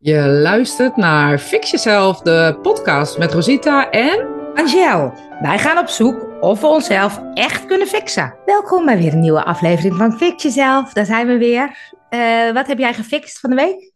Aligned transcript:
Je 0.00 0.26
luistert 0.26 0.96
naar 0.96 1.38
Fix 1.38 1.70
Jezelf, 1.70 2.20
de 2.20 2.58
podcast 2.62 3.18
met 3.18 3.32
Rosita 3.32 3.90
en... 3.90 4.26
Angel, 4.54 5.14
wij 5.40 5.58
gaan 5.58 5.78
op 5.78 5.88
zoek 5.88 6.26
of 6.40 6.60
we 6.60 6.66
onszelf 6.66 7.20
echt 7.34 7.66
kunnen 7.66 7.86
fixen. 7.86 8.34
Welkom 8.44 8.84
bij 8.84 8.98
weer 8.98 9.12
een 9.12 9.20
nieuwe 9.20 9.44
aflevering 9.44 9.96
van 9.96 10.18
Fix 10.18 10.42
Jezelf. 10.42 10.92
Daar 10.92 11.04
zijn 11.04 11.26
we 11.26 11.38
weer. 11.38 11.76
Eh, 12.08 12.52
wat 12.52 12.66
heb 12.66 12.78
jij 12.78 12.94
gefixt 12.94 13.40
van 13.40 13.50
de 13.50 13.56
week? 13.56 13.92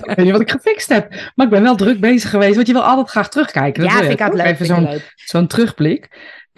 ik 0.00 0.04
weet 0.04 0.16
niet 0.16 0.30
wat 0.30 0.40
ik 0.40 0.50
gefixt 0.50 0.88
heb, 0.88 1.10
maar 1.34 1.46
ik 1.46 1.52
ben 1.52 1.62
wel 1.62 1.76
druk 1.76 2.00
bezig 2.00 2.30
geweest, 2.30 2.54
want 2.54 2.66
je 2.66 2.72
wil 2.72 2.84
altijd 2.84 3.08
graag 3.08 3.28
terugkijken. 3.28 3.82
Dat 3.82 3.92
ja, 3.92 3.98
vind 3.98 4.12
ik 4.12 4.20
altijd 4.20 4.42
leuk. 4.42 4.52
Even 4.52 4.66
zo'n 4.66 5.00
zo'n 5.14 5.46
terugblik. 5.46 6.08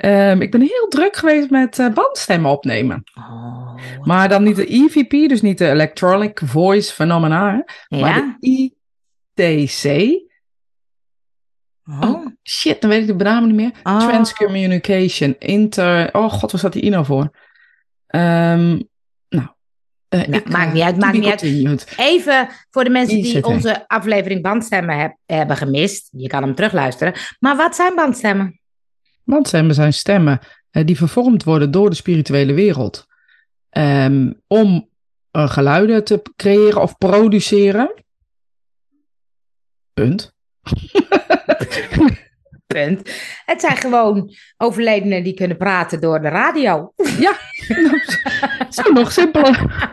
Um, 0.04 0.40
ik 0.42 0.50
ben 0.50 0.60
heel 0.60 0.86
druk 0.88 1.16
geweest 1.16 1.50
met 1.50 1.78
uh, 1.78 1.92
bandstemmen 1.92 2.50
opnemen. 2.50 3.04
Oh, 3.14 3.74
maar 4.02 4.28
dan 4.28 4.42
niet 4.42 4.56
de 4.56 4.66
EVP, 4.66 5.28
dus 5.28 5.42
niet 5.42 5.58
de 5.58 5.70
Electronic 5.70 6.40
Voice 6.44 6.94
Phenomena, 6.94 7.64
ja? 7.88 7.98
maar 8.00 8.36
de 8.40 8.72
ITC. 9.34 9.84
Oh. 11.84 12.00
oh. 12.00 12.26
shit, 12.42 12.80
dan 12.80 12.90
weet 12.90 13.08
ik 13.08 13.18
de 13.18 13.24
naam 13.24 13.46
niet 13.46 13.54
meer. 13.54 13.70
Oh. 13.82 14.08
Transcommunication, 14.08 15.36
inter... 15.38 16.14
Oh 16.14 16.32
god, 16.32 16.50
waar 16.50 16.60
staat 16.60 16.72
die 16.72 16.82
INO 16.82 17.02
voor? 17.02 17.22
Um, 17.22 18.88
nou, 19.28 19.48
uh, 20.08 20.20
nou, 20.20 20.32
ik, 20.32 20.48
maakt 20.48 20.72
niet 20.72 20.82
uit, 20.82 20.96
maakt 20.96 21.18
niet 21.18 21.26
uit. 21.26 21.94
Even 21.96 22.48
voor 22.70 22.84
de 22.84 22.90
mensen 22.90 23.22
die 23.22 23.44
onze 23.44 23.88
aflevering 23.88 24.42
bandstemmen 24.42 24.98
heb, 24.98 25.16
hebben 25.26 25.56
gemist. 25.56 26.08
Je 26.12 26.28
kan 26.28 26.42
hem 26.42 26.54
terugluisteren. 26.54 27.14
Maar 27.38 27.56
wat 27.56 27.76
zijn 27.76 27.94
bandstemmen? 27.94 28.60
Bandstemmen 29.28 29.74
zijn 29.74 29.92
stemmen 29.92 30.38
uh, 30.72 30.84
die 30.84 30.96
vervormd 30.96 31.44
worden 31.44 31.70
door 31.70 31.90
de 31.90 31.96
spirituele 31.96 32.52
wereld. 32.52 33.06
Um, 33.70 34.40
om 34.46 34.88
uh, 35.32 35.50
geluiden 35.50 36.04
te 36.04 36.22
creëren 36.36 36.82
of 36.82 36.98
produceren. 36.98 37.94
Punt. 39.94 40.32
Punt. 42.66 43.10
Het 43.44 43.60
zijn 43.60 43.76
gewoon 43.76 44.34
overledenen 44.56 45.22
die 45.22 45.34
kunnen 45.34 45.56
praten 45.56 46.00
door 46.00 46.20
de 46.20 46.28
radio. 46.28 46.92
Ja, 47.18 47.32
zo 48.82 48.92
nog 48.92 49.12
simpeler. 49.12 49.88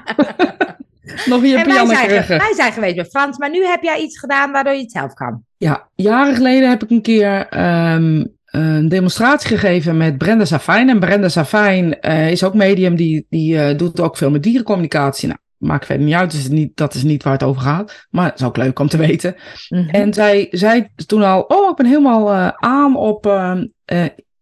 nog 1.26 1.42
hier 1.42 1.58
en 1.58 1.68
wij 1.68 1.86
zijn, 1.86 2.28
wij 2.28 2.54
zijn 2.54 2.74
geweest 2.74 2.96
bij 2.96 3.06
Frans, 3.06 3.38
maar 3.38 3.50
nu 3.50 3.66
heb 3.66 3.84
jij 3.84 4.02
iets 4.02 4.20
gedaan 4.20 4.52
waardoor 4.52 4.74
je 4.74 4.81
het 4.81 4.92
zelf 4.92 5.14
kan. 5.14 5.44
Ja, 5.58 5.90
jaren 5.96 6.36
geleden 6.36 6.70
heb 6.70 6.84
ik 6.84 6.90
een 6.90 7.02
keer 7.02 7.59
um, 7.94 8.36
een 8.56 8.89
demonstratie 8.89 9.50
gegeven 9.58 9.98
met 9.98 10.17
Brenda 10.17 10.45
Safijn. 10.45 10.89
En 10.89 11.00
Brenda 11.00 11.30
Safijn 11.30 11.98
uh, 12.02 12.31
is 12.31 12.44
ook 12.44 12.53
medium, 12.53 12.95
die, 12.95 13.25
die 13.30 13.53
uh, 13.53 13.78
doet 13.78 14.00
ook 14.00 14.17
veel 14.17 14.31
met 14.31 14.44
dierencommunicatie. 14.44 15.28
Nou, 15.28 15.39
maakt 15.58 15.86
verder 15.86 16.06
niet 16.06 16.16
uit, 16.16 16.31
dus 16.31 16.47
niet, 16.47 16.78
dat 16.78 16.94
is 16.94 17.03
niet 17.03 17.23
waar 17.23 17.34
het 17.34 17.44
over 17.44 17.62
gaat. 17.62 18.08
Maar 18.09 18.25
het 18.25 18.39
is 18.39 18.45
ook 18.45 18.58
leuk 18.58 18.80
om 18.80 18.88
te 18.88 18.97
weten. 18.97 19.36
Mm 19.70 19.80
-hmm. 19.80 19.89
En 19.89 20.14
zij 20.14 20.47
zei 20.52 20.88
toen 21.06 21.23
al, 21.23 21.42
oh, 21.42 21.70
ik 21.70 21.75
ben 21.75 21.86
helemaal 21.86 22.34
uh, 22.34 22.47
aan 22.56 22.95
op 22.95 23.25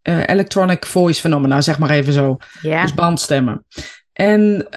electronic 0.04 0.86
voice 0.86 1.22
phenomena, 1.22 1.62
zeg 1.62 1.80
maar 1.80 1.90
even 1.90 2.14
zo. 2.14 2.38
Dus 2.62 2.94
bandstemmen. 2.94 3.66
En 4.14 4.68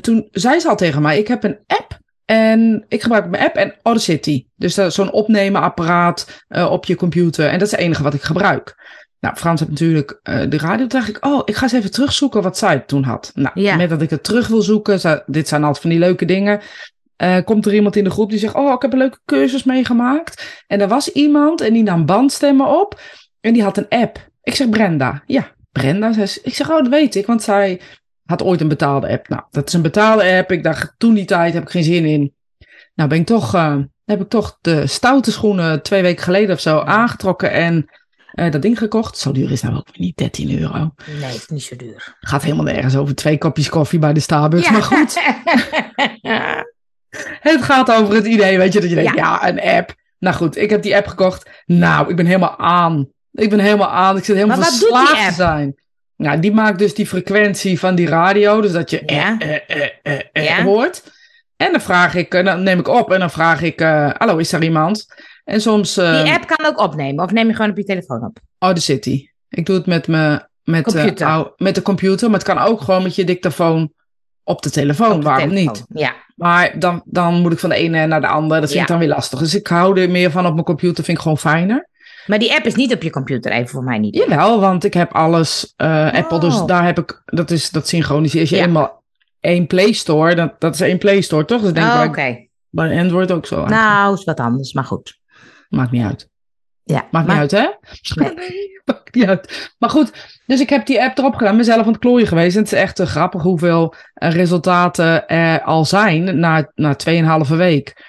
toen 0.00 0.28
zei 0.30 0.60
ze 0.60 0.68
al 0.68 0.76
tegen 0.76 1.02
mij, 1.02 1.18
ik 1.18 1.28
heb 1.28 1.44
een 1.44 1.58
app 1.66 1.98
en 2.26 2.84
ik 2.88 3.02
gebruik 3.02 3.30
mijn 3.30 3.42
app 3.44 3.56
en 3.56 3.74
Audacity. 3.82 4.46
Dus 4.56 4.74
zo'n 4.74 5.12
opnemenapparaat 5.12 6.44
uh, 6.48 6.70
op 6.70 6.84
je 6.84 6.96
computer. 6.96 7.46
En 7.46 7.58
dat 7.58 7.66
is 7.66 7.70
het 7.70 7.80
enige 7.80 8.02
wat 8.02 8.14
ik 8.14 8.22
gebruik. 8.22 8.74
Nou, 9.20 9.36
Frans 9.36 9.60
heeft 9.60 9.72
natuurlijk 9.72 10.20
uh, 10.22 10.40
de 10.48 10.58
radio. 10.58 10.86
Toen 10.86 11.00
dacht 11.00 11.08
ik, 11.08 11.24
oh, 11.24 11.42
ik 11.44 11.56
ga 11.56 11.62
eens 11.62 11.72
even 11.72 11.90
terugzoeken 11.90 12.42
wat 12.42 12.58
zij 12.58 12.78
toen 12.78 13.02
had. 13.02 13.30
Nou, 13.34 13.60
ja. 13.60 13.76
met 13.76 13.88
dat 13.88 14.02
ik 14.02 14.10
het 14.10 14.22
terug 14.22 14.48
wil 14.48 14.62
zoeken, 14.62 15.00
zo, 15.00 15.20
dit 15.26 15.48
zijn 15.48 15.62
altijd 15.62 15.82
van 15.82 15.90
die 15.90 15.98
leuke 15.98 16.24
dingen. 16.24 16.60
Uh, 17.22 17.36
komt 17.44 17.66
er 17.66 17.74
iemand 17.74 17.96
in 17.96 18.04
de 18.04 18.10
groep 18.10 18.30
die 18.30 18.38
zegt, 18.38 18.54
oh, 18.54 18.72
ik 18.72 18.82
heb 18.82 18.92
een 18.92 18.98
leuke 18.98 19.18
cursus 19.24 19.64
meegemaakt. 19.64 20.64
En 20.66 20.80
er 20.80 20.88
was 20.88 21.12
iemand 21.12 21.60
en 21.60 21.72
die 21.72 21.82
nam 21.82 22.06
bandstemmen 22.06 22.80
op. 22.80 23.00
En 23.40 23.52
die 23.52 23.62
had 23.62 23.76
een 23.76 23.88
app. 23.88 24.28
Ik 24.42 24.54
zeg, 24.54 24.68
Brenda. 24.68 25.22
Ja, 25.26 25.52
Brenda. 25.72 26.12
Ik 26.42 26.54
zeg, 26.54 26.70
oh, 26.70 26.76
dat 26.76 26.88
weet 26.88 27.14
ik. 27.14 27.26
Want 27.26 27.42
zij 27.42 27.80
had 28.26 28.42
ooit 28.42 28.60
een 28.60 28.68
betaalde 28.68 29.08
app. 29.08 29.28
Nou, 29.28 29.42
dat 29.50 29.68
is 29.68 29.74
een 29.74 29.82
betaalde 29.82 30.36
app. 30.36 30.52
Ik 30.52 30.62
dacht, 30.62 30.94
toen 30.98 31.14
die 31.14 31.24
tijd 31.24 31.54
heb 31.54 31.62
ik 31.62 31.70
geen 31.70 31.84
zin 31.84 32.04
in. 32.04 32.34
Nou, 32.94 33.08
ben 33.08 33.18
ik 33.18 33.26
toch, 33.26 33.54
uh, 33.54 33.76
heb 34.04 34.20
ik 34.20 34.28
toch 34.28 34.58
de 34.60 34.86
stoute 34.86 35.32
schoenen 35.32 35.82
twee 35.82 36.02
weken 36.02 36.24
geleden 36.24 36.54
of 36.54 36.60
zo 36.60 36.78
aangetrokken 36.78 37.50
en 37.50 37.90
uh, 38.34 38.50
dat 38.50 38.62
ding 38.62 38.78
gekocht. 38.78 39.18
Zo 39.18 39.32
duur 39.32 39.50
is 39.50 39.62
nou 39.62 39.76
ook 39.76 39.98
niet 39.98 40.16
13 40.16 40.60
euro. 40.60 40.94
Nee, 41.06 41.32
het 41.32 41.34
is 41.34 41.48
niet 41.48 41.62
zo 41.62 41.76
duur. 41.76 42.16
Gaat 42.20 42.42
helemaal 42.42 42.64
nergens 42.64 42.96
over 42.96 43.14
twee 43.14 43.38
kopjes 43.38 43.68
koffie 43.68 43.98
bij 43.98 44.12
de 44.12 44.20
Starbucks. 44.20 44.66
Ja. 44.66 44.72
Maar 44.72 44.82
goed. 44.82 45.14
het 47.50 47.62
gaat 47.62 47.92
over 47.92 48.14
het 48.14 48.26
idee, 48.26 48.58
weet 48.58 48.72
je, 48.72 48.80
dat 48.80 48.88
je 48.88 48.94
denkt, 48.94 49.14
ja. 49.14 49.38
ja, 49.40 49.48
een 49.48 49.60
app. 49.60 49.94
Nou 50.18 50.36
goed, 50.36 50.56
ik 50.56 50.70
heb 50.70 50.82
die 50.82 50.96
app 50.96 51.06
gekocht. 51.06 51.50
Nou, 51.64 52.10
ik 52.10 52.16
ben 52.16 52.26
helemaal 52.26 52.58
aan. 52.58 53.08
Ik 53.32 53.50
ben 53.50 53.58
helemaal 53.58 53.90
aan. 53.90 54.16
Ik 54.16 54.24
zit 54.24 54.36
helemaal 54.36 54.58
maar 54.58 54.66
verslaafd 54.66 55.28
te 55.28 55.34
zijn. 55.34 55.76
Nou, 56.16 56.40
die 56.40 56.52
maakt 56.52 56.78
dus 56.78 56.94
die 56.94 57.06
frequentie 57.06 57.78
van 57.78 57.94
die 57.94 58.08
radio, 58.08 58.60
dus 58.60 58.72
dat 58.72 58.90
je 58.90 59.02
ja. 59.06 59.38
eh, 59.38 59.54
eh, 59.54 59.88
eh, 60.02 60.20
eh 60.32 60.44
ja. 60.44 60.62
hoort. 60.62 61.02
En 61.56 61.72
dan 61.72 61.80
vraag 61.80 62.14
ik, 62.14 62.30
dan 62.30 62.62
neem 62.62 62.78
ik 62.78 62.88
op 62.88 63.12
en 63.12 63.18
dan 63.18 63.30
vraag 63.30 63.62
ik, 63.62 63.80
hallo, 64.16 64.36
is 64.36 64.52
er 64.52 64.62
iemand? 64.62 65.06
En 65.44 65.60
soms... 65.60 65.94
die 65.94 66.32
app 66.32 66.46
kan 66.46 66.66
ook 66.66 66.80
opnemen, 66.80 67.24
of 67.24 67.30
neem 67.30 67.46
je 67.46 67.54
gewoon 67.54 67.70
op 67.70 67.76
je 67.76 67.84
telefoon 67.84 68.24
op? 68.24 68.38
Oh, 68.58 68.74
de 68.74 68.80
City. 68.80 69.28
Ik 69.48 69.66
doe 69.66 69.76
het 69.76 69.86
met, 69.86 70.08
me, 70.08 70.46
met, 70.64 70.84
computer. 70.84 71.52
met 71.56 71.74
de 71.74 71.82
computer, 71.82 72.30
maar 72.30 72.38
het 72.38 72.48
kan 72.48 72.58
ook 72.58 72.80
gewoon 72.80 73.02
met 73.02 73.14
je 73.14 73.24
dictafoon 73.24 73.92
op 74.44 74.62
de 74.62 74.70
telefoon, 74.70 75.22
waarom 75.22 75.52
niet? 75.52 75.84
Ja. 75.88 76.14
Maar 76.34 76.78
dan, 76.78 77.02
dan 77.04 77.34
moet 77.40 77.52
ik 77.52 77.58
van 77.58 77.68
de 77.68 77.76
ene 77.76 78.06
naar 78.06 78.20
de 78.20 78.26
andere, 78.26 78.60
dat 78.60 78.70
vind 78.70 78.82
ik 78.82 78.88
dan 78.88 78.98
weer 78.98 79.08
lastig. 79.08 79.38
Dus 79.38 79.54
ik 79.54 79.66
hou 79.66 80.00
er 80.00 80.10
meer 80.10 80.30
van 80.30 80.46
op 80.46 80.52
mijn 80.52 80.64
computer, 80.64 81.04
vind 81.04 81.16
ik 81.16 81.22
gewoon 81.22 81.38
fijner. 81.38 81.88
Maar 82.26 82.38
die 82.38 82.54
app 82.54 82.66
is 82.66 82.74
niet 82.74 82.94
op 82.94 83.02
je 83.02 83.10
computer, 83.10 83.52
even 83.52 83.68
voor 83.68 83.84
mij 83.84 83.98
niet. 83.98 84.14
Jawel, 84.14 84.60
want 84.60 84.84
ik 84.84 84.94
heb 84.94 85.12
alles 85.12 85.74
uh, 85.76 86.12
Apple, 86.12 86.38
dus 86.38 86.60
oh. 86.60 86.66
daar 86.66 86.84
heb 86.84 86.98
ik, 86.98 87.22
dat 87.24 87.50
is 87.50 87.70
dat 87.70 87.88
synchroniseer. 87.88 88.40
Als 88.40 88.50
je 88.50 88.56
ja. 88.56 88.64
eenmaal 88.64 89.02
één 89.40 89.66
Play 89.66 89.92
Store, 89.92 90.34
dat, 90.34 90.60
dat 90.60 90.74
is 90.74 90.80
één 90.80 90.98
Play 90.98 91.20
Store, 91.20 91.44
toch? 91.44 91.62
Dus 91.62 91.72
denk 91.72 91.92
oh, 91.92 92.00
ik 92.02 92.08
okay. 92.08 92.50
bij 92.70 92.98
Android 92.98 93.32
ook 93.32 93.46
zo. 93.46 93.66
Nou, 93.66 94.14
is 94.14 94.24
wat 94.24 94.40
anders, 94.40 94.72
maar 94.72 94.84
goed. 94.84 95.18
Maakt 95.68 95.90
niet 95.90 96.04
uit. 96.04 96.28
Ja. 96.84 97.06
Maakt 97.10 97.26
maar... 97.26 97.40
niet 97.40 97.54
uit, 97.54 97.78
hè? 98.14 98.24
Nee. 98.24 98.74
Maakt 98.84 99.14
niet 99.14 99.26
uit. 99.26 99.74
Maar 99.78 99.90
goed, 99.90 100.12
dus 100.46 100.60
ik 100.60 100.70
heb 100.70 100.86
die 100.86 101.02
app 101.02 101.18
erop 101.18 101.34
gedaan, 101.34 101.56
mezelf 101.56 101.86
aan 101.86 101.92
het 101.92 101.98
klooien 101.98 102.26
geweest. 102.26 102.56
En 102.56 102.62
het 102.62 102.72
is 102.72 102.78
echt 102.78 103.00
uh, 103.00 103.06
grappig 103.06 103.42
hoeveel 103.42 103.94
uh, 104.14 104.30
resultaten 104.30 105.28
er 105.28 105.62
al 105.62 105.84
zijn 105.84 106.38
na, 106.38 106.70
na 106.74 106.96
2,5 107.48 107.56
week. 107.56 108.04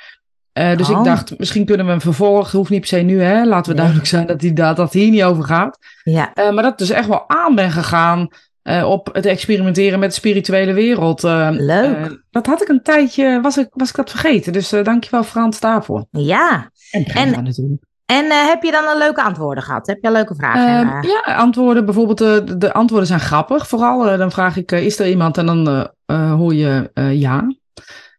Uh, 0.57 0.77
dus 0.77 0.89
oh. 0.89 0.97
ik 0.97 1.03
dacht, 1.03 1.37
misschien 1.37 1.65
kunnen 1.65 1.85
we 1.85 1.91
een 1.91 2.01
vervolg, 2.01 2.51
hoeft 2.51 2.69
niet 2.69 2.79
per 2.79 2.89
se 2.89 2.97
nu, 2.97 3.21
hè? 3.21 3.45
laten 3.45 3.71
we 3.71 3.77
duidelijk 3.77 4.07
zijn 4.07 4.27
dat, 4.27 4.39
die, 4.39 4.53
dat, 4.53 4.75
dat 4.75 4.93
hier 4.93 5.09
niet 5.09 5.23
over 5.23 5.43
gaat. 5.43 5.77
Ja. 6.03 6.31
Uh, 6.35 6.51
maar 6.51 6.63
dat 6.63 6.71
ik 6.71 6.77
dus 6.77 6.89
echt 6.89 7.07
wel 7.07 7.29
aan 7.29 7.55
ben 7.55 7.71
gegaan 7.71 8.27
uh, 8.63 8.89
op 8.89 9.09
het 9.11 9.25
experimenteren 9.25 9.99
met 9.99 10.09
de 10.09 10.15
spirituele 10.15 10.73
wereld. 10.73 11.23
Leuk. 11.23 12.23
dat 12.31 12.45
had 12.45 12.61
ik 12.61 12.67
een 12.67 12.81
tijdje, 12.81 13.41
was 13.41 13.57
ik, 13.57 13.67
was 13.71 13.89
ik 13.89 13.95
dat 13.95 14.09
vergeten. 14.09 14.53
Dus 14.53 14.69
dankjewel 14.69 15.23
Frans 15.23 15.59
daarvoor. 15.59 16.05
Ja. 16.11 16.71
En, 16.91 17.05
en 17.05 17.43
natuurlijk. 17.43 17.83
En 18.05 18.25
heb 18.47 18.63
je 18.63 18.71
dan 18.71 18.87
een 18.87 18.97
leuke 18.97 19.23
antwoorden 19.23 19.63
gehad? 19.63 19.87
Heb 19.87 19.97
je 20.01 20.11
leuke 20.11 20.35
vragen? 20.35 21.07
Ja, 21.09 21.35
antwoorden. 21.35 21.85
Bijvoorbeeld, 21.85 22.17
de, 22.17 22.57
de 22.57 22.73
antwoorden 22.73 23.07
zijn 23.07 23.19
grappig. 23.19 23.67
Vooral, 23.67 24.17
dan 24.17 24.31
vraag 24.31 24.57
ik, 24.57 24.71
is 24.71 24.99
er 24.99 25.09
iemand? 25.09 25.37
En 25.37 25.45
dan 25.45 25.89
hoor 26.37 26.53
je 26.53 26.91
ja. 27.11 27.39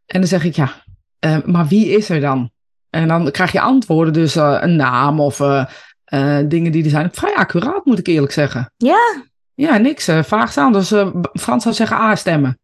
En 0.07 0.21
dan 0.21 0.27
zeg 0.27 0.45
ik, 0.45 0.55
ja, 0.55 0.71
uh, 1.27 1.37
maar 1.45 1.67
wie 1.67 1.89
is 1.91 2.09
er 2.09 2.21
dan? 2.21 2.51
En 2.91 3.09
dan 3.09 3.31
krijg 3.31 3.53
je 3.53 3.61
antwoorden, 3.61 4.13
dus 4.13 4.37
uh, 4.37 4.57
een 4.61 4.77
naam 4.77 5.21
of 5.21 5.41
uh, 5.41 5.65
dingen 6.45 6.73
die 6.73 6.85
er 6.85 6.91
zijn. 6.91 7.09
Vrij 7.13 7.35
accuraat, 7.35 7.85
moet 7.85 7.99
ik 7.99 8.07
eerlijk 8.07 8.33
zeggen. 8.33 8.73
Ja? 8.77 9.23
Ja, 9.55 9.77
niks 9.77 10.09
vaag 10.23 10.51
staan. 10.51 10.73
Dus 10.73 10.93
Frans 11.33 11.63
zou 11.63 11.75
zeggen 11.75 11.97
A-stemmen. 11.97 12.59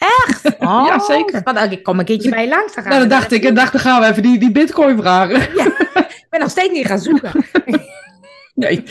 Echt? 0.00 0.48
Oh, 0.60 0.86
ja, 0.86 0.98
zeker. 0.98 1.40
Want, 1.44 1.72
ik 1.72 1.82
kom 1.82 1.98
een 1.98 2.04
keertje 2.04 2.30
bij 2.30 2.42
je 2.42 2.48
langs. 2.48 2.74
Dan, 2.74 2.84
nou, 2.84 2.98
dan 2.98 3.08
dacht 3.08 3.32
ik, 3.32 3.44
en 3.44 3.54
dacht, 3.54 3.72
dan 3.72 3.80
gaan 3.80 4.00
we 4.00 4.06
even 4.06 4.22
die, 4.22 4.38
die 4.38 4.52
bitcoin 4.52 4.98
vragen. 4.98 5.40
Ja, 5.94 6.06
ik 6.08 6.26
ben 6.30 6.40
nog 6.40 6.50
steeds 6.50 6.72
niet 6.72 6.86
gaan 6.86 6.98
zoeken. 6.98 7.32
Nee, 8.54 8.84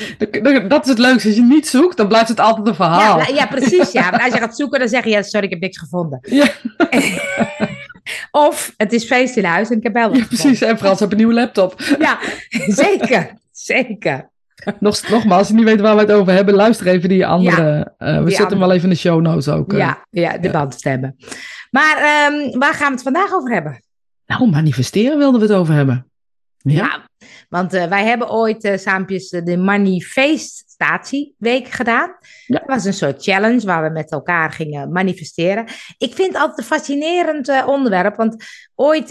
dat 0.67 0.83
is 0.83 0.89
het 0.89 0.97
leukste. 0.97 1.27
Als 1.27 1.37
je 1.37 1.43
niet 1.43 1.67
zoekt, 1.67 1.97
dan 1.97 2.07
blijft 2.07 2.27
het 2.27 2.39
altijd 2.39 2.67
een 2.67 2.75
verhaal. 2.75 3.17
Ja, 3.17 3.27
ja 3.27 3.45
precies. 3.45 3.91
Ja. 3.91 4.09
Maar 4.09 4.23
als 4.23 4.33
je 4.33 4.39
gaat 4.39 4.55
zoeken, 4.55 4.79
dan 4.79 4.89
zeg 4.89 5.03
je, 5.03 5.09
ja, 5.09 5.21
sorry, 5.21 5.45
ik 5.45 5.51
heb 5.51 5.61
niks 5.61 5.77
gevonden. 5.77 6.19
Ja. 6.21 6.47
Of 8.31 8.73
het 8.77 8.93
is 8.93 9.05
feest 9.05 9.35
in 9.37 9.43
huis 9.43 9.69
en 9.69 9.77
ik 9.77 9.83
heb 9.83 9.93
wel 9.93 10.15
ja, 10.15 10.25
Precies, 10.25 10.61
en 10.61 10.77
Frans 10.77 10.99
heb 10.99 11.11
een 11.11 11.17
nieuwe 11.17 11.33
laptop. 11.33 11.81
Ja, 11.99 12.19
zeker. 12.67 13.33
zeker. 13.51 14.29
Nog, 14.79 15.09
nogmaals, 15.09 15.39
als 15.39 15.47
je 15.47 15.53
niet 15.53 15.63
weet 15.63 15.79
waar 15.79 15.95
we 15.95 16.01
het 16.01 16.11
over 16.11 16.33
hebben, 16.33 16.53
luister 16.53 16.87
even 16.87 17.09
die 17.09 17.25
andere. 17.25 17.93
Ja, 17.97 18.07
uh, 18.07 18.17
we 18.17 18.25
die 18.25 18.35
zetten 18.35 18.57
hem 18.57 18.67
wel 18.67 18.71
even 18.71 18.83
in 18.83 18.93
de 18.93 18.99
show 18.99 19.21
notes 19.21 19.47
ook. 19.47 19.73
Uh, 19.73 19.79
ja, 19.79 20.05
ja, 20.09 20.37
de 20.37 20.49
bandstemmen. 20.49 21.15
Maar 21.71 21.97
um, 22.31 22.59
waar 22.59 22.73
gaan 22.73 22.87
we 22.87 22.93
het 22.93 23.03
vandaag 23.03 23.33
over 23.33 23.53
hebben? 23.53 23.81
Nou, 24.25 24.49
manifesteren 24.49 25.17
wilden 25.17 25.39
we 25.41 25.47
het 25.47 25.55
over 25.55 25.73
hebben. 25.73 26.08
Ja, 26.61 27.09
Want 27.49 27.73
uh, 27.73 27.85
wij 27.85 28.05
hebben 28.05 28.31
ooit 28.31 28.63
uh, 28.63 28.77
saampjes 28.77 29.29
de 29.29 29.57
manifestatieweek 29.57 31.67
gedaan. 31.67 32.17
Ja. 32.45 32.57
Dat 32.57 32.67
was 32.67 32.85
een 32.85 32.93
soort 32.93 33.23
challenge 33.23 33.65
waar 33.65 33.83
we 33.83 33.89
met 33.89 34.11
elkaar 34.11 34.51
gingen 34.51 34.91
manifesteren. 34.91 35.65
Ik 35.97 36.13
vind 36.13 36.33
het 36.33 36.37
altijd 36.37 36.57
een 36.57 36.63
fascinerend 36.63 37.49
uh, 37.49 37.67
onderwerp. 37.67 38.15
Want 38.15 38.43
ooit 38.75 39.09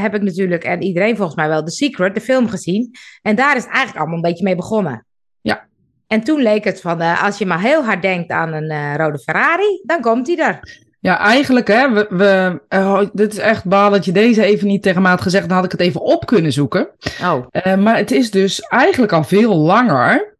heb 0.00 0.14
ik 0.14 0.22
natuurlijk, 0.22 0.64
en 0.64 0.82
iedereen 0.82 1.16
volgens 1.16 1.36
mij 1.36 1.48
wel, 1.48 1.64
The 1.64 1.70
Secret, 1.70 2.14
de 2.14 2.20
film 2.20 2.48
gezien. 2.48 2.90
En 3.22 3.36
daar 3.36 3.56
is 3.56 3.62
het 3.62 3.72
eigenlijk 3.72 3.98
allemaal 3.98 4.16
een 4.16 4.30
beetje 4.30 4.44
mee 4.44 4.56
begonnen. 4.56 5.06
Ja. 5.40 5.68
En 6.06 6.22
toen 6.22 6.42
leek 6.42 6.64
het 6.64 6.80
van, 6.80 7.00
als 7.00 7.38
je 7.38 7.46
maar 7.46 7.60
heel 7.60 7.84
hard 7.84 8.02
denkt 8.02 8.30
aan 8.30 8.52
een 8.52 8.96
rode 8.96 9.18
Ferrari, 9.18 9.80
dan 9.82 10.00
komt 10.00 10.26
hij 10.26 10.36
er. 10.36 10.88
Ja, 11.00 11.18
eigenlijk, 11.18 11.66
hè, 11.66 11.92
we, 11.92 12.06
we, 12.10 12.60
uh, 12.68 13.00
dit 13.12 13.32
is 13.32 13.38
echt 13.38 13.64
baal 13.64 13.90
dat 13.90 14.04
je 14.04 14.12
deze 14.12 14.42
even 14.42 14.66
niet 14.66 14.82
tegen 14.82 15.02
me 15.02 15.08
had 15.08 15.20
gezegd. 15.20 15.48
Dan 15.48 15.56
had 15.56 15.64
ik 15.64 15.72
het 15.72 15.80
even 15.80 16.00
op 16.00 16.26
kunnen 16.26 16.52
zoeken. 16.52 16.88
Oh. 17.22 17.46
Uh, 17.52 17.76
maar 17.76 17.96
het 17.96 18.10
is 18.10 18.30
dus 18.30 18.60
eigenlijk 18.60 19.12
al 19.12 19.24
veel 19.24 19.56
langer. 19.56 20.38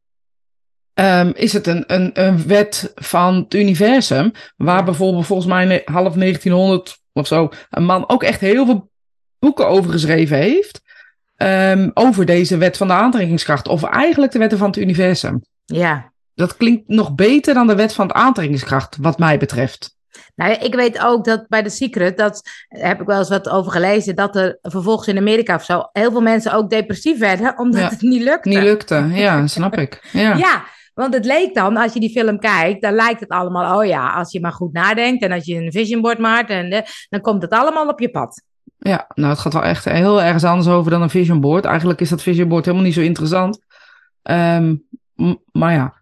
Um, 0.94 1.32
is 1.34 1.52
het 1.52 1.66
een, 1.66 1.84
een, 1.86 2.10
een 2.12 2.46
wet 2.46 2.92
van 2.94 3.34
het 3.34 3.54
universum. 3.54 4.32
Waar 4.56 4.84
bijvoorbeeld 4.84 5.26
volgens 5.26 5.48
mij 5.48 5.82
half 5.84 6.14
1900 6.14 6.98
of 7.12 7.26
zo. 7.26 7.50
een 7.70 7.84
man 7.84 8.08
ook 8.08 8.22
echt 8.22 8.40
heel 8.40 8.66
veel 8.66 8.90
boeken 9.38 9.68
over 9.68 9.90
geschreven 9.90 10.36
heeft. 10.36 10.80
Um, 11.36 11.90
over 11.94 12.26
deze 12.26 12.56
wet 12.56 12.76
van 12.76 12.86
de 12.86 12.92
aantrekkingskracht. 12.92 13.68
Of 13.68 13.82
eigenlijk 13.82 14.32
de 14.32 14.38
wetten 14.38 14.58
van 14.58 14.66
het 14.66 14.76
universum. 14.76 15.42
Ja. 15.64 16.12
Dat 16.34 16.56
klinkt 16.56 16.88
nog 16.88 17.14
beter 17.14 17.54
dan 17.54 17.66
de 17.66 17.74
wet 17.74 17.92
van 17.92 18.08
de 18.08 18.14
aantrekkingskracht, 18.14 18.96
wat 19.00 19.18
mij 19.18 19.38
betreft. 19.38 19.98
Nou, 20.34 20.52
ik 20.52 20.74
weet 20.74 21.04
ook 21.04 21.24
dat 21.24 21.48
bij 21.48 21.62
The 21.62 21.68
Secret, 21.68 22.18
dat 22.18 22.42
heb 22.68 23.00
ik 23.00 23.06
wel 23.06 23.18
eens 23.18 23.28
wat 23.28 23.48
over 23.48 23.72
gelezen, 23.72 24.16
dat 24.16 24.36
er 24.36 24.58
vervolgens 24.62 25.08
in 25.08 25.18
Amerika 25.18 25.54
of 25.54 25.64
zo 25.64 25.88
heel 25.92 26.10
veel 26.10 26.20
mensen 26.20 26.52
ook 26.52 26.70
depressief 26.70 27.18
werden, 27.18 27.58
omdat 27.62 27.90
het 27.90 28.00
niet 28.00 28.22
lukte. 28.22 28.48
Niet 28.48 28.58
lukte, 28.58 29.08
ja, 29.12 29.46
snap 29.46 29.76
ik. 29.76 30.08
Ja. 30.12 30.36
ja, 30.36 30.64
want 30.94 31.14
het 31.14 31.24
leek 31.24 31.54
dan, 31.54 31.76
als 31.76 31.92
je 31.92 32.00
die 32.00 32.10
film 32.10 32.38
kijkt, 32.38 32.82
dan 32.82 32.92
lijkt 32.92 33.20
het 33.20 33.28
allemaal, 33.28 33.78
oh 33.78 33.86
ja, 33.86 34.12
als 34.12 34.32
je 34.32 34.40
maar 34.40 34.52
goed 34.52 34.72
nadenkt 34.72 35.22
en 35.22 35.32
als 35.32 35.44
je 35.44 35.54
een 35.54 35.72
vision 35.72 36.00
board 36.00 36.18
maakt, 36.18 36.50
en, 36.50 36.70
de, 36.70 36.84
dan 37.08 37.20
komt 37.20 37.42
het 37.42 37.50
allemaal 37.50 37.88
op 37.88 38.00
je 38.00 38.10
pad. 38.10 38.42
Ja, 38.78 39.06
nou, 39.14 39.30
het 39.30 39.38
gaat 39.38 39.52
wel 39.52 39.62
echt 39.62 39.84
heel 39.84 40.22
ergens 40.22 40.44
anders 40.44 40.68
over 40.68 40.90
dan 40.90 41.02
een 41.02 41.10
vision 41.10 41.40
board. 41.40 41.64
Eigenlijk 41.64 42.00
is 42.00 42.08
dat 42.08 42.22
vision 42.22 42.48
board 42.48 42.64
helemaal 42.64 42.86
niet 42.86 42.94
zo 42.94 43.00
interessant. 43.00 43.60
Um, 44.22 44.84
maar 45.52 45.72
ja, 45.72 45.99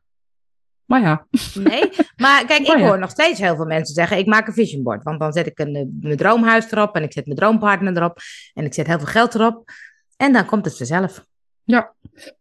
maar 0.89 1.01
ja. 1.01 1.27
Nee, 1.55 1.91
maar 2.17 2.45
kijk, 2.47 2.67
ik 2.69 2.79
hoor 2.79 2.99
nog 2.99 3.11
steeds 3.11 3.41
heel 3.41 3.57
veel 3.57 3.65
mensen 3.65 3.95
zeggen: 3.95 4.19
ik 4.19 4.27
maak 4.27 4.47
een 4.47 4.53
vision 4.53 4.83
board. 4.83 5.03
Want 5.03 5.21
dan 5.21 5.33
zet 5.33 5.47
ik 5.47 5.59
een, 5.59 5.75
eh, 5.75 5.83
mijn 6.01 6.17
droomhuis 6.17 6.73
erop 6.73 6.95
en 6.95 7.03
ik 7.03 7.13
zet 7.13 7.25
mijn 7.27 7.39
droompartner 7.39 7.97
erop 7.97 8.19
en 8.55 8.65
ik 8.65 8.75
zet 8.75 8.87
heel 8.87 8.99
veel 8.99 9.07
geld 9.07 9.35
erop. 9.35 9.71
En 10.17 10.33
dan 10.33 10.45
komt 10.45 10.65
het 10.65 10.77
vanzelf. 10.77 11.25
Ja, 11.65 11.93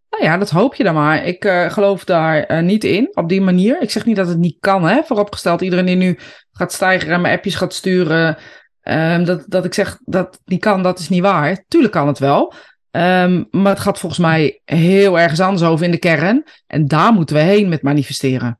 nou 0.09 0.23
ja, 0.23 0.37
dat 0.37 0.49
hoop 0.49 0.75
je 0.75 0.83
dan 0.83 0.93
maar. 0.93 1.25
Ik 1.25 1.45
uh, 1.45 1.71
geloof 1.71 2.03
daar 2.03 2.51
uh, 2.51 2.59
niet 2.59 2.83
in 2.83 3.09
op 3.13 3.29
die 3.29 3.41
manier. 3.41 3.81
Ik 3.81 3.91
zeg 3.91 4.05
niet 4.05 4.15
dat 4.15 4.27
het 4.27 4.37
niet 4.37 4.57
kan, 4.59 4.83
hè. 4.83 5.03
Vooropgesteld, 5.03 5.61
iedereen 5.61 5.85
die 5.85 5.95
nu 5.95 6.19
gaat 6.51 6.73
stijgen 6.73 7.11
en 7.11 7.21
mijn 7.21 7.35
appjes 7.35 7.55
gaat 7.55 7.73
sturen. 7.73 8.37
Um, 8.83 9.25
dat, 9.25 9.43
dat 9.47 9.65
ik 9.65 9.73
zeg 9.73 9.99
dat 10.05 10.25
het 10.25 10.41
niet 10.45 10.61
kan, 10.61 10.83
dat 10.83 10.99
is 10.99 11.09
niet 11.09 11.21
waar. 11.21 11.63
Tuurlijk 11.67 11.93
kan 11.93 12.07
het 12.07 12.19
wel. 12.19 12.53
Um, 12.97 13.47
maar 13.51 13.71
het 13.71 13.79
gaat 13.79 13.99
volgens 13.99 14.21
mij 14.21 14.61
heel 14.65 15.19
ergens 15.19 15.39
anders 15.39 15.63
over 15.63 15.85
in 15.85 15.91
de 15.91 15.97
kern. 15.97 16.43
En 16.67 16.87
daar 16.87 17.13
moeten 17.13 17.35
we 17.35 17.41
heen 17.41 17.69
met 17.69 17.81
manifesteren. 17.81 18.59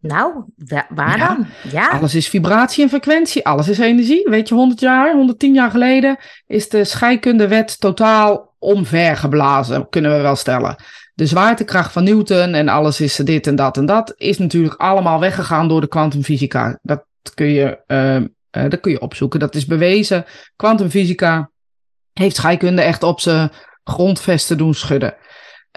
Nou, 0.00 0.44
waar 0.88 1.18
dan? 1.18 1.46
Ja. 1.72 1.88
Alles 1.88 2.14
is 2.14 2.28
vibratie 2.28 2.82
en 2.82 2.88
frequentie, 2.88 3.46
alles 3.46 3.68
is 3.68 3.78
energie. 3.78 4.28
Weet 4.28 4.48
je, 4.48 4.54
100 4.54 4.80
jaar, 4.80 5.14
110 5.14 5.54
jaar 5.54 5.70
geleden 5.70 6.18
is 6.46 6.68
de 6.68 6.84
scheikundewet 6.84 7.80
totaal 7.80 8.54
omvergeblazen, 8.58 9.88
kunnen 9.88 10.16
we 10.16 10.22
wel 10.22 10.36
stellen. 10.36 10.76
De 11.14 11.26
zwaartekracht 11.26 11.92
van 11.92 12.04
Newton 12.04 12.54
en 12.54 12.68
alles 12.68 13.00
is 13.00 13.16
dit 13.16 13.46
en 13.46 13.56
dat 13.56 13.76
en 13.76 13.86
dat, 13.86 14.12
is 14.16 14.38
natuurlijk 14.38 14.80
allemaal 14.80 15.20
weggegaan 15.20 15.68
door 15.68 15.80
de 15.80 15.88
kwantumfysica. 15.88 16.78
Dat 16.82 17.04
kun 17.34 17.46
je, 17.46 17.78
uh, 17.86 18.16
uh, 18.16 18.70
dat 18.70 18.80
kun 18.80 18.92
je 18.92 19.00
opzoeken. 19.00 19.40
Dat 19.40 19.54
is 19.54 19.66
bewezen. 19.66 20.24
Kwantumfysica 20.56 21.50
heeft 22.12 22.36
scheikunde 22.36 22.82
echt 22.82 23.02
op 23.02 23.20
zijn 23.20 23.50
grondvesten 23.90 24.58
doen 24.58 24.74
schudden. 24.74 25.14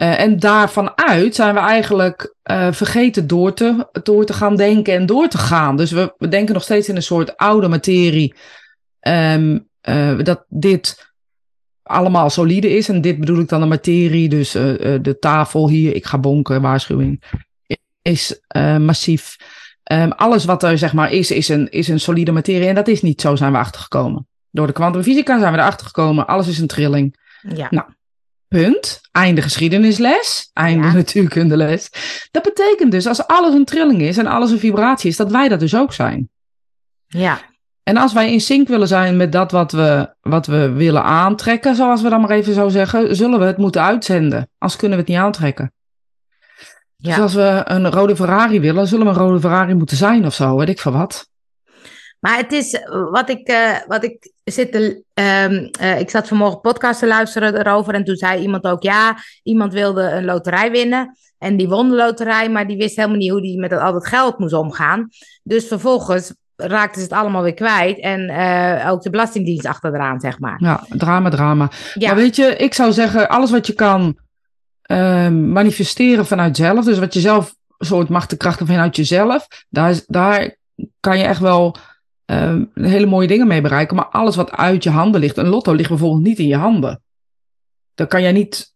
Uh, 0.01 0.19
en 0.19 0.39
daarvan 0.39 0.91
uit 0.97 1.35
zijn 1.35 1.53
we 1.53 1.59
eigenlijk 1.59 2.35
uh, 2.51 2.71
vergeten 2.71 3.27
door 3.27 3.53
te, 3.53 3.89
door 4.03 4.25
te 4.25 4.33
gaan 4.33 4.55
denken 4.55 4.93
en 4.93 5.05
door 5.05 5.27
te 5.27 5.37
gaan. 5.37 5.77
Dus 5.77 5.91
we, 5.91 6.13
we 6.17 6.27
denken 6.27 6.53
nog 6.53 6.63
steeds 6.63 6.89
in 6.89 6.95
een 6.95 7.03
soort 7.03 7.37
oude 7.37 7.67
materie. 7.67 8.33
Um, 9.07 9.67
uh, 9.89 10.19
dat 10.23 10.45
dit 10.47 11.11
allemaal 11.83 12.29
solide 12.29 12.69
is. 12.69 12.89
En 12.89 13.01
dit 13.01 13.19
bedoel 13.19 13.39
ik 13.39 13.49
dan 13.49 13.59
de 13.59 13.65
materie. 13.65 14.29
Dus 14.29 14.51
de 14.51 15.17
tafel 15.19 15.69
hier, 15.69 15.95
ik 15.95 16.05
ga 16.05 16.17
bonken, 16.17 16.61
waarschuwing. 16.61 17.23
Is 18.01 18.41
massief. 18.79 19.35
Um, 19.91 20.11
alles 20.11 20.45
wat 20.45 20.63
er 20.63 20.77
zeg 20.77 20.93
maar 20.93 21.11
is, 21.11 21.31
is 21.31 21.49
een, 21.49 21.69
is 21.69 21.87
een 21.87 21.99
solide 21.99 22.31
materie. 22.31 22.67
En 22.67 22.75
dat 22.75 22.87
is 22.87 23.01
niet 23.01 23.21
zo, 23.21 23.35
zijn 23.35 23.51
we 23.51 23.57
achtergekomen. 23.57 24.27
Door 24.51 24.67
de 24.67 24.73
kwantumfysica 24.73 25.39
zijn 25.39 25.53
we 25.53 25.59
erachter 25.59 25.85
gekomen. 25.85 26.27
Alles 26.27 26.47
is 26.47 26.59
een 26.59 26.67
trilling. 26.67 27.15
Ja. 27.55 27.67
Nou, 27.69 27.87
punt. 28.49 29.01
Einde 29.11 29.41
geschiedenisles. 29.41 30.49
Einde 30.53 30.87
ja. 30.87 30.93
natuurkundeles. 30.93 31.89
Dat 32.31 32.43
betekent 32.43 32.91
dus 32.91 33.07
als 33.07 33.27
alles 33.27 33.53
een 33.53 33.65
trilling 33.65 34.01
is 34.01 34.17
en 34.17 34.27
alles 34.27 34.51
een 34.51 34.59
vibratie 34.59 35.09
is, 35.09 35.17
dat 35.17 35.31
wij 35.31 35.47
dat 35.47 35.59
dus 35.59 35.75
ook 35.75 35.93
zijn. 35.93 36.29
Ja. 37.07 37.39
En 37.83 37.97
als 37.97 38.13
wij 38.13 38.31
in 38.31 38.41
sync 38.41 38.67
willen 38.67 38.87
zijn 38.87 39.17
met 39.17 39.31
dat 39.31 39.51
wat 39.51 39.71
we, 39.71 40.15
wat 40.21 40.47
we 40.47 40.71
willen 40.71 41.03
aantrekken, 41.03 41.75
zoals 41.75 42.01
we 42.01 42.09
dan 42.09 42.21
maar 42.21 42.29
even 42.29 42.53
zo 42.53 42.69
zeggen, 42.69 43.15
zullen 43.15 43.39
we 43.39 43.45
het 43.45 43.57
moeten 43.57 43.81
uitzenden. 43.81 44.49
Als 44.57 44.75
kunnen 44.75 44.97
we 44.97 45.03
het 45.03 45.11
niet 45.11 45.21
aantrekken. 45.21 45.73
Ja. 46.95 47.09
Dus 47.09 47.19
als 47.19 47.33
we 47.33 47.61
een 47.65 47.91
rode 47.91 48.15
Ferrari 48.15 48.59
willen, 48.59 48.87
zullen 48.87 49.05
we 49.05 49.11
een 49.11 49.17
rode 49.17 49.39
Ferrari 49.39 49.73
moeten 49.73 49.97
zijn 49.97 50.25
of 50.25 50.33
zo, 50.33 50.55
weet 50.55 50.69
ik 50.69 50.79
van 50.79 50.93
wat. 50.93 51.29
Maar 52.19 52.37
het 52.37 52.51
is 52.51 52.79
wat 53.11 53.29
ik, 53.29 53.49
uh, 53.49 53.77
wat 53.87 54.03
ik 54.03 54.31
zit 54.43 54.71
te, 54.71 55.03
um, 55.13 55.69
uh, 55.81 55.99
ik 55.99 56.09
zat 56.09 56.27
vanmorgen 56.27 56.59
podcast 56.59 56.99
te 56.99 57.07
luisteren 57.07 57.57
erover 57.57 57.93
en 57.93 58.03
toen 58.03 58.15
zei 58.15 58.41
iemand 58.41 58.63
ook, 58.63 58.83
ja, 58.83 59.17
iemand 59.43 59.73
wilde 59.73 60.01
een 60.01 60.25
loterij 60.25 60.71
winnen 60.71 61.17
en 61.37 61.57
die 61.57 61.69
won 61.69 61.89
de 61.89 61.95
loterij, 61.95 62.49
maar 62.49 62.67
die 62.67 62.77
wist 62.77 62.95
helemaal 62.95 63.17
niet 63.17 63.31
hoe 63.31 63.41
die 63.41 63.59
met 63.59 63.73
al 63.73 63.93
dat 63.93 64.07
geld 64.07 64.39
moest 64.39 64.53
omgaan. 64.53 65.09
Dus 65.43 65.67
vervolgens 65.67 66.33
raakten 66.55 67.01
ze 67.01 67.07
het 67.07 67.17
allemaal 67.17 67.43
weer 67.43 67.53
kwijt 67.53 67.99
en 67.99 68.29
uh, 68.29 68.91
ook 68.91 69.01
de 69.01 69.09
belastingdienst 69.09 69.65
achteraan, 69.65 70.19
zeg 70.19 70.39
maar. 70.39 70.55
Ja, 70.63 70.85
drama, 70.89 71.29
drama. 71.29 71.69
Ja. 71.93 72.07
Maar 72.07 72.15
weet 72.15 72.35
je, 72.35 72.55
ik 72.55 72.73
zou 72.73 72.91
zeggen, 72.91 73.29
alles 73.29 73.51
wat 73.51 73.67
je 73.67 73.73
kan 73.73 74.17
ehm, 74.81 75.51
manifesteren 75.51 76.25
vanuit 76.25 76.57
zelf, 76.57 76.85
dus 76.85 76.99
wat 76.99 77.13
je 77.13 77.19
zelf 77.19 77.55
soort 77.77 78.09
machtenkrachten 78.09 78.67
vanuit 78.67 78.95
jezelf, 78.95 79.47
daar, 79.69 79.99
daar 80.07 80.55
kan 80.99 81.17
je 81.17 81.23
echt 81.23 81.39
wel 81.39 81.75
uh, 82.31 82.55
hele 82.73 83.05
mooie 83.05 83.27
dingen 83.27 83.47
mee 83.47 83.61
bereiken. 83.61 83.95
Maar 83.95 84.05
alles 84.05 84.35
wat 84.35 84.51
uit 84.51 84.83
je 84.83 84.89
handen 84.89 85.21
ligt, 85.21 85.37
een 85.37 85.47
lotto 85.47 85.73
ligt 85.73 85.89
bijvoorbeeld 85.89 86.23
niet 86.23 86.39
in 86.39 86.47
je 86.47 86.55
handen. 86.55 87.01
Dat 87.95 88.07
kan 88.07 88.21
jij 88.21 88.31
niet 88.31 88.73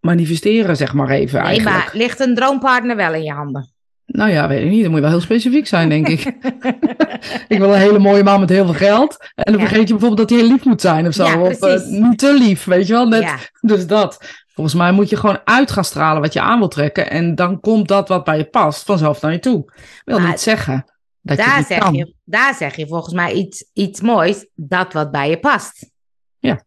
manifesteren, 0.00 0.76
zeg 0.76 0.94
maar 0.94 1.10
even. 1.10 1.38
Nee, 1.38 1.48
eigenlijk. 1.48 1.76
maar 1.76 1.90
ligt 1.92 2.20
een 2.20 2.34
droompartner 2.34 2.96
wel 2.96 3.14
in 3.14 3.22
je 3.22 3.32
handen? 3.32 3.70
Nou 4.06 4.30
ja, 4.30 4.48
weet 4.48 4.62
ik 4.62 4.70
niet. 4.70 4.80
Dan 4.82 4.90
moet 4.90 4.98
je 4.98 5.04
wel 5.04 5.14
heel 5.14 5.24
specifiek 5.24 5.66
zijn, 5.66 5.88
denk 5.88 6.08
ik. 6.08 6.20
ik 7.48 7.58
wil 7.58 7.72
een 7.72 7.78
hele 7.78 7.98
mooie 7.98 8.22
man 8.22 8.40
met 8.40 8.48
heel 8.48 8.64
veel 8.64 8.74
geld. 8.74 9.16
En 9.34 9.52
dan 9.52 9.60
ja. 9.60 9.66
vergeet 9.66 9.88
je 9.88 9.94
bijvoorbeeld 9.94 10.28
dat 10.28 10.30
hij 10.30 10.38
heel 10.38 10.48
lief 10.48 10.64
moet 10.64 10.80
zijn 10.80 11.06
of 11.06 11.14
zo. 11.14 11.24
Ja, 11.24 11.40
of 11.40 11.62
uh, 11.62 11.86
niet 11.86 12.18
te 12.18 12.34
lief, 12.34 12.64
weet 12.64 12.86
je 12.86 12.92
wel. 12.92 13.08
Net, 13.08 13.22
ja. 13.22 13.36
Dus 13.60 13.86
dat. 13.86 14.44
Volgens 14.54 14.76
mij 14.76 14.92
moet 14.92 15.08
je 15.08 15.16
gewoon 15.16 15.40
uit 15.44 15.70
gaan 15.70 15.84
stralen 15.84 16.22
wat 16.22 16.32
je 16.32 16.40
aan 16.40 16.58
wil 16.58 16.68
trekken. 16.68 17.10
En 17.10 17.34
dan 17.34 17.60
komt 17.60 17.88
dat 17.88 18.08
wat 18.08 18.24
bij 18.24 18.36
je 18.36 18.44
past 18.44 18.84
vanzelf 18.84 19.20
naar 19.20 19.32
je 19.32 19.38
toe. 19.38 19.72
Wil 20.04 20.18
maar, 20.18 20.28
niet 20.28 20.40
zeggen 20.40 20.84
dat 21.26 21.36
daar 21.36 21.58
je 21.58 21.64
zeg 21.64 21.78
kan. 21.78 21.94
je 21.94 22.14
daar 22.24 22.54
zeg 22.54 22.76
je 22.76 22.86
volgens 22.86 23.14
mij 23.14 23.32
iets, 23.32 23.70
iets 23.72 24.00
moois, 24.00 24.46
dat 24.54 24.92
wat 24.92 25.10
bij 25.10 25.30
je 25.30 25.38
past. 25.38 25.90
Ja, 26.38 26.64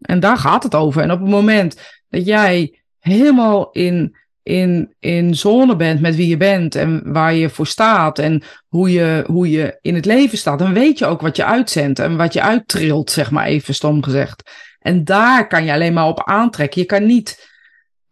en 0.00 0.20
daar 0.20 0.36
gaat 0.36 0.62
het 0.62 0.74
over. 0.74 1.02
En 1.02 1.10
op 1.10 1.20
het 1.20 1.28
moment 1.28 1.80
dat 2.08 2.26
jij 2.26 2.78
helemaal 2.98 3.70
in, 3.70 4.16
in, 4.42 4.94
in 4.98 5.34
zone 5.34 5.76
bent 5.76 6.00
met 6.00 6.16
wie 6.16 6.28
je 6.28 6.36
bent 6.36 6.74
en 6.74 7.12
waar 7.12 7.34
je 7.34 7.48
voor 7.48 7.66
staat 7.66 8.18
en 8.18 8.42
hoe 8.68 8.92
je, 8.92 9.24
hoe 9.26 9.50
je 9.50 9.78
in 9.80 9.94
het 9.94 10.04
leven 10.04 10.38
staat, 10.38 10.58
dan 10.58 10.72
weet 10.72 10.98
je 10.98 11.06
ook 11.06 11.20
wat 11.20 11.36
je 11.36 11.44
uitzendt 11.44 11.98
en 11.98 12.16
wat 12.16 12.32
je 12.32 12.42
uittrilt, 12.42 13.10
zeg 13.10 13.30
maar 13.30 13.46
even 13.46 13.74
stom 13.74 14.02
gezegd. 14.02 14.50
En 14.78 15.04
daar 15.04 15.46
kan 15.46 15.64
je 15.64 15.72
alleen 15.72 15.92
maar 15.92 16.06
op 16.06 16.24
aantrekken. 16.24 16.80
Je 16.80 16.86
kan 16.86 17.06
niet 17.06 17.52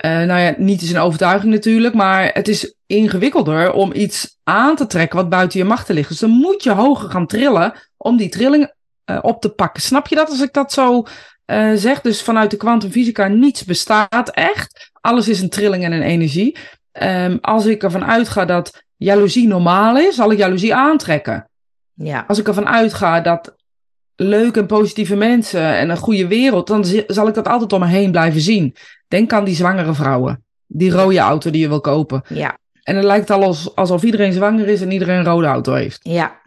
uh, 0.04 0.10
nou 0.10 0.40
ja, 0.40 0.54
niet 0.56 0.82
is 0.82 0.90
een 0.90 1.00
overtuiging 1.00 1.52
natuurlijk, 1.52 1.94
maar 1.94 2.30
het 2.32 2.48
is 2.48 2.74
ingewikkelder 2.86 3.72
om 3.72 3.92
iets 3.94 4.38
aan 4.42 4.76
te 4.76 4.86
trekken 4.86 5.18
wat 5.18 5.28
buiten 5.28 5.58
je 5.58 5.64
machten 5.64 5.94
ligt. 5.94 6.08
Dus 6.08 6.18
dan 6.18 6.30
moet 6.30 6.62
je 6.62 6.70
hoger 6.70 7.10
gaan 7.10 7.26
trillen 7.26 7.72
om 7.96 8.16
die 8.16 8.28
trilling 8.28 8.72
uh, 9.10 9.18
op 9.22 9.40
te 9.40 9.48
pakken. 9.48 9.82
Snap 9.82 10.06
je 10.06 10.14
dat 10.14 10.30
als 10.30 10.42
ik 10.42 10.52
dat 10.52 10.72
zo 10.72 11.06
uh, 11.46 11.72
zeg? 11.74 12.00
Dus 12.00 12.22
vanuit 12.22 12.50
de 12.50 12.56
kwantumfysica 12.56 13.26
niets 13.26 13.64
bestaat 13.64 14.30
echt. 14.30 14.90
Alles 15.00 15.28
is 15.28 15.40
een 15.40 15.48
trilling 15.50 15.84
en 15.84 15.92
een 15.92 16.02
energie. 16.02 16.56
Um, 17.02 17.38
als 17.40 17.66
ik 17.66 17.82
ervan 17.82 18.04
uitga 18.04 18.44
dat 18.44 18.82
jaloezie 18.96 19.48
normaal 19.48 19.98
is, 19.98 20.14
zal 20.14 20.32
ik 20.32 20.38
jaloezie 20.38 20.74
aantrekken. 20.74 21.48
Ja. 21.94 22.24
Als 22.28 22.38
ik 22.38 22.48
ervan 22.48 22.68
uitga 22.68 23.20
dat 23.20 23.54
leuke 24.16 24.60
en 24.60 24.66
positieve 24.66 25.16
mensen 25.16 25.76
en 25.76 25.90
een 25.90 25.96
goede 25.96 26.26
wereld, 26.26 26.66
dan 26.66 26.84
zal 27.06 27.28
ik 27.28 27.34
dat 27.34 27.48
altijd 27.48 27.72
om 27.72 27.80
me 27.80 27.86
heen 27.86 28.10
blijven 28.10 28.40
zien. 28.40 28.74
Denk 29.12 29.32
aan 29.32 29.44
die 29.44 29.54
zwangere 29.54 29.94
vrouwen. 29.94 30.44
Die 30.66 30.90
rode 30.90 31.18
auto 31.18 31.50
die 31.50 31.60
je 31.60 31.68
wil 31.68 31.80
kopen. 31.80 32.22
Ja, 32.28 32.58
En 32.82 32.96
het 32.96 33.04
lijkt 33.04 33.30
al 33.30 33.42
als, 33.42 33.74
alsof 33.74 34.02
iedereen 34.02 34.32
zwanger 34.32 34.68
is 34.68 34.80
en 34.80 34.90
iedereen 34.90 35.18
een 35.18 35.24
rode 35.24 35.46
auto 35.46 35.74
heeft. 35.74 36.00
ja. 36.02 36.40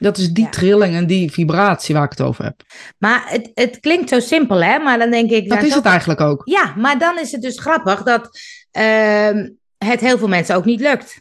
Dat 0.00 0.16
is 0.18 0.32
die 0.32 0.44
Ja. 0.44 0.50
trilling 0.50 0.94
en 0.94 1.06
die 1.06 1.32
vibratie 1.32 1.94
waar 1.94 2.04
ik 2.04 2.10
het 2.10 2.20
over 2.20 2.44
heb. 2.44 2.62
Maar 2.98 3.22
het, 3.28 3.50
het 3.54 3.80
klinkt 3.80 4.08
zo 4.08 4.20
simpel, 4.20 4.62
hè? 4.62 4.78
Maar 4.78 4.98
dan 4.98 5.10
denk 5.10 5.30
ik... 5.30 5.48
Dat 5.48 5.60
ja, 5.60 5.66
is 5.66 5.74
het 5.74 5.84
eigenlijk 5.84 6.20
ook. 6.20 6.42
Ja, 6.44 6.74
maar 6.76 6.98
dan 6.98 7.18
is 7.18 7.32
het 7.32 7.42
dus 7.42 7.58
grappig 7.60 8.02
dat 8.02 8.30
ehm, 8.70 9.48
het 9.78 10.00
heel 10.00 10.18
veel 10.18 10.28
mensen 10.28 10.56
ook 10.56 10.64
niet 10.64 10.80
lukt. 10.80 11.20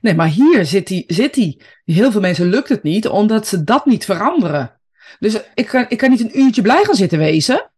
Nee, 0.00 0.14
maar 0.14 0.28
hier 0.28 0.64
zit 0.66 0.86
die, 0.86 1.04
zit 1.06 1.34
die. 1.34 1.60
Heel 1.84 2.10
veel 2.10 2.20
mensen 2.20 2.46
lukt 2.48 2.68
het 2.68 2.82
niet, 2.82 3.08
omdat 3.08 3.46
ze 3.46 3.64
dat 3.64 3.86
niet 3.86 4.04
veranderen. 4.04 4.80
Dus 5.18 5.40
ik 5.54 5.66
kan, 5.66 5.86
ik 5.88 5.98
kan 5.98 6.10
niet 6.10 6.20
een 6.20 6.40
uurtje 6.40 6.62
blij 6.62 6.84
gaan 6.84 6.94
zitten 6.94 7.18
wezen. 7.18 7.70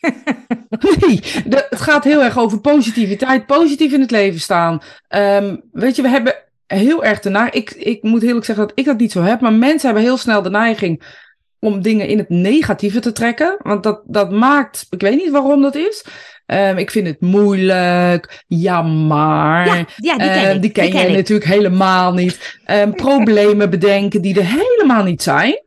Nee, 1.00 1.20
de- 1.46 1.66
het 1.70 1.80
gaat 1.80 2.04
heel 2.04 2.22
erg 2.22 2.38
over 2.38 2.60
positiviteit, 2.60 3.46
positief 3.46 3.92
in 3.92 4.00
het 4.00 4.10
leven 4.10 4.40
staan. 4.40 4.80
Ehm, 5.08 5.56
weet 5.72 5.96
je, 5.96 6.02
we 6.02 6.08
hebben 6.08 6.34
heel 6.66 7.04
erg 7.04 7.20
de 7.20 7.30
neiging. 7.30 7.54
Ik, 7.54 7.70
ik 7.70 8.02
moet 8.02 8.22
eerlijk 8.22 8.44
zeggen 8.44 8.66
dat 8.66 8.78
ik 8.78 8.84
dat 8.84 8.98
niet 8.98 9.12
zo 9.12 9.22
heb, 9.22 9.40
maar 9.40 9.52
mensen 9.52 9.86
hebben 9.86 10.04
heel 10.04 10.16
snel 10.16 10.42
de 10.42 10.50
neiging 10.50 11.02
om 11.60 11.82
dingen 11.82 12.08
in 12.08 12.18
het 12.18 12.28
negatieve 12.28 13.00
te 13.00 13.12
trekken. 13.12 13.56
Want 13.62 13.82
dat, 13.82 14.00
dat 14.06 14.30
maakt, 14.30 14.86
ik 14.90 15.00
weet 15.00 15.16
niet 15.16 15.30
waarom 15.30 15.62
dat 15.62 15.74
is. 15.74 16.04
Ehm, 16.46 16.76
ik 16.76 16.90
vind 16.90 17.06
het 17.06 17.20
moeilijk, 17.20 18.44
ja 18.46 18.82
maar. 18.82 19.66
Ja, 19.66 19.74
ja 19.96 20.16
die 20.16 20.28
ken 20.30 20.50
Eh, 20.54 20.60
die 20.60 20.70
ken 20.70 20.86
je 20.86 20.98
ik. 21.08 21.16
natuurlijk 21.16 21.50
helemaal 21.50 22.12
niet. 22.12 22.58
Ehm, 22.64 22.90
problemen 22.92 23.70
bedenken 23.70 24.22
die 24.22 24.38
er 24.40 24.46
helemaal 24.46 25.04
niet 25.04 25.22
zijn. 25.22 25.64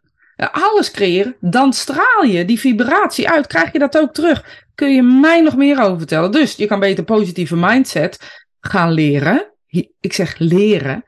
Alles 0.51 0.91
creëren. 0.91 1.36
Dan 1.39 1.74
straal 1.74 2.24
je 2.24 2.46
die 2.46 2.60
vibratie 2.60 3.29
uit. 3.29 3.48
Krijg 3.48 3.72
je 3.72 3.79
dat 3.79 3.98
ook 3.98 4.13
terug. 4.13 4.63
Kun 4.79 4.93
je 4.93 5.03
mij 5.03 5.41
nog 5.41 5.55
meer 5.55 5.81
over 5.81 5.98
vertellen. 5.98 6.31
Dus 6.31 6.55
je 6.55 6.65
kan 6.65 6.79
beter 6.79 7.03
positieve 7.03 7.55
mindset 7.55 8.41
gaan 8.59 8.91
leren. 8.91 9.51
Ik 10.00 10.13
zeg 10.13 10.36
leren. 10.38 11.03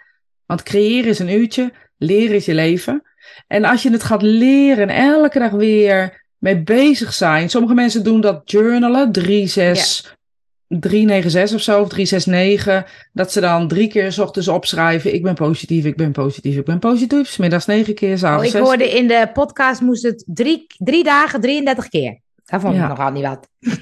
Want 0.46 0.64
creëren 0.64 1.10
is 1.10 1.20
een 1.20 1.34
uurtje. 1.34 1.74
Leren 1.98 2.36
is 2.36 2.46
je 2.46 2.54
leven. 2.54 3.04
En 3.48 3.64
als 3.66 3.84
je 3.84 3.92
het 3.92 4.04
gaat 4.04 4.22
leren 4.22 4.90
en 4.90 4.96
elke 4.96 5.40
dag 5.40 5.52
weer 5.52 6.26
mee 6.38 6.64
bezig 6.64 7.14
zijn. 7.14 7.50
Sommige 7.50 7.74
mensen 7.74 8.04
doen 8.04 8.22
dat 8.22 8.42
journalen. 8.46 9.12
3, 9.12 9.48
6, 9.48 10.16
396 10.68 11.58
of 11.58 11.62
zo. 11.64 11.82
Of 11.82 11.90
369. 11.90 13.10
Dat 13.14 13.32
ze 13.32 13.40
dan 13.40 13.68
drie 13.68 13.88
keer 13.88 14.12
s 14.12 14.18
ochtends 14.18 14.48
opschrijven. 14.48 15.14
Ik 15.14 15.24
ben 15.24 15.36
positief, 15.36 15.86
ik 15.86 15.96
ben 15.96 16.12
positief, 16.12 16.56
ik 16.58 16.66
ben 16.66 16.80
positief. 16.80 17.28
's 17.28 17.38
middags 17.38 17.66
negen 17.66 17.94
keer, 17.96 18.14
Oh, 18.14 18.18
s'avonds 18.18 18.46
ik 18.46 18.52
zes. 18.52 18.62
hoorde 18.62 18.90
in 18.90 19.08
de 19.08 19.30
podcast 19.34 19.82
moest 19.82 20.04
het 20.04 20.24
drie, 20.28 20.66
drie 20.78 21.04
dagen 21.04 21.42
33 21.42 21.88
keer. 21.88 22.21
Daar 22.46 22.60
vond 22.62 22.74
ik 22.74 22.80
Ja. 22.80 22.88
nogal 22.88 23.12
niet 23.12 23.24
wat. 23.26 23.48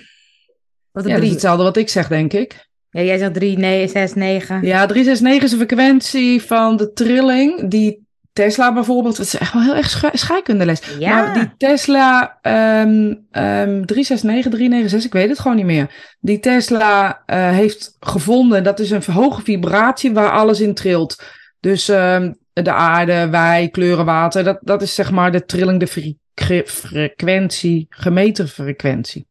Wat 0.92 1.04
Ja, 1.04 1.10
een 1.10 1.10
dat 1.10 1.12
is 1.12 1.18
drie. 1.18 1.30
hetzelfde 1.32 1.64
wat 1.64 1.78
ik 1.78 1.90
zeg, 1.90 2.08
denk 2.08 2.34
ik. 2.34 2.68
Ja, 2.90 3.02
jij 3.02 3.18
zegt 3.18 3.34
3, 3.34 3.58
nee, 3.58 3.88
6, 3.88 4.14
9. 4.14 4.62
Ja, 4.66 4.86
369 4.86 5.44
is 5.44 5.50
de 5.50 5.58
frequentie 5.58 6.42
van 6.42 6.78
de 6.78 6.92
trilling. 6.94 7.70
Die 7.70 8.08
Tesla 8.34 8.74
bijvoorbeeld, 8.74 9.18
dat 9.18 9.26
is 9.26 9.38
echt 9.38 9.54
wel 9.54 9.62
heel 9.62 9.76
erg 9.76 9.90
sche- 9.90 10.10
scheikundeles. 10.18 10.82
Ja. 11.00 11.16
Maar 11.16 11.34
die 11.34 11.52
Tesla 11.58 12.38
ehm 12.42 13.14
ehm 13.32 13.86
369, 13.86 14.52
396, 14.52 15.06
ik 15.06 15.14
weet 15.14 15.30
het 15.30 15.40
gewoon 15.40 15.58
niet 15.58 15.66
meer. 15.66 16.16
Die 16.20 16.40
Tesla 16.40 17.24
eh, 17.26 17.50
heeft 17.50 17.96
gevonden, 18.00 18.64
dat 18.64 18.80
is 18.80 18.92
een 18.92 19.04
hoge 19.12 19.42
vibratie 19.42 20.14
waar 20.14 20.32
alles 20.32 20.60
in 20.60 20.74
trilt. 20.74 21.24
Dus 21.60 21.90
ehm, 21.90 22.34
de 22.54 22.72
aarde, 22.74 23.30
wij, 23.30 23.70
kleuren, 23.70 24.06
water, 24.06 24.44
dat, 24.44 24.58
dat 24.62 24.82
is 24.82 24.96
zeg 24.96 25.12
maar 25.12 25.32
de 25.32 25.44
fre- 25.48 25.86
fre- 25.88 26.16
frequentie, 26.66 27.86
gemeten 27.90 28.48
frequentie. 28.48 29.28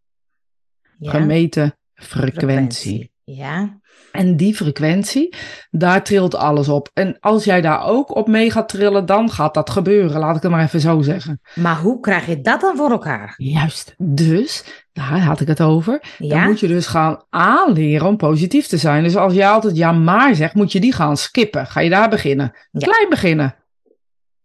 Ja. 0.98 1.10
Gemeten 1.10 1.76
frequentie. 1.94 3.12
Ja. 3.24 3.78
En 4.12 4.36
die 4.36 4.54
frequentie, 4.54 5.34
daar 5.70 6.04
trilt 6.04 6.34
alles 6.34 6.68
op. 6.68 6.90
En 6.94 7.16
als 7.20 7.44
jij 7.44 7.60
daar 7.60 7.84
ook 7.86 8.16
op 8.16 8.28
mee 8.28 8.50
gaat 8.50 8.68
trillen, 8.68 9.06
dan 9.06 9.30
gaat 9.30 9.54
dat 9.54 9.70
gebeuren. 9.70 10.20
Laat 10.20 10.36
ik 10.36 10.42
het 10.42 10.50
maar 10.50 10.62
even 10.64 10.80
zo 10.80 11.00
zeggen. 11.02 11.40
Maar 11.54 11.76
hoe 11.76 12.00
krijg 12.00 12.26
je 12.26 12.40
dat 12.40 12.60
dan 12.60 12.76
voor 12.76 12.90
elkaar? 12.90 13.34
Juist. 13.36 13.94
Dus, 13.98 14.64
daar 14.92 15.20
had 15.20 15.40
ik 15.40 15.48
het 15.48 15.60
over. 15.60 16.02
Dan 16.18 16.28
Ja. 16.28 16.44
moet 16.44 16.60
je 16.60 16.68
dus 16.68 16.86
gaan 16.86 17.22
aanleren 17.30 18.06
om 18.06 18.16
positief 18.16 18.66
te 18.66 18.76
zijn. 18.76 19.02
Dus 19.02 19.16
als 19.16 19.32
jij 19.34 19.48
altijd 19.48 19.76
ja 19.76 19.92
maar 19.92 20.34
zegt, 20.34 20.54
moet 20.54 20.72
je 20.72 20.80
die 20.80 20.92
gaan 20.92 21.16
skippen. 21.16 21.66
Ga 21.66 21.80
je 21.80 21.90
daar 21.90 22.08
beginnen. 22.08 22.52
Ja. 22.70 22.86
Klein 22.90 23.08
beginnen. 23.08 23.54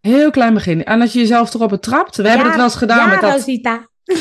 Heel 0.08 0.32
klein 0.32 0.54
beginnen. 0.54 0.86
En 0.86 1.02
als 1.02 1.14
je 1.14 1.20
jezelf 1.20 1.54
erop 1.54 1.70
betrapt. 1.70 2.16
We 2.16 2.28
hebben 2.28 2.46
het 2.48 2.56
wel 2.56 2.66
eens 2.66 2.76
gedaan 2.76 2.98
ja, 2.98 3.06
met 3.08 3.22
dat. 3.22 3.32
Rosita. 3.32 3.88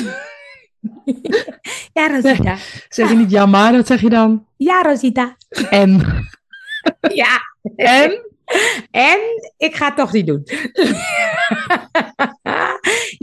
ja, 1.99 2.07
Rosita. 2.09 2.57
Zeg 2.89 3.09
je 3.09 3.17
niet 3.17 3.31
ja 3.31 3.47
maar, 3.47 3.73
dat 3.73 3.87
zeg 3.87 4.01
je 4.01 4.11
dan. 4.11 4.47
Ja, 4.57 4.83
Rosita. 4.83 5.37
En. 5.71 6.01
Ja. 7.15 7.39
En. 7.77 8.31
En 8.91 9.19
ik 9.57 9.77
ga 9.77 9.87
het 9.87 9.97
toch 9.97 10.13
niet 10.13 10.27
doen. 10.27 10.43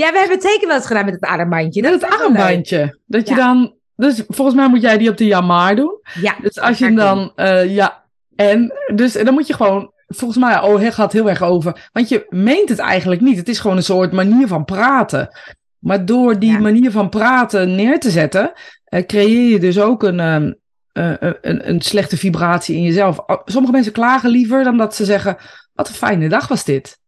ja, 0.01 0.11
we 0.11 0.17
hebben 0.17 0.31
het 0.31 0.41
zeker 0.41 0.67
wel 0.67 0.75
eens 0.75 0.85
gedaan 0.85 1.05
met 1.05 1.13
het 1.13 1.23
armbandje. 1.23 1.81
Met 1.81 1.91
Dat 1.91 2.01
het 2.11 2.21
armbandje. 2.21 2.99
Dat 3.05 3.27
je 3.27 3.35
Ja. 3.35 3.41
dan. 3.41 3.73
Dus 3.95 4.23
volgens 4.27 4.55
mij 4.57 4.67
moet 4.67 4.81
jij 4.81 4.97
die 4.97 5.09
op 5.09 5.17
de 5.17 5.25
ja 5.25 5.41
maar 5.41 5.75
doen. 5.75 5.99
Ja, 6.21 6.35
Dus 6.41 6.59
als 6.59 6.77
je 6.77 6.93
dan, 6.93 7.31
eh, 7.35 7.75
ja, 7.75 8.03
en, 8.35 8.73
dus 8.95 9.15
en 9.15 9.25
dan 9.25 9.33
moet 9.33 9.47
je 9.47 9.53
gewoon, 9.53 9.91
volgens 10.09 10.39
mij, 10.39 10.59
oh, 10.61 10.79
het 10.81 10.93
gaat 10.93 11.11
heel 11.13 11.29
erg 11.29 11.41
over, 11.41 11.89
want 11.91 12.09
je 12.09 12.25
meent 12.29 12.69
het 12.69 12.79
eigenlijk 12.79 13.21
niet. 13.21 13.37
Het 13.37 13.49
is 13.49 13.59
gewoon 13.59 13.77
een 13.77 13.83
soort 13.83 14.11
manier 14.11 14.47
van 14.47 14.65
praten. 14.65 15.37
Maar 15.79 16.05
door 16.05 16.39
die 16.39 16.51
Ja. 16.51 16.59
manier 16.59 16.91
van 16.91 17.09
praten 17.09 17.75
neer 17.75 17.99
te 17.99 18.09
zetten, 18.09 18.51
eh, 18.85 19.05
creëer 19.05 19.49
je 19.49 19.59
dus 19.59 19.79
ook 19.79 20.03
een, 20.03 20.19
ehm, 20.19 20.53
eh, 20.91 21.21
eh, 21.21 21.33
een, 21.41 21.69
een 21.69 21.81
slechte 21.81 22.17
vibratie 22.17 22.75
in 22.75 22.83
jezelf. 22.83 23.19
Sommige 23.45 23.73
mensen 23.73 23.91
klagen 23.93 24.29
liever 24.29 24.63
dan 24.63 24.77
dat 24.77 24.95
ze 24.95 25.05
zeggen, 25.05 25.37
wat 25.73 25.87
een 25.87 25.93
fijne 25.93 26.29
dag 26.29 26.47
was 26.47 26.63
dit. 26.63 26.99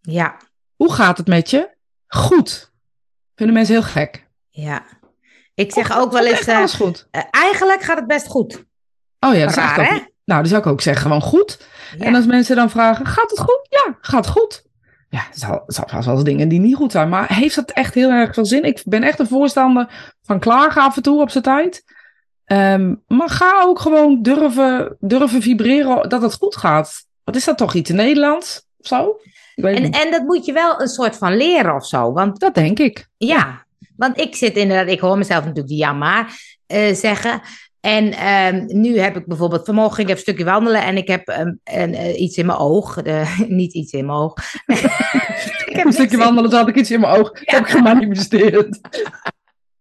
Ja, 0.00 0.36
Hoe 0.76 0.92
gaat 0.92 1.18
het 1.18 1.26
met 1.26 1.50
je? 1.50 1.68
Goed. 2.06 2.72
Vinden 3.34 3.54
mensen 3.56 3.74
heel 3.74 3.82
gek. 3.84 4.26
ja. 4.48 4.82
Ik 5.54 5.72
zeg 5.72 5.96
ook 5.98 6.12
wel 6.12 6.26
eens, 6.26 6.74
goed. 6.74 7.08
eigenlijk 7.30 7.80
gaat 7.82 7.96
het 7.98 8.06
best 8.06 8.26
goed. 8.26 8.64
Oh 9.20 9.34
ja, 9.34 9.40
dat 9.40 9.50
is 9.50 9.54
Raar, 9.56 9.78
echt 9.78 9.90
hè? 9.90 10.04
Nou, 10.28 10.40
dan 10.40 10.48
zou 10.50 10.60
ik 10.62 10.66
ook 10.66 10.80
zeggen, 10.80 11.02
gewoon 11.02 11.20
goed. 11.20 11.58
Ja. 11.98 12.04
En 12.04 12.14
als 12.14 12.26
mensen 12.26 12.56
dan 12.56 12.70
vragen, 12.70 13.06
gaat 13.06 13.30
het 13.30 13.38
goed? 13.38 13.66
Ja, 13.70 13.96
gaat 14.00 14.26
goed. 14.26 14.64
Ja, 15.08 15.20
het 15.30 15.38
zal- 15.38 15.62
het 15.66 15.74
zal 15.74 15.84
vast 15.88 16.06
wel 16.06 16.14
eens 16.14 16.24
dingen 16.24 16.48
die 16.48 16.60
niet 16.60 16.74
goed 16.74 16.92
zijn. 16.92 17.08
Maar 17.08 17.34
heeft 17.34 17.54
dat 17.54 17.70
echt 17.70 17.94
heel 17.94 18.10
erg 18.10 18.34
veel 18.34 18.46
zin? 18.46 18.62
Ik 18.64 18.82
ben 18.84 19.02
echt 19.02 19.18
een 19.18 19.26
voorstander 19.28 20.14
van 20.22 20.38
klagen 20.38 20.82
af 20.82 20.96
en 20.96 21.02
toe 21.02 21.20
op 21.20 21.30
zijn 21.30 21.44
tijd. 21.44 21.84
Ehm, 22.44 22.94
maar 23.06 23.30
ga 23.30 23.62
ook 23.62 23.78
gewoon 23.78 24.22
durven, 24.22 24.96
durven 25.00 25.42
vibreren 25.42 26.08
dat 26.08 26.22
het 26.22 26.34
goed 26.34 26.56
gaat. 26.56 27.04
Wat 27.24 27.36
is 27.36 27.44
dat 27.44 27.58
toch 27.58 27.74
iets 27.74 27.90
in 27.90 27.96
Nederlands? 27.96 28.66
Of 28.78 28.86
zo? 28.86 29.16
En, 29.54 29.82
niet. 29.82 29.96
en 30.04 30.10
dat 30.10 30.22
moet 30.22 30.44
je 30.44 30.52
wel 30.52 30.80
een 30.80 30.88
soort 30.88 31.16
van 31.16 31.36
leren 31.36 31.74
of 31.74 31.86
zo. 31.86 32.12
Want 32.12 32.40
Dat 32.40 32.54
denk 32.54 32.78
ik. 32.78 33.08
ja, 33.16 33.64
want 33.96 34.18
ik 34.20 34.36
zit 34.36 34.56
inderdaad, 34.56 34.88
ik 34.88 35.00
hoor 35.00 35.18
mezelf 35.18 35.40
natuurlijk 35.40 35.68
die 35.68 35.78
ja 35.78 35.92
maar 35.92 36.56
eh, 36.66 36.94
zeggen. 36.94 37.40
En 37.80 38.12
ehm, 38.12 38.64
nu 38.66 38.98
heb 38.98 39.16
ik 39.16 39.26
bijvoorbeeld, 39.26 39.64
vanmorgen 39.64 39.98
ik 39.98 40.04
even 40.04 40.12
een 40.16 40.22
stukje 40.22 40.44
wandelen 40.44 40.82
en 40.82 40.96
ik 40.96 41.08
heb 41.08 41.28
ehm, 41.28 41.52
een, 41.64 41.94
eh, 41.94 42.20
iets 42.20 42.36
in 42.36 42.46
mijn 42.46 42.58
oog. 42.58 43.02
Niet 43.48 43.74
iets 43.74 43.92
in 43.92 44.06
mijn 44.06 44.18
oog. 44.18 44.34
ik 45.66 45.76
heb 45.76 45.86
Een 45.86 45.92
stukje 45.92 46.16
in- 46.16 46.22
wandelen, 46.22 46.50
toen 46.50 46.58
had 46.58 46.68
ik 46.68 46.76
iets 46.76 46.90
in 46.90 47.00
mijn 47.00 47.16
oog. 47.18 47.32
Dat 47.32 47.40
heb 47.44 47.60
ik 47.60 47.68
gemanifesteerd. 47.68 48.80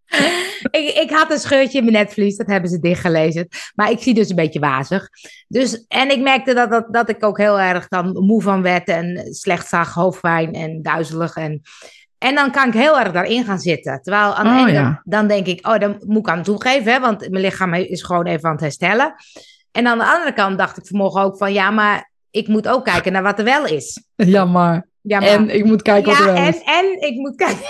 ik, 0.71 0.95
ik 0.95 1.09
had 1.09 1.31
een 1.31 1.39
scheurtje 1.39 1.77
in 1.77 1.83
mijn 1.85 1.97
netvlies, 1.97 2.37
dat 2.37 2.47
hebben 2.47 2.69
ze 2.69 2.79
dichtgelezen. 2.79 3.47
Maar 3.75 3.91
ik 3.91 3.99
zie 3.99 4.13
dus 4.13 4.29
een 4.29 4.35
beetje 4.35 4.59
wazig. 4.59 5.07
Dus, 5.47 5.85
en 5.87 6.11
ik 6.11 6.21
merkte 6.21 6.53
dat, 6.53 6.69
dat, 6.69 6.85
dat 6.93 7.09
ik 7.09 7.23
ook 7.23 7.37
heel 7.37 7.59
erg 7.59 7.87
dan 7.87 8.11
moe 8.25 8.41
van 8.41 8.61
werd 8.61 8.87
en 8.87 9.33
slecht 9.33 9.67
zag, 9.67 9.93
hoofdpijn 9.93 10.53
en 10.53 10.81
duizelig. 10.81 11.35
En, 11.35 11.61
en 12.17 12.35
dan 12.35 12.51
kan 12.51 12.67
ik 12.67 12.73
heel 12.73 12.99
erg 12.99 13.11
daarin 13.11 13.45
gaan 13.45 13.59
zitten. 13.59 14.01
Terwijl 14.01 14.33
aan 14.33 14.45
de 14.45 14.51
Oh, 14.51 14.59
ene 14.59 14.71
ja. 14.71 14.83
kant, 14.83 14.99
dan 15.03 15.27
denk 15.27 15.45
ik, 15.47 15.67
oh, 15.67 15.79
dan 15.79 16.01
moet 16.05 16.27
ik 16.27 16.29
aan 16.29 16.43
toegeven, 16.43 16.91
hè, 16.93 16.99
want 16.99 17.29
mijn 17.29 17.43
lichaam 17.43 17.73
is 17.73 18.03
gewoon 18.03 18.25
even 18.25 18.45
aan 18.45 18.51
het 18.51 18.61
herstellen. 18.61 19.13
En 19.71 19.87
aan 19.87 19.97
de 19.97 20.05
andere 20.05 20.33
kant 20.33 20.57
dacht 20.57 20.77
ik 20.77 20.87
vanmorgen 20.87 21.21
ook 21.21 21.37
van, 21.37 21.53
ja, 21.53 21.69
maar 21.69 22.11
ik 22.31 22.47
moet 22.47 22.67
ook 22.67 22.85
kijken 22.85 23.11
naar 23.11 23.23
wat 23.23 23.39
er 23.39 23.45
wel 23.45 23.65
is. 23.65 24.03
Ja, 24.15 24.45
maar. 24.45 24.87
Ja, 25.01 25.19
maar 25.19 25.29
En 25.29 25.49
ik 25.55 25.65
moet 25.65 25.81
kijken 25.81 26.11
wat 26.11 26.19
er 26.19 26.25
wel 26.25 26.35
en, 26.35 26.47
is. 26.47 26.61
en 26.63 27.01
ik 27.01 27.15
moet 27.15 27.35
kijken. 27.45 27.65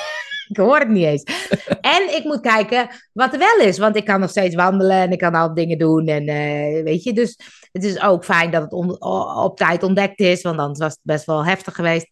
ik 0.48 0.58
hoor 0.58 0.80
het 0.80 0.90
niet 0.90 1.06
eens. 1.06 1.24
en 1.96 2.16
ik 2.16 2.22
moet 2.24 2.42
kijken 2.42 2.88
wat 3.14 3.34
er 3.34 3.40
wel 3.40 3.68
is. 3.68 3.78
Want 3.78 3.96
ik 3.96 4.06
kan 4.06 4.20
nog 4.20 4.30
steeds 4.30 4.56
wandelen 4.56 4.98
en 4.98 5.12
ik 5.12 5.18
kan 5.18 5.36
al 5.36 5.54
dingen 5.54 5.78
doen. 5.78 6.08
En 6.08 6.28
eh, 6.28 6.84
weet 6.84 7.04
je, 7.04 7.14
dus 7.14 7.40
het 7.72 7.84
is 7.84 8.02
ook 8.02 8.26
fijn 8.26 8.52
dat 8.52 8.62
het 8.62 9.00
op 9.36 9.58
tijd 9.58 9.84
ontdekt 9.84 10.20
is. 10.20 10.42
Want 10.42 10.60
anders 10.60 10.80
was 10.80 10.92
het 10.92 11.00
best 11.04 11.26
wel 11.26 11.46
heftig 11.46 11.76
geweest. 11.76 12.08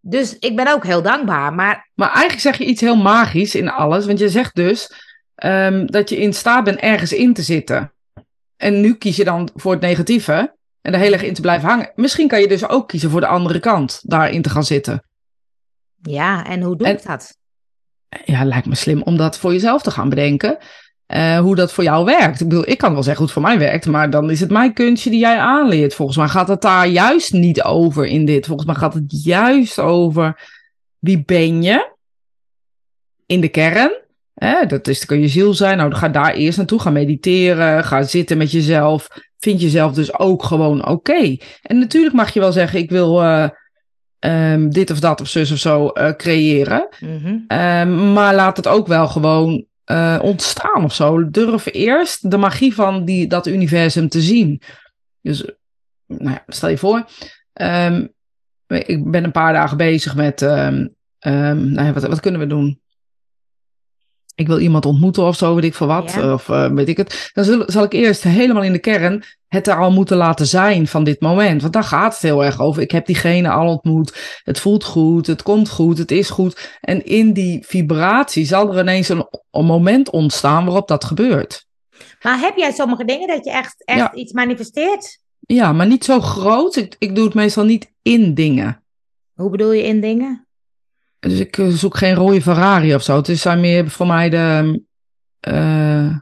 Dus 0.00 0.38
ik 0.38 0.56
ben 0.56 0.72
ook 0.72 0.84
heel 0.84 1.02
dankbaar. 1.02 1.54
Maar 1.54 1.88
Maar 1.94 2.08
eigenlijk 2.08 2.40
zeg 2.40 2.58
je 2.58 2.64
iets 2.64 2.80
heel 2.80 2.96
magisch 2.96 3.54
in 3.54 3.70
alles. 3.70 4.06
Want 4.06 4.18
je 4.18 4.28
zegt 4.28 4.54
dus 4.54 4.92
ehm, 5.34 5.86
dat 5.86 6.08
je 6.08 6.16
in 6.16 6.34
staat 6.34 6.64
bent 6.64 6.78
ergens 6.78 7.12
in 7.12 7.34
te 7.34 7.42
zitten. 7.42 7.92
En 8.56 8.80
nu 8.80 8.94
kies 8.94 9.16
je 9.16 9.24
dan 9.24 9.50
voor 9.54 9.72
het 9.72 9.80
negatieve. 9.80 10.54
En 10.80 10.92
er 10.94 10.98
heel 11.00 11.12
erg 11.12 11.22
in 11.22 11.34
te 11.34 11.40
blijven 11.40 11.68
hangen. 11.68 11.92
Misschien 11.94 12.28
kan 12.28 12.40
je 12.40 12.48
dus 12.48 12.68
ook 12.68 12.88
kiezen 12.88 13.10
voor 13.10 13.20
de 13.20 13.26
andere 13.26 13.58
kant. 13.60 14.00
Daarin 14.02 14.42
te 14.42 14.50
gaan 14.50 14.64
zitten. 14.64 15.04
ja, 16.02 16.46
en 16.46 16.62
hoe 16.62 16.76
doe 16.76 16.86
En- 16.86 16.96
ik 16.96 17.02
dat? 17.06 17.36
ja, 18.24 18.44
lijkt 18.44 18.66
me 18.66 18.74
slim 18.74 19.02
om 19.02 19.16
dat 19.16 19.38
voor 19.38 19.52
jezelf 19.52 19.82
te 19.82 19.90
gaan 19.90 20.08
bedenken. 20.08 20.58
Eh, 21.10 21.38
hoe 21.38 21.54
dat 21.54 21.72
voor 21.72 21.84
jou 21.84 22.04
werkt. 22.04 22.40
Ik 22.40 22.48
bedoel, 22.48 22.68
ik 22.68 22.78
kan 22.78 22.92
wel 22.92 23.02
zeggen 23.02 23.16
hoe 23.16 23.24
het 23.24 23.32
voor 23.32 23.42
mij 23.42 23.58
werkt, 23.58 23.86
maar 23.86 24.10
dan 24.10 24.30
is 24.30 24.40
het 24.40 24.50
mijn 24.50 24.72
kunstje 24.72 25.10
die 25.10 25.18
jij 25.18 25.38
aanleert. 25.38 25.94
Volgens 25.94 26.18
mij 26.18 26.28
gaat 26.28 26.48
het 26.48 26.60
daar 26.60 26.86
juist 26.86 27.32
niet 27.32 27.62
over 27.62 28.06
in 28.06 28.24
dit. 28.24 28.46
Volgens 28.46 28.66
mij 28.66 28.76
gaat 28.76 28.94
het 28.94 29.22
juist 29.24 29.78
over 29.78 30.48
wie 30.98 31.22
ben 31.24 31.62
je 31.62 31.92
in 33.26 33.40
de 33.40 33.48
kern. 33.48 33.90
Hè, 34.34 34.66
dat 34.66 34.88
is, 34.88 35.04
kan 35.04 35.20
je 35.20 35.28
ziel 35.28 35.54
zijn. 35.54 35.76
Nou, 35.76 35.90
dan 35.90 35.98
ga 35.98 36.08
daar 36.08 36.32
eerst 36.32 36.58
naartoe. 36.58 36.80
Ga 36.80 36.90
mediteren. 36.90 37.84
Ga 37.84 38.02
zitten 38.02 38.38
met 38.38 38.50
jezelf. 38.50 39.08
Vind 39.38 39.60
jezelf 39.60 39.92
dus 39.92 40.18
ook 40.18 40.42
gewoon 40.42 40.86
oké. 40.86 41.36
En 41.62 41.78
natuurlijk 41.78 42.14
mag 42.14 42.34
je 42.34 42.40
wel 42.40 42.52
zeggen, 42.52 42.78
ik 42.78 42.90
wil 42.90 43.22
eh, 43.22 43.48
ehm, 44.18 44.68
dit 44.68 44.90
of 44.90 45.00
dat 45.00 45.20
of 45.20 45.28
zus 45.28 45.52
of 45.52 45.58
zo 45.58 45.88
eh, 45.88 46.12
creëren. 46.16 46.88
Mhm. 47.00 47.38
Ehm, 47.46 48.12
maar 48.12 48.34
laat 48.34 48.56
het 48.56 48.68
ook 48.68 48.86
wel 48.86 49.08
gewoon 49.08 49.68
eh, 49.90 50.18
ontstaan 50.22 50.84
of 50.84 50.94
zo. 50.94 51.30
Durf 51.30 51.66
eerst 51.72 52.30
de 52.30 52.36
magie 52.36 52.74
van 52.74 53.04
die, 53.04 53.26
dat 53.26 53.46
universum 53.46 54.08
te 54.08 54.20
zien. 54.20 54.62
Dus, 55.20 55.44
nou 56.06 56.30
ja, 56.30 56.44
stel 56.46 56.68
je 56.68 56.78
voor. 56.78 57.04
ehm, 57.52 58.06
ik 58.66 59.10
ben 59.10 59.24
een 59.24 59.32
paar 59.32 59.52
dagen 59.52 59.76
bezig 59.76 60.14
met. 60.14 60.42
ehm, 60.42 60.86
ehm, 61.18 61.72
nou 61.72 61.86
ja, 61.86 61.92
wat, 61.92 62.06
wat 62.06 62.20
kunnen 62.20 62.40
we 62.40 62.46
doen? 62.46 62.80
Ik 64.40 64.46
wil 64.46 64.58
iemand 64.58 64.86
ontmoeten 64.86 65.22
of 65.22 65.36
zo, 65.36 65.54
weet 65.54 65.64
ik 65.64 65.74
veel 65.74 65.86
wat. 65.86 66.12
Ja. 66.12 66.32
Of 66.32 66.48
eh, 66.48 66.66
weet 66.70 66.88
ik 66.88 66.96
het. 66.96 67.30
Dan 67.32 67.44
zal, 67.44 67.62
zal 67.66 67.84
ik 67.84 67.92
eerst 67.92 68.22
helemaal 68.22 68.62
in 68.62 68.72
de 68.72 68.78
kern 68.78 69.22
het 69.48 69.66
er 69.66 69.76
al 69.78 69.90
moeten 69.92 70.16
laten 70.16 70.46
zijn 70.46 70.86
van 70.86 71.04
dit 71.04 71.20
moment. 71.20 71.60
Want 71.60 71.72
daar 71.72 71.84
gaat 71.84 72.12
het 72.12 72.22
heel 72.22 72.44
erg 72.44 72.60
over. 72.60 72.82
Ik 72.82 72.90
heb 72.90 73.06
diegene 73.06 73.50
al 73.50 73.68
ontmoet. 73.68 74.40
Het 74.44 74.60
voelt 74.60 74.84
goed, 74.84 75.26
het 75.26 75.42
komt 75.42 75.70
goed, 75.70 75.98
het 75.98 76.10
is 76.10 76.30
goed. 76.30 76.78
En 76.80 77.04
in 77.04 77.32
die 77.32 77.64
vibratie 77.66 78.44
zal 78.44 78.72
er 78.72 78.80
ineens 78.80 79.08
een, 79.08 79.26
een 79.50 79.64
moment 79.64 80.10
ontstaan 80.10 80.64
waarop 80.64 80.88
dat 80.88 81.04
gebeurt. 81.04 81.66
Maar 82.22 82.38
heb 82.40 82.56
jij 82.56 82.72
sommige 82.72 83.04
dingen 83.04 83.28
dat 83.28 83.44
je 83.44 83.50
echt, 83.50 83.84
echt 83.84 83.98
Ja. 83.98 84.14
iets 84.14 84.32
manifesteert? 84.32 85.18
Ja, 85.40 85.72
maar 85.72 85.86
niet 85.86 86.04
zo 86.04 86.20
groot. 86.20 86.76
Ik, 86.76 86.96
ik 86.98 87.14
doe 87.14 87.24
het 87.24 87.34
meestal 87.34 87.64
niet 87.64 87.92
in 88.02 88.34
dingen. 88.34 88.82
Hoe 89.34 89.50
bedoel 89.50 89.72
je 89.72 89.82
in 89.82 90.00
dingen? 90.00 90.46
Dus 91.20 91.38
ik 91.38 91.58
eh, 91.58 91.68
zoek 91.68 91.96
geen 91.96 92.14
rode 92.14 92.42
Ferrari 92.42 92.94
of 92.94 93.02
zo. 93.02 93.16
Het 93.16 93.38
zijn 93.38 93.60
meer 93.60 93.90
voor 93.90 94.06
mij 94.06 94.28
de, 94.28 94.82
eh, 95.40 96.16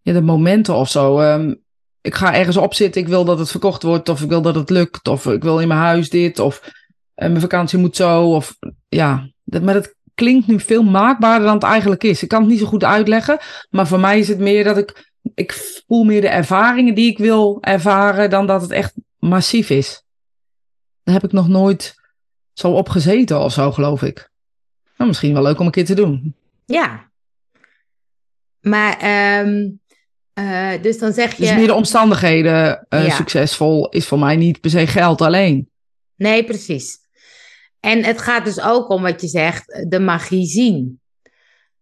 ja, 0.00 0.12
de 0.12 0.20
momenten 0.20 0.74
of 0.74 0.88
zo. 0.88 1.20
Ehm, 1.20 1.54
ik 2.00 2.14
ga 2.14 2.34
ergens 2.34 2.56
op 2.56 2.74
zitten, 2.74 3.00
ik 3.00 3.08
wil 3.08 3.24
dat 3.24 3.38
het 3.38 3.50
verkocht 3.50 3.82
wordt, 3.82 4.08
of 4.08 4.22
ik 4.22 4.28
wil 4.28 4.42
dat 4.42 4.54
het 4.54 4.70
lukt, 4.70 5.08
of 5.08 5.26
ik 5.26 5.42
wil 5.42 5.60
in 5.60 5.68
mijn 5.68 5.80
huis 5.80 6.10
dit, 6.10 6.38
of 6.38 6.70
eh, 7.14 7.28
mijn 7.28 7.40
vakantie 7.40 7.78
moet 7.78 7.96
zo. 7.96 8.34
Of, 8.34 8.56
ja, 8.88 9.28
maar 9.44 9.74
dat 9.74 9.94
klinkt 10.14 10.46
nu 10.46 10.60
veel 10.60 10.82
maakbaarder 10.82 11.46
dan 11.46 11.54
het 11.54 11.64
eigenlijk 11.64 12.04
is. 12.04 12.22
Ik 12.22 12.28
kan 12.28 12.40
het 12.40 12.50
niet 12.50 12.58
zo 12.58 12.66
goed 12.66 12.84
uitleggen, 12.84 13.38
maar 13.70 13.86
voor 13.86 14.00
mij 14.00 14.18
is 14.18 14.28
het 14.28 14.38
meer 14.38 14.64
dat 14.64 14.78
ik, 14.78 15.12
ik 15.34 15.52
voel 15.86 16.04
meer 16.04 16.20
de 16.20 16.28
ervaringen 16.28 16.94
die 16.94 17.10
ik 17.10 17.18
wil 17.18 17.58
ervaren, 17.60 18.30
dan 18.30 18.46
dat 18.46 18.62
het 18.62 18.70
echt 18.70 18.94
massief 19.18 19.70
is. 19.70 20.04
Daar 21.02 21.14
heb 21.14 21.24
ik 21.24 21.32
nog 21.32 21.48
nooit 21.48 22.01
zo 22.52 22.70
op 22.70 22.88
gezeten 22.88 23.40
of 23.40 23.52
zo, 23.52 23.72
geloof 23.72 24.02
ik. 24.02 24.30
Nou, 24.96 25.10
misschien 25.10 25.32
wel 25.32 25.42
leuk 25.42 25.58
om 25.58 25.66
een 25.66 25.72
keer 25.72 25.84
te 25.84 25.94
doen. 25.94 26.34
Ja. 26.64 27.10
Maar, 28.60 28.98
ehm, 28.98 29.70
eh, 30.32 30.82
dus 30.82 30.98
dan 30.98 31.12
zeg 31.12 31.34
je... 31.34 31.42
Dus 31.42 31.54
meer 31.54 31.66
de 31.66 31.74
omstandigheden 31.74 32.86
eh, 32.88 33.06
Ja. 33.06 33.14
succesvol 33.14 33.88
is 33.88 34.06
voor 34.06 34.18
mij 34.18 34.36
niet 34.36 34.60
per 34.60 34.70
se 34.70 34.86
geld 34.86 35.20
alleen. 35.20 35.70
Nee, 36.16 36.44
precies. 36.44 36.98
En 37.80 38.04
het 38.04 38.20
gaat 38.20 38.44
dus 38.44 38.60
ook 38.60 38.88
om 38.88 39.02
wat 39.02 39.20
je 39.20 39.28
zegt, 39.28 39.84
de 39.88 40.00
magie 40.00 40.46
zien. 40.46 41.00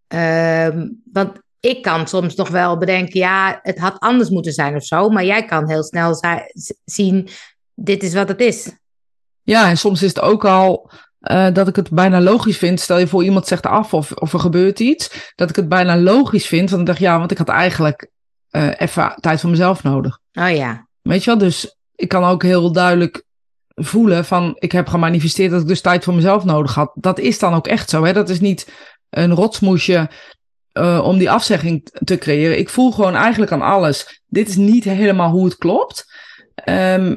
Ehm, 0.06 0.88
want 1.12 1.38
ik 1.60 1.82
kan 1.82 2.08
soms 2.08 2.34
nog 2.34 2.48
wel 2.48 2.78
bedenken, 2.78 3.20
ja, 3.20 3.58
het 3.62 3.78
had 3.78 3.98
anders 3.98 4.28
moeten 4.30 4.52
zijn 4.52 4.76
of 4.76 4.84
zo. 4.84 5.08
Maar 5.08 5.24
jij 5.24 5.44
kan 5.44 5.68
heel 5.68 5.82
snel 5.82 6.20
zien, 6.84 7.28
dit 7.74 8.02
is 8.02 8.14
wat 8.14 8.28
het 8.28 8.40
is. 8.40 8.70
Ja, 9.50 9.68
en 9.68 9.76
soms 9.76 10.02
is 10.02 10.08
het 10.08 10.20
ook 10.20 10.44
al 10.44 10.90
eh, 11.20 11.46
dat 11.52 11.68
ik 11.68 11.76
het 11.76 11.90
bijna 11.90 12.20
logisch 12.20 12.56
vind. 12.56 12.80
Stel 12.80 12.98
je 12.98 13.06
voor 13.06 13.24
iemand 13.24 13.46
zegt 13.46 13.66
af 13.66 13.94
of, 13.94 14.12
of 14.12 14.32
er 14.32 14.40
gebeurt 14.40 14.80
iets. 14.80 15.32
Dat 15.34 15.50
ik 15.50 15.56
het 15.56 15.68
bijna 15.68 15.96
logisch 15.96 16.46
vind. 16.46 16.68
Want 16.70 16.80
ik 16.80 16.86
dacht, 16.86 16.98
ja, 16.98 17.18
want 17.18 17.30
ik 17.30 17.38
had 17.38 17.48
eigenlijk 17.48 18.10
eh, 18.50 18.70
even 18.76 19.14
tijd 19.20 19.40
voor 19.40 19.50
mezelf 19.50 19.82
nodig. 19.82 20.18
Oh 20.32 20.50
ja, 20.50 20.86
Weet 21.02 21.24
je 21.24 21.30
wel? 21.30 21.38
Dus 21.38 21.76
ik 21.94 22.08
kan 22.08 22.24
ook 22.24 22.42
heel 22.42 22.72
duidelijk 22.72 23.24
voelen 23.74 24.24
van... 24.24 24.56
ik 24.58 24.72
heb 24.72 24.88
gemanifesteerd 24.88 25.50
dat 25.50 25.60
ik 25.60 25.68
dus 25.68 25.80
tijd 25.80 26.04
voor 26.04 26.14
mezelf 26.14 26.44
nodig 26.44 26.74
had. 26.74 26.90
Dat 26.94 27.18
is 27.18 27.38
dan 27.38 27.54
ook 27.54 27.66
echt 27.66 27.90
zo. 27.90 28.04
Hè? 28.04 28.12
Dat 28.12 28.28
is 28.28 28.40
niet 28.40 28.72
een 29.10 29.34
rotsmoesje 29.34 30.10
eh, 30.72 31.00
om 31.04 31.18
die 31.18 31.30
afzegging 31.30 31.88
te 32.04 32.18
creëren. 32.18 32.58
Ik 32.58 32.68
voel 32.68 32.92
gewoon 32.92 33.14
eigenlijk 33.14 33.52
aan 33.52 33.62
alles. 33.62 34.22
Dit 34.26 34.48
is 34.48 34.56
niet 34.56 34.84
helemaal 34.84 35.30
hoe 35.30 35.44
het 35.44 35.56
klopt. 35.56 36.04
Ehm, 36.54 37.14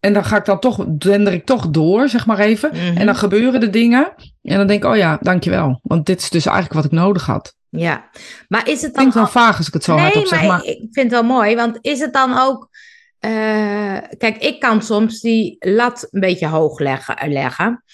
en 0.00 0.12
dan 0.12 0.24
ga 0.24 0.36
ik 0.36 0.44
dan 0.44 0.60
toch, 0.60 0.84
dender 0.88 1.32
ik 1.32 1.44
toch 1.46 1.68
door, 1.70 2.08
zeg 2.08 2.26
maar 2.26 2.38
even. 2.38 2.70
Mhm. 2.72 2.96
En 2.96 3.06
dan 3.06 3.16
gebeuren 3.16 3.60
de 3.60 3.70
dingen. 3.70 4.12
En 4.42 4.56
dan 4.56 4.66
denk 4.66 4.84
ik, 4.84 4.90
oh 4.90 4.96
ja, 4.96 5.18
dankjewel. 5.20 5.80
Want 5.82 6.06
dit 6.06 6.20
is 6.20 6.30
dus 6.30 6.44
eigenlijk 6.46 6.74
wat 6.74 6.84
ik 6.84 6.90
nodig 6.90 7.26
had. 7.26 7.54
ja. 7.68 8.08
Maar 8.48 8.68
is 8.68 8.82
het 8.82 8.82
dan... 8.82 8.92
Klinkt 8.92 9.14
wel 9.14 9.24
al- 9.24 9.30
vaag 9.30 9.56
als 9.56 9.66
ik 9.66 9.72
het 9.74 9.84
zo 9.84 9.94
nee, 9.94 10.02
hardop 10.04 10.26
zeg. 10.26 10.38
maar 10.38 10.48
Maar 10.48 10.64
ik, 10.64 10.76
vind 10.78 10.94
het 10.94 11.10
wel 11.10 11.22
mooi, 11.22 11.54
want 11.56 11.78
is 11.80 12.00
het 12.00 12.12
dan 12.12 12.38
ook... 12.38 12.68
eh, 13.18 13.30
kijk, 14.18 14.36
ik 14.38 14.60
kan 14.60 14.82
soms 14.82 15.20
die 15.20 15.56
lat 15.58 16.08
een 16.10 16.20
beetje 16.20 16.46
hoog 16.46 16.78
leggen. 16.78 17.32
leggen. 17.32 17.84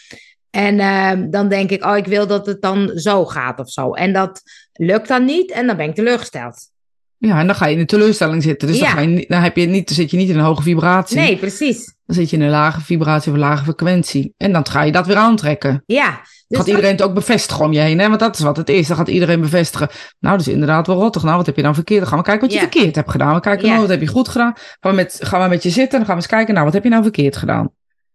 En 0.51 0.81
ehm, 0.81 1.31
dan 1.31 1.49
denk 1.49 1.71
ik, 1.71 1.85
oh, 1.85 1.97
ik 1.97 2.07
wil 2.07 2.27
dat 2.27 2.47
het 2.47 2.61
dan 2.63 2.91
zo 2.95 3.25
gaat 3.25 3.59
of 3.61 3.71
zo. 3.71 3.93
En 3.93 4.13
dat 4.13 4.43
lukt 4.73 5.09
dan 5.09 5.25
niet 5.25 5.51
en 5.51 5.67
dan 5.67 5.77
ben 5.77 5.89
ik 5.89 5.95
teleurgesteld. 5.95 6.71
ja, 7.19 7.39
en 7.41 7.47
dan 7.47 7.55
ga 7.57 7.67
je 7.67 7.73
in 7.73 7.79
de 7.79 7.85
teleurstelling 7.87 8.43
zitten. 8.43 8.69
Dus 8.69 8.79
dan, 8.79 8.89
ga 8.89 9.01
je, 9.01 9.25
dan, 9.29 9.43
heb 9.43 9.57
je 9.57 9.67
niet, 9.67 9.87
dan 9.87 9.97
zit 9.97 10.11
je 10.11 10.17
niet 10.17 10.29
in 10.29 10.39
een 10.39 10.45
hoge 10.45 10.63
vibratie. 10.63 11.17
Nee, 11.17 11.37
precies. 11.37 11.95
Dan 12.07 12.17
zit 12.17 12.31
je 12.31 12.37
in 12.37 12.43
een 12.43 12.51
lage 12.51 12.81
vibratie 12.81 13.29
of 13.31 13.35
een 13.37 13.45
lage 13.45 13.65
frequentie. 13.65 14.35
En 14.37 14.53
dan 14.53 14.67
ga 14.69 14.83
je 14.83 14.93
dat 14.93 15.07
weer 15.07 15.17
aantrekken. 15.17 15.83
Ja. 15.87 16.21
Dus 16.49 16.59
gaat 16.59 16.67
iedereen 16.67 16.91
het 16.91 17.03
ook 17.03 17.15
bevestigen 17.15 17.65
om 17.65 17.73
je 17.73 17.79
heen, 17.81 17.99
hè? 17.99 18.09
Want 18.09 18.21
dat 18.21 18.35
is 18.39 18.45
wat 18.45 18.57
het 18.57 18.69
is. 18.69 18.87
Dan 18.89 18.97
gaat 18.97 19.09
iedereen 19.09 19.41
bevestigen. 19.41 19.89
Nou, 20.19 20.37
dat 20.37 20.47
is 20.47 20.53
inderdaad 20.53 20.87
wel 20.87 20.97
rottig. 20.97 21.23
Nou, 21.23 21.37
wat 21.37 21.47
heb 21.47 21.57
je 21.57 21.63
dan 21.63 21.75
verkeerd? 21.75 22.01
Dan 22.01 22.09
gaan 22.09 22.19
we 22.19 22.25
kijken 22.25 22.43
wat 22.43 22.53
je 22.53 22.57
Ja. 22.63 22.71
verkeerd 22.71 22.95
hebt 22.95 23.11
gedaan. 23.11 23.35
We 23.35 23.41
kijken, 23.41 23.63
Ja. 23.65 23.69
nou, 23.69 23.81
wat 23.81 23.91
heb 23.91 24.01
je 24.01 24.07
goed 24.07 24.29
gedaan? 24.29 24.53
Gaan 24.55 24.91
we, 24.91 24.97
met, 24.97 25.19
gaan 25.23 25.43
we 25.43 25.49
met 25.49 25.63
je 25.63 25.71
zitten 25.71 25.93
en 25.93 25.97
dan 25.97 26.07
gaan 26.07 26.15
we 26.17 26.21
eens 26.23 26.31
kijken. 26.31 26.53
Nou, 26.55 26.65
wat 26.65 26.75
heb 26.75 26.83
je 26.85 26.89
nou 26.91 27.03
verkeerd 27.03 27.37
gedaan? 27.37 27.71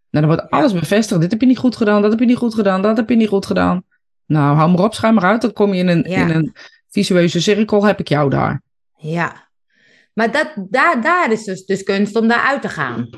Nou, 0.09 0.25
dan 0.25 0.35
wordt 0.35 0.49
alles 0.49 0.73
bevestigd. 0.73 1.21
Dit 1.21 1.31
heb 1.31 1.41
je 1.41 1.47
niet 1.47 1.57
goed 1.57 1.75
gedaan, 1.75 2.01
dat 2.01 2.11
heb 2.11 2.19
je 2.19 2.25
niet 2.25 2.37
goed 2.37 2.53
gedaan, 2.53 2.81
dat 2.81 2.97
heb 2.97 3.09
je 3.09 3.15
niet 3.15 3.27
goed 3.27 3.45
gedaan. 3.45 3.83
Nou, 4.25 4.55
hou 4.55 4.71
maar 4.71 4.83
op, 4.83 4.93
schuim 4.93 5.13
maar 5.13 5.23
uit. 5.23 5.41
Dan 5.41 5.53
kom 5.53 5.73
je 5.73 5.79
in 5.79 5.87
een, 5.87 6.05
Ja. 6.09 6.17
in 6.21 6.29
een 6.29 6.55
visueuze 6.89 7.41
cirkel, 7.41 7.85
heb 7.85 7.99
ik 7.99 8.07
jou 8.07 8.29
daar. 8.29 8.61
Ja. 8.97 9.49
Maar 10.13 10.31
dat, 10.31 10.53
daar, 10.69 11.01
daar 11.01 11.31
is 11.31 11.43
dus, 11.43 11.65
dus 11.65 11.83
kunst 11.83 12.15
om 12.15 12.27
daaruit 12.27 12.61
te 12.61 12.69
gaan. 12.69 13.09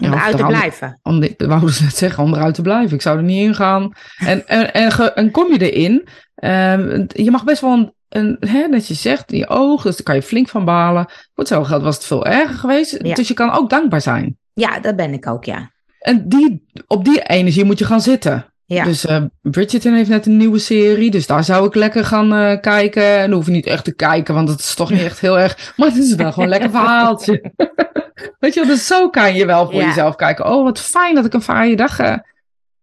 Om 0.00 0.06
Ja, 0.06 0.12
eruit 0.16 0.36
te 0.36 0.44
blijven. 0.46 1.00
Om 1.02 1.20
de, 1.20 1.34
wou 1.36 1.62
net 1.64 1.96
zeggen, 1.96 2.22
om 2.24 2.34
eruit 2.34 2.54
te 2.54 2.62
blijven. 2.62 2.94
Ik 2.94 3.02
zou 3.02 3.16
er 3.16 3.22
niet 3.22 3.42
in 3.46 3.54
gaan. 3.54 3.92
En, 4.18 4.48
en, 4.48 4.72
en, 4.74 4.92
ge- 4.92 5.12
en 5.12 5.30
kom 5.30 5.52
je 5.52 5.70
erin, 5.70 6.08
ehm, 6.34 7.04
je 7.08 7.30
mag 7.30 7.44
best 7.44 7.60
wel 7.60 7.72
een, 7.72 7.92
een 8.08 8.36
hè, 8.48 8.68
dat 8.68 8.86
je 8.86 8.94
zegt, 8.94 9.32
in 9.32 9.38
je 9.38 9.48
oog, 9.48 9.82
dus 9.82 9.94
daar 9.96 10.04
kan 10.04 10.14
je 10.14 10.22
flink 10.22 10.48
van 10.48 10.64
balen. 10.64 11.04
Voor 11.08 11.18
hetzelfde 11.34 11.68
geld 11.68 11.82
was 11.82 11.94
het 11.96 12.04
veel 12.04 12.26
erger 12.26 12.58
geweest. 12.58 12.98
Ja. 13.02 13.14
Dus 13.14 13.28
je 13.28 13.34
kan 13.34 13.50
ook 13.50 13.70
dankbaar 13.70 14.00
zijn. 14.00 14.38
Ja, 14.54 14.78
dat 14.80 14.96
ben 14.96 15.12
ik 15.12 15.26
ook, 15.26 15.44
ja. 15.44 15.70
En 16.00 16.28
die, 16.28 16.66
op 16.86 17.04
die 17.04 17.22
energie 17.22 17.64
moet 17.64 17.78
je 17.78 17.84
gaan 17.84 18.00
zitten. 18.00 18.49
Ja. 18.74 18.84
Dus 18.84 19.06
eh, 19.06 19.22
Bridgerton 19.42 19.94
heeft 19.94 20.08
net 20.08 20.26
een 20.26 20.36
nieuwe 20.36 20.58
serie, 20.58 21.10
dus 21.10 21.26
daar 21.26 21.44
zou 21.44 21.66
ik 21.66 21.74
lekker 21.74 22.04
gaan 22.04 22.32
eh, 22.34 22.60
kijken. 22.60 23.02
En 23.18 23.28
dan 23.28 23.32
hoef 23.32 23.46
je 23.46 23.52
niet 23.52 23.66
echt 23.66 23.84
te 23.84 23.94
kijken, 23.94 24.34
want 24.34 24.48
het 24.48 24.60
is 24.60 24.74
toch 24.74 24.90
niet 24.90 25.02
echt 25.10 25.20
heel 25.20 25.38
erg. 25.38 25.72
Maar 25.76 25.88
het 25.88 25.96
is 25.96 26.14
wel 26.14 26.32
gewoon 26.32 26.44
een 26.44 26.50
lekker 26.50 26.70
verhaaltje. 26.70 27.52
Weet 28.38 28.54
je 28.54 28.60
wel, 28.60 28.68
dus 28.68 28.86
zo 28.86 29.08
kan 29.10 29.34
je 29.34 29.46
wel 29.46 29.64
voor 29.64 29.80
Ja. 29.80 29.86
jezelf 29.86 30.16
kijken. 30.16 30.46
Oh, 30.46 30.64
wat 30.64 30.80
fijn 30.80 31.14
dat 31.14 31.24
ik 31.24 31.34
een 31.34 31.42
vrije 31.42 31.76
dag 31.76 31.98
eh, 31.98 32.16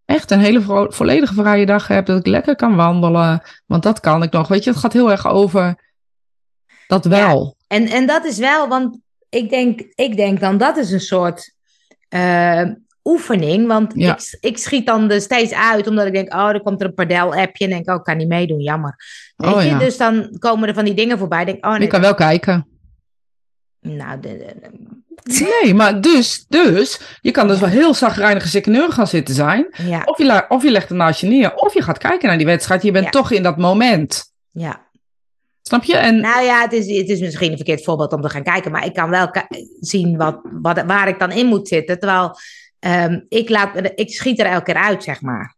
Echt 0.06 0.32
een 0.32 0.40
hele 0.40 0.88
volledige 0.90 1.34
vrije 1.34 1.66
dag 1.66 1.88
heb. 1.88 2.06
Dat 2.06 2.20
ik 2.20 2.26
lekker 2.26 2.56
kan 2.56 2.76
wandelen. 2.76 3.42
Want 3.66 3.84
dat 3.84 4.00
kan 4.00 4.24
ik 4.24 4.32
nog. 4.32 4.48
Weet 4.48 4.64
je, 4.64 4.70
het 4.70 4.80
gaat 4.80 4.94
heel 4.94 5.12
erg 5.12 5.28
over 5.28 5.76
dat 6.88 7.06
wel. 7.06 7.56
En, 7.68 7.88
en 7.88 8.06
dat 8.06 8.26
is 8.26 8.38
wel, 8.38 8.68
want 8.68 9.00
ik 9.30 9.50
denk, 9.50 9.82
ik 9.96 10.16
denk 10.16 10.40
dan 10.40 10.58
dat 10.58 10.78
is 10.78 10.92
een 10.92 11.00
soort 11.00 11.54
oefening. 13.08 13.68
Want 13.68 13.92
Ja. 13.96 14.16
ik, 14.18 14.38
ik 14.40 14.58
schiet 14.58 14.86
dan 14.86 15.12
er 15.12 15.22
steeds 15.22 15.54
uit, 15.54 15.88
omdat 15.88 16.06
ik 16.08 16.14
denk, 16.14 16.34
oh, 16.34 16.48
er 16.50 16.62
komt 16.62 16.82
er 16.82 16.88
een 16.88 16.94
padel-appje. 16.94 17.64
En 17.66 17.70
denk, 17.70 17.90
oh, 17.90 17.96
ik 17.96 18.04
kan 18.04 18.18
niet 18.18 18.28
meedoen, 18.28 18.60
jammer. 18.62 18.96
Weet 19.36 19.54
Oh, 19.54 19.62
je? 19.62 19.68
ja. 19.68 19.78
Dus 19.80 19.98
dan 19.98 20.36
komen 20.40 20.68
er 20.68 20.74
van 20.74 20.86
die 20.86 20.94
dingen 20.94 21.18
voorbij. 21.18 21.46
Denk, 21.46 21.66
oh, 21.66 21.74
Je 21.74 21.80
nee, 21.80 21.88
kan 21.88 22.02
wel 22.02 22.14
kijken. 22.16 22.68
nou, 23.80 24.20
de, 24.20 24.28
de- 24.38 24.56
de- 24.62 24.96
Nee, 25.64 25.74
maar 25.74 26.02
dus, 26.02 26.46
dus, 26.50 27.00
je 27.22 27.32
kan 27.32 27.48
dus 27.48 27.60
wel 27.60 27.70
heel 27.70 27.94
zagrijnige 27.94 28.48
sikkeneur 28.48 28.92
gaan 28.92 29.08
zitten 29.08 29.36
zijn. 29.36 29.68
ja, 29.84 30.02
Of 30.06 30.18
je, 30.18 30.46
of 30.48 30.64
je 30.64 30.72
legt 30.72 30.90
het 30.90 30.98
naast 30.98 31.22
je 31.22 31.28
neer. 31.28 31.54
Of 31.56 31.74
je 31.74 31.82
gaat 31.82 31.98
kijken 31.98 32.28
naar 32.28 32.38
die 32.38 32.46
wedstrijd. 32.46 32.84
Je 32.84 32.92
bent 32.92 33.06
Ja. 33.06 33.12
toch 33.12 33.32
in 33.32 33.44
dat 33.44 33.58
moment. 33.58 34.34
ja. 34.52 34.86
Snap 35.62 35.84
je? 35.84 35.98
En 35.98 36.20
Nou 36.20 36.44
ja, 36.44 36.62
het 36.62 36.74
is, 36.74 36.98
het 36.98 37.10
is 37.10 37.20
misschien 37.20 37.50
een 37.52 37.56
verkeerd 37.58 37.84
voorbeeld 37.84 38.14
om 38.14 38.22
te 38.22 38.30
gaan 38.30 38.44
kijken, 38.44 38.72
maar 38.72 38.86
ik 38.86 38.94
kan 38.94 39.10
wel 39.10 39.32
zien 39.80 40.18
wat, 40.18 40.40
wat, 40.62 40.84
waar 40.86 41.08
ik 41.08 41.20
dan 41.20 41.32
in 41.32 41.46
moet 41.46 41.68
zitten. 41.68 42.00
Terwijl 42.00 42.36
ehm, 42.80 43.20
ik, 43.30 43.50
laat, 43.50 43.92
ik 43.96 44.10
schiet 44.14 44.40
er 44.40 44.46
elke 44.46 44.64
keer 44.64 44.84
uit, 44.84 45.04
zeg 45.04 45.22
maar. 45.22 45.56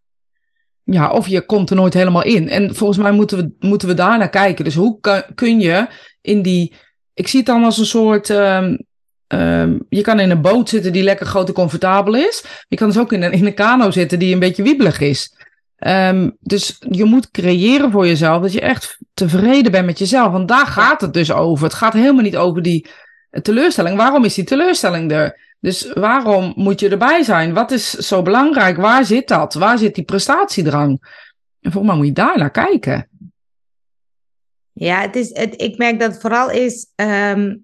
ja, 0.84 1.12
of 1.12 1.28
je 1.28 1.42
komt 1.46 1.70
er 1.70 1.76
nooit 1.76 1.94
helemaal 1.94 2.24
in. 2.24 2.50
En 2.50 2.76
volgens 2.76 3.00
mij 3.00 3.12
moeten 3.12 3.38
we, 3.38 3.68
moeten 3.68 3.88
we 3.88 3.94
daar 3.94 4.18
naar 4.18 4.30
kijken. 4.30 4.64
Dus 4.64 4.76
hoe 4.76 5.00
kan, 5.00 5.24
kun 5.36 5.60
je 5.60 5.88
in 6.22 6.42
die. 6.42 6.74
Ik 7.14 7.28
zie 7.28 7.40
het 7.40 7.48
dan 7.48 7.64
als 7.64 7.78
een 7.78 7.86
soort. 7.86 8.30
ehm, 8.30 8.78
ehm, 9.28 9.78
je 9.90 10.02
kan 10.02 10.20
in 10.20 10.30
een 10.30 10.42
boot 10.42 10.70
zitten 10.70 10.92
die 10.92 11.04
lekker 11.04 11.26
groot 11.26 11.48
en 11.48 11.54
comfortabel 11.54 12.16
is. 12.16 12.44
Je 12.68 12.76
kan 12.76 12.88
dus 12.88 13.00
ook 13.00 13.14
in 13.14 13.22
een, 13.22 13.32
in 13.32 13.46
een 13.46 13.54
kano 13.54 13.92
zitten 13.92 14.20
die 14.20 14.34
een 14.34 14.40
beetje 14.40 14.64
wiebelig 14.64 15.00
is. 15.00 15.38
Dus 16.40 16.78
je 16.90 17.04
moet 17.04 17.32
creëren 17.32 17.92
voor 17.92 18.08
jezelf 18.08 18.42
dat 18.42 18.54
je 18.54 18.62
echt 18.62 18.98
tevreden 19.14 19.72
bent 19.72 19.86
met 19.86 20.00
jezelf. 20.00 20.32
Want 20.32 20.48
daar 20.48 20.68
gaat 20.68 21.02
het 21.02 21.14
dus 21.14 21.32
over. 21.32 21.64
Het 21.64 21.74
gaat 21.74 21.94
helemaal 21.94 22.24
niet 22.24 22.38
over 22.38 22.62
die 22.62 22.88
teleurstelling. 23.42 23.98
Waarom 23.98 24.26
is 24.26 24.34
die 24.34 24.44
teleurstelling 24.44 25.12
er? 25.12 25.49
Dus 25.60 25.92
waarom 25.94 26.54
moet 26.56 26.80
je 26.80 26.90
erbij 26.90 27.24
zijn? 27.24 27.54
Wat 27.54 27.72
is 27.72 27.92
zo 27.92 28.22
belangrijk? 28.22 28.78
Waar 28.78 29.06
zit 29.06 29.28
dat? 29.28 29.54
Waar 29.54 29.78
zit 29.78 29.96
die 29.96 30.04
prestatiedrang? 30.04 30.90
En 31.62 31.72
volgens 31.72 31.86
mij 31.94 31.96
moet 31.96 32.06
je 32.08 32.24
daar 32.24 32.38
naar 32.38 32.52
kijken. 32.52 33.08
Ja, 34.74 35.02
het 35.02 35.16
is, 35.16 35.38
het, 35.38 35.62
ik 35.62 35.78
merk 35.78 36.00
dat 36.00 36.12
het 36.12 36.22
vooral 36.22 36.50
is. 36.52 36.88
ehm, 36.96 37.56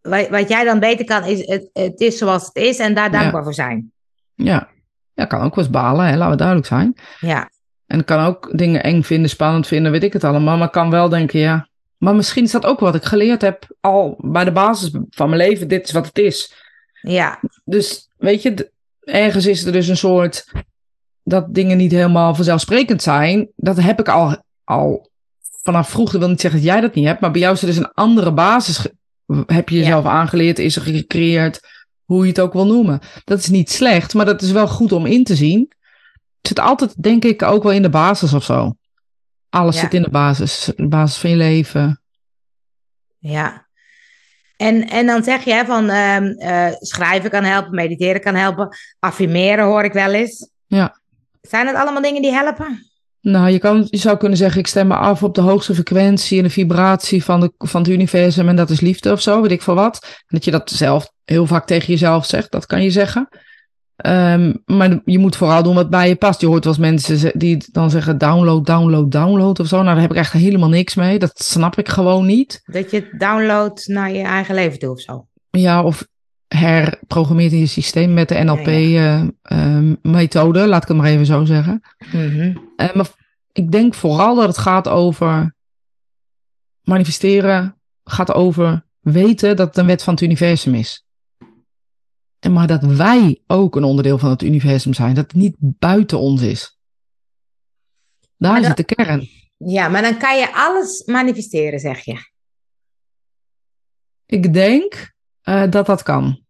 wat, 0.00 0.28
wat 0.28 0.48
jij 0.48 0.64
dan 0.64 0.78
beter 0.80 1.04
kan, 1.04 1.24
is 1.24 1.46
het, 1.46 1.70
het 1.72 2.00
is 2.00 2.18
zoals 2.18 2.46
het 2.46 2.56
is 2.56 2.78
en 2.78 2.94
daar 2.94 3.12
Ja. 3.12 3.18
dankbaar 3.20 3.42
voor 3.42 3.54
zijn. 3.54 3.92
Ja, 4.34 4.68
ja 5.14 5.24
kan 5.24 5.40
ook 5.42 5.54
wel 5.54 5.64
eens 5.64 5.72
balen, 5.72 6.06
hè? 6.06 6.12
laten 6.16 6.30
we 6.30 6.36
duidelijk 6.36 6.66
zijn. 6.66 6.94
Ja, 7.20 7.50
En 7.86 8.04
kan 8.04 8.24
ook 8.24 8.58
dingen 8.58 8.82
eng 8.82 9.02
vinden, 9.02 9.30
spannend 9.30 9.66
vinden, 9.66 9.92
weet 9.92 10.02
ik 10.02 10.12
het 10.12 10.24
allemaal. 10.24 10.56
Maar 10.56 10.70
kan 10.70 10.90
wel 10.90 11.08
denken, 11.08 11.38
ja. 11.40 11.68
Maar 11.96 12.14
misschien 12.14 12.44
is 12.44 12.50
dat 12.50 12.66
ook 12.66 12.80
wat 12.80 12.94
ik 12.94 13.04
geleerd 13.04 13.42
heb 13.42 13.66
al 13.80 14.18
bij 14.22 14.44
de 14.44 14.52
basis 14.52 14.90
van 15.10 15.28
mijn 15.30 15.42
leven. 15.48 15.68
Dit 15.68 15.86
is 15.86 15.92
wat 15.92 16.06
het 16.06 16.18
is. 16.18 16.54
Ja, 17.00 17.40
Dus 17.64 18.08
weet 18.16 18.42
je, 18.42 18.72
ergens 19.00 19.46
is 19.46 19.64
er 19.64 19.72
dus 19.72 19.88
een 19.88 19.96
soort 19.96 20.52
dat 21.22 21.54
dingen 21.54 21.76
niet 21.76 21.92
helemaal 21.92 22.34
vanzelfsprekend 22.34 23.02
zijn. 23.02 23.48
Dat 23.56 23.76
heb 23.80 24.00
ik 24.00 24.08
al, 24.08 24.42
al 24.64 25.10
vanaf 25.62 25.88
vroeger. 25.88 26.12
Dat 26.12 26.20
wil 26.20 26.30
niet 26.30 26.40
zeggen 26.40 26.60
dat 26.60 26.68
jij 26.68 26.80
dat 26.80 26.94
niet 26.94 27.06
hebt, 27.06 27.20
maar 27.20 27.30
bij 27.30 27.40
jou 27.40 27.54
is 27.54 27.60
er 27.60 27.66
dus 27.66 27.76
een 27.76 27.92
andere 27.94 28.32
basis. 28.32 28.86
Heb 29.46 29.68
je 29.68 29.76
Ja. 29.76 29.80
jezelf 29.82 30.04
aangeleerd, 30.04 30.58
is 30.58 30.76
er 30.76 30.82
gecreëerd, 30.82 31.60
hoe 32.04 32.22
je 32.22 32.28
het 32.28 32.40
ook 32.40 32.52
wil 32.52 32.66
noemen. 32.66 33.00
Dat 33.24 33.38
is 33.38 33.48
niet 33.48 33.70
slecht, 33.70 34.14
maar 34.14 34.26
dat 34.26 34.42
is 34.42 34.50
wel 34.50 34.68
goed 34.68 34.92
om 34.92 35.06
in 35.06 35.24
te 35.24 35.36
zien. 35.36 35.60
Het 36.38 36.48
zit 36.48 36.58
altijd, 36.58 37.02
denk 37.02 37.24
ik, 37.24 37.42
ook 37.42 37.62
wel 37.62 37.72
in 37.72 37.82
de 37.82 37.90
basis 37.90 38.32
of 38.32 38.44
zo. 38.44 38.74
Alles 39.48 39.74
Ja. 39.74 39.80
zit 39.80 39.94
in 39.94 40.02
de 40.02 40.10
basis, 40.10 40.70
de 40.76 40.88
basis 40.88 41.16
van 41.20 41.30
je 41.30 41.36
leven. 41.36 42.00
ja. 43.18 43.68
En, 44.60 44.88
en 44.88 45.06
dan 45.06 45.24
zeg 45.24 45.44
je 45.44 45.62
van 45.66 45.88
ehm, 45.88 46.24
eh, 46.24 46.66
schrijven 46.78 47.30
kan 47.30 47.44
helpen, 47.44 47.74
mediteren 47.74 48.20
kan 48.20 48.34
helpen, 48.34 48.76
affirmeren 48.98 49.64
hoor 49.64 49.84
ik 49.84 49.92
wel 49.92 50.12
eens. 50.12 50.50
Ja. 50.66 51.00
Zijn 51.40 51.66
het 51.66 51.76
allemaal 51.76 52.02
dingen 52.02 52.22
die 52.22 52.32
helpen? 52.32 52.86
Nou, 53.20 53.50
je, 53.50 53.58
kan, 53.58 53.86
je 53.90 53.96
zou 53.96 54.16
kunnen 54.16 54.38
zeggen, 54.38 54.60
ik 54.60 54.66
stem 54.66 54.86
me 54.86 54.94
af 54.94 55.22
op 55.22 55.34
de 55.34 55.40
hoogste 55.40 55.74
frequentie 55.74 56.38
en 56.38 56.44
de 56.44 56.50
vibratie 56.50 57.24
van, 57.24 57.40
de, 57.40 57.52
van 57.58 57.80
het 57.80 57.90
universum 57.90 58.48
en 58.48 58.56
dat 58.56 58.70
is 58.70 58.80
liefde 58.80 59.12
of 59.12 59.20
zo, 59.20 59.42
weet 59.42 59.50
ik 59.50 59.62
veel 59.62 59.74
wat. 59.74 59.98
En 60.02 60.26
dat 60.26 60.44
je 60.44 60.50
dat 60.50 60.70
zelf 60.70 61.12
heel 61.24 61.46
vaak 61.46 61.66
tegen 61.66 61.88
jezelf 61.88 62.26
zegt, 62.26 62.50
dat 62.50 62.66
kan 62.66 62.82
je 62.82 62.90
zeggen. 62.90 63.28
Ehm, 64.00 64.54
maar 64.66 65.00
je 65.04 65.18
moet 65.18 65.36
vooral 65.36 65.62
doen 65.62 65.74
wat 65.74 65.90
bij 65.90 66.08
je 66.08 66.16
past. 66.16 66.40
Je 66.40 66.46
hoort 66.46 66.64
wel 66.64 66.72
eens 66.72 66.82
mensen 66.82 67.38
die 67.38 67.64
dan 67.72 67.90
zeggen 67.90 68.18
download, 68.18 68.66
download, 68.66 69.12
download 69.12 69.60
of 69.60 69.66
zo. 69.66 69.76
Nou, 69.76 69.86
daar 69.86 70.00
heb 70.00 70.10
ik 70.10 70.16
echt 70.16 70.32
helemaal 70.32 70.68
niks 70.68 70.94
mee. 70.94 71.18
Dat 71.18 71.42
snap 71.42 71.78
ik 71.78 71.88
gewoon 71.88 72.26
niet. 72.26 72.62
Dat 72.64 72.90
je 72.90 72.96
het 72.96 73.20
downloadt 73.20 73.86
naar 73.86 74.12
je 74.12 74.22
eigen 74.22 74.54
leven 74.54 74.78
toe 74.78 74.90
of 74.90 75.00
zo. 75.00 75.26
Ja, 75.50 75.82
of 75.82 76.06
herprogrammeert 76.48 77.52
in 77.52 77.58
je 77.58 77.66
systeem 77.66 78.14
met 78.14 78.28
de 78.28 78.44
NLP-methode, 79.44 80.66
laat 80.66 80.82
ik 80.82 80.88
het 80.88 80.96
maar 80.96 81.06
even 81.06 81.26
zo 81.26 81.44
zeggen. 81.44 81.80
Mhm. 82.12 82.56
Eh, 82.76 82.94
maar 82.94 83.06
ik 83.52 83.70
denk 83.70 83.94
vooral 83.94 84.34
dat 84.34 84.46
het 84.46 84.58
gaat 84.58 84.88
over 84.88 85.54
manifesteren, 86.82 87.76
gaat 88.04 88.32
over 88.34 88.84
weten 89.00 89.56
dat 89.56 89.66
het 89.66 89.76
een 89.76 89.86
wet 89.86 90.02
van 90.02 90.14
het 90.14 90.22
universum 90.22 90.74
is. 90.74 91.04
En 92.40 92.52
maar 92.52 92.66
dat 92.66 92.82
wij 92.82 93.42
ook 93.46 93.76
een 93.76 93.84
onderdeel 93.84 94.18
van 94.18 94.30
het 94.30 94.42
universum 94.42 94.94
zijn, 94.94 95.14
dat 95.14 95.24
het 95.24 95.34
niet 95.34 95.56
buiten 95.58 96.18
ons 96.18 96.42
is. 96.42 96.78
Daar 98.36 98.64
zit 98.64 98.76
de 98.76 98.84
kern. 98.84 99.28
Ja, 99.56 99.88
maar 99.88 100.02
dan 100.02 100.18
kan 100.18 100.38
je 100.38 100.54
alles 100.54 101.04
manifesteren, 101.06 101.80
zeg 101.80 102.04
je. 102.04 102.28
Ik 104.26 104.52
denk 104.52 105.12
eh, 105.40 105.70
dat 105.70 105.86
dat 105.86 106.02
kan. 106.02 106.44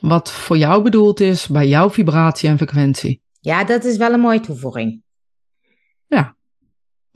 Wat 0.00 0.30
voor 0.32 0.56
jou 0.58 0.82
bedoeld 0.82 1.20
is 1.20 1.46
bij 1.48 1.68
jouw 1.68 1.90
vibratie 1.90 2.48
en 2.48 2.56
frequentie. 2.56 3.22
Ja, 3.40 3.64
dat 3.64 3.84
is 3.84 3.96
wel 3.96 4.12
een 4.12 4.20
mooie 4.20 4.40
toevoeging. 4.40 5.02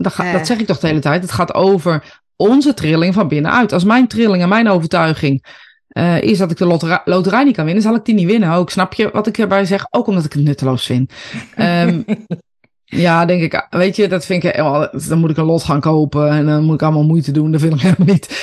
Dat, 0.00 0.12
ga- 0.14 0.24
Eh. 0.24 0.32
dat 0.32 0.46
zeg 0.46 0.58
ik 0.58 0.66
toch 0.66 0.78
de 0.78 0.86
hele 0.86 1.00
tijd. 1.00 1.22
Het 1.22 1.30
gaat 1.30 1.54
over 1.54 2.20
onze 2.36 2.74
trilling 2.74 3.14
van 3.14 3.28
binnenuit. 3.28 3.72
Als 3.72 3.84
mijn 3.84 4.08
trilling 4.08 4.42
en 4.42 4.48
mijn 4.48 4.68
overtuiging 4.68 5.44
eh, 5.98 6.22
is 6.22 6.38
dat 6.38 6.50
ik 6.50 6.56
de 6.56 6.64
loterij, 6.66 7.00
loterij 7.04 7.44
niet 7.44 7.56
kan 7.56 7.64
winnen, 7.64 7.82
zal 7.82 7.94
ik 7.94 8.04
die 8.04 8.14
niet 8.14 8.26
winnen. 8.26 8.50
Ook 8.52 8.70
snap 8.70 8.92
je 8.94 9.10
wat 9.10 9.26
ik 9.26 9.38
erbij 9.38 9.64
zeg? 9.64 9.86
Ook 9.90 10.06
omdat 10.06 10.24
ik 10.24 10.32
het 10.32 10.42
nutteloos 10.42 10.86
vind. 10.86 11.12
Ehm, 11.54 12.02
ja, 12.84 13.24
denk 13.24 13.42
ik, 13.42 13.66
weet 13.70 13.96
je, 13.96 14.08
dat 14.08 14.24
vind 14.26 14.44
ik 14.44 14.52
helemaal. 14.52 14.88
Dan 15.08 15.18
moet 15.18 15.30
ik 15.30 15.36
een 15.36 15.44
lot 15.44 15.62
gaan 15.62 15.80
kopen 15.80 16.30
en 16.30 16.46
dan 16.46 16.64
moet 16.64 16.74
ik 16.74 16.82
allemaal 16.82 17.04
moeite 17.04 17.32
doen. 17.32 17.52
Dat 17.52 17.60
vind 17.60 17.74
ik 17.74 17.80
helemaal 17.80 18.06
niet. 18.14 18.26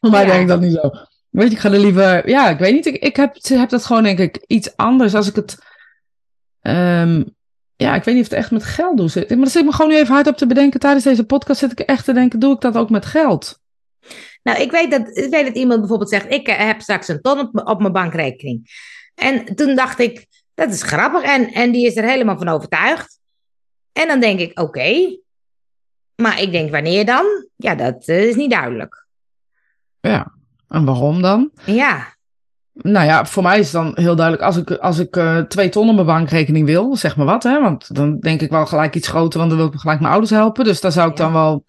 Voor 0.00 0.10
mij 0.10 0.26
Ja. 0.26 0.30
denk 0.30 0.40
ik 0.42 0.48
dat 0.48 0.60
niet 0.60 0.72
zo. 0.82 0.90
Weet 1.30 1.48
je, 1.48 1.54
ik 1.54 1.60
ga 1.60 1.72
er 1.72 1.78
liever. 1.80 2.28
Ja, 2.28 2.48
ik 2.48 2.58
weet 2.58 2.72
niet. 2.72 2.86
Ik, 2.86 2.96
ik 2.96 3.16
heb, 3.16 3.36
heb 3.48 3.68
dat 3.68 3.84
gewoon, 3.84 4.02
denk 4.02 4.18
ik, 4.18 4.44
iets 4.46 4.76
anders 4.76 5.14
als 5.14 5.28
ik 5.28 5.34
het. 5.34 5.58
ehm, 6.60 7.22
ja, 7.76 7.94
ik 7.94 8.04
weet 8.04 8.14
niet 8.14 8.24
of 8.24 8.30
het 8.30 8.38
echt 8.38 8.50
met 8.50 8.64
geld 8.64 8.96
doet. 8.96 9.14
Maar 9.14 9.38
dat 9.38 9.50
zit 9.50 9.64
me 9.64 9.72
gewoon 9.72 9.90
nu 9.90 9.96
even 9.96 10.14
hard 10.14 10.26
op 10.26 10.36
te 10.36 10.46
bedenken. 10.46 10.80
Tijdens 10.80 11.04
deze 11.04 11.24
podcast 11.24 11.58
zit 11.60 11.72
ik 11.72 11.80
echt 11.80 12.04
te 12.04 12.12
denken: 12.12 12.38
doe 12.38 12.54
ik 12.54 12.60
dat 12.60 12.76
ook 12.76 12.90
met 12.90 13.06
geld? 13.06 13.60
Nou, 14.42 14.60
ik 14.60 14.70
weet, 14.70 14.90
dat, 14.90 15.16
ik 15.16 15.30
weet 15.30 15.46
dat 15.46 15.56
iemand 15.56 15.78
bijvoorbeeld 15.80 16.10
zegt: 16.10 16.32
Ik 16.32 16.48
eh, 16.48 16.66
heb 16.66 16.80
straks 16.80 17.08
een 17.08 17.20
ton 17.20 17.50
op, 17.66 17.80
mijn 17.80 17.92
bankrekening. 17.92 18.70
En 19.14 19.54
toen 19.54 19.74
dacht 19.76 19.98
ik: 19.98 20.26
Dat 20.54 20.70
is 20.72 20.82
grappig. 20.82 21.22
En, 21.22 21.52
en 21.52 21.70
die 21.70 21.86
is 21.86 21.96
er 21.96 22.04
helemaal 22.04 22.38
van 22.38 22.48
overtuigd. 22.48 23.18
En 23.92 24.08
dan 24.08 24.20
denk 24.20 24.40
ik: 24.40 24.60
Oké. 24.60 25.18
Maar 26.16 26.40
ik 26.40 26.52
denk: 26.52 26.70
Wanneer 26.70 27.04
dan? 27.06 27.46
Ja, 27.56 27.74
dat 27.74 28.06
eh, 28.06 28.24
is 28.28 28.34
niet 28.36 28.50
duidelijk. 28.50 29.06
Ja. 30.00 30.32
En 30.68 30.84
waarom 30.84 31.22
dan? 31.22 31.50
Ja, 31.64 32.16
Nou 32.72 33.06
ja, 33.06 33.24
voor 33.26 33.42
mij 33.42 33.58
is 33.58 33.70
dan 33.70 33.92
heel 33.94 34.16
duidelijk. 34.16 34.46
Als 34.46 34.56
ik, 34.56 34.70
als 34.70 34.98
ik 34.98 35.16
eh, 35.16 35.38
twee 35.38 35.68
ton 35.68 35.88
op 35.88 35.94
mijn 35.94 36.06
bankrekening 36.06 36.66
wil, 36.66 36.96
zeg 36.96 37.16
maar 37.16 37.26
wat. 37.26 37.42
Hè? 37.42 37.60
Want 37.60 37.94
dan 37.94 38.18
denk 38.18 38.40
ik 38.40 38.50
wel 38.50 38.66
gelijk 38.66 38.94
iets 38.94 39.08
groter, 39.08 39.38
want 39.38 39.50
dan 39.50 39.58
wil 39.60 39.68
ik 39.72 39.80
gelijk 39.80 40.00
mijn 40.00 40.12
ouders 40.12 40.32
helpen. 40.32 40.64
Dus 40.64 40.80
daar 40.80 40.92
zou 40.92 41.10
ik 41.10 41.18
Ja. 41.18 41.24
dan 41.24 41.32
wel 41.32 41.64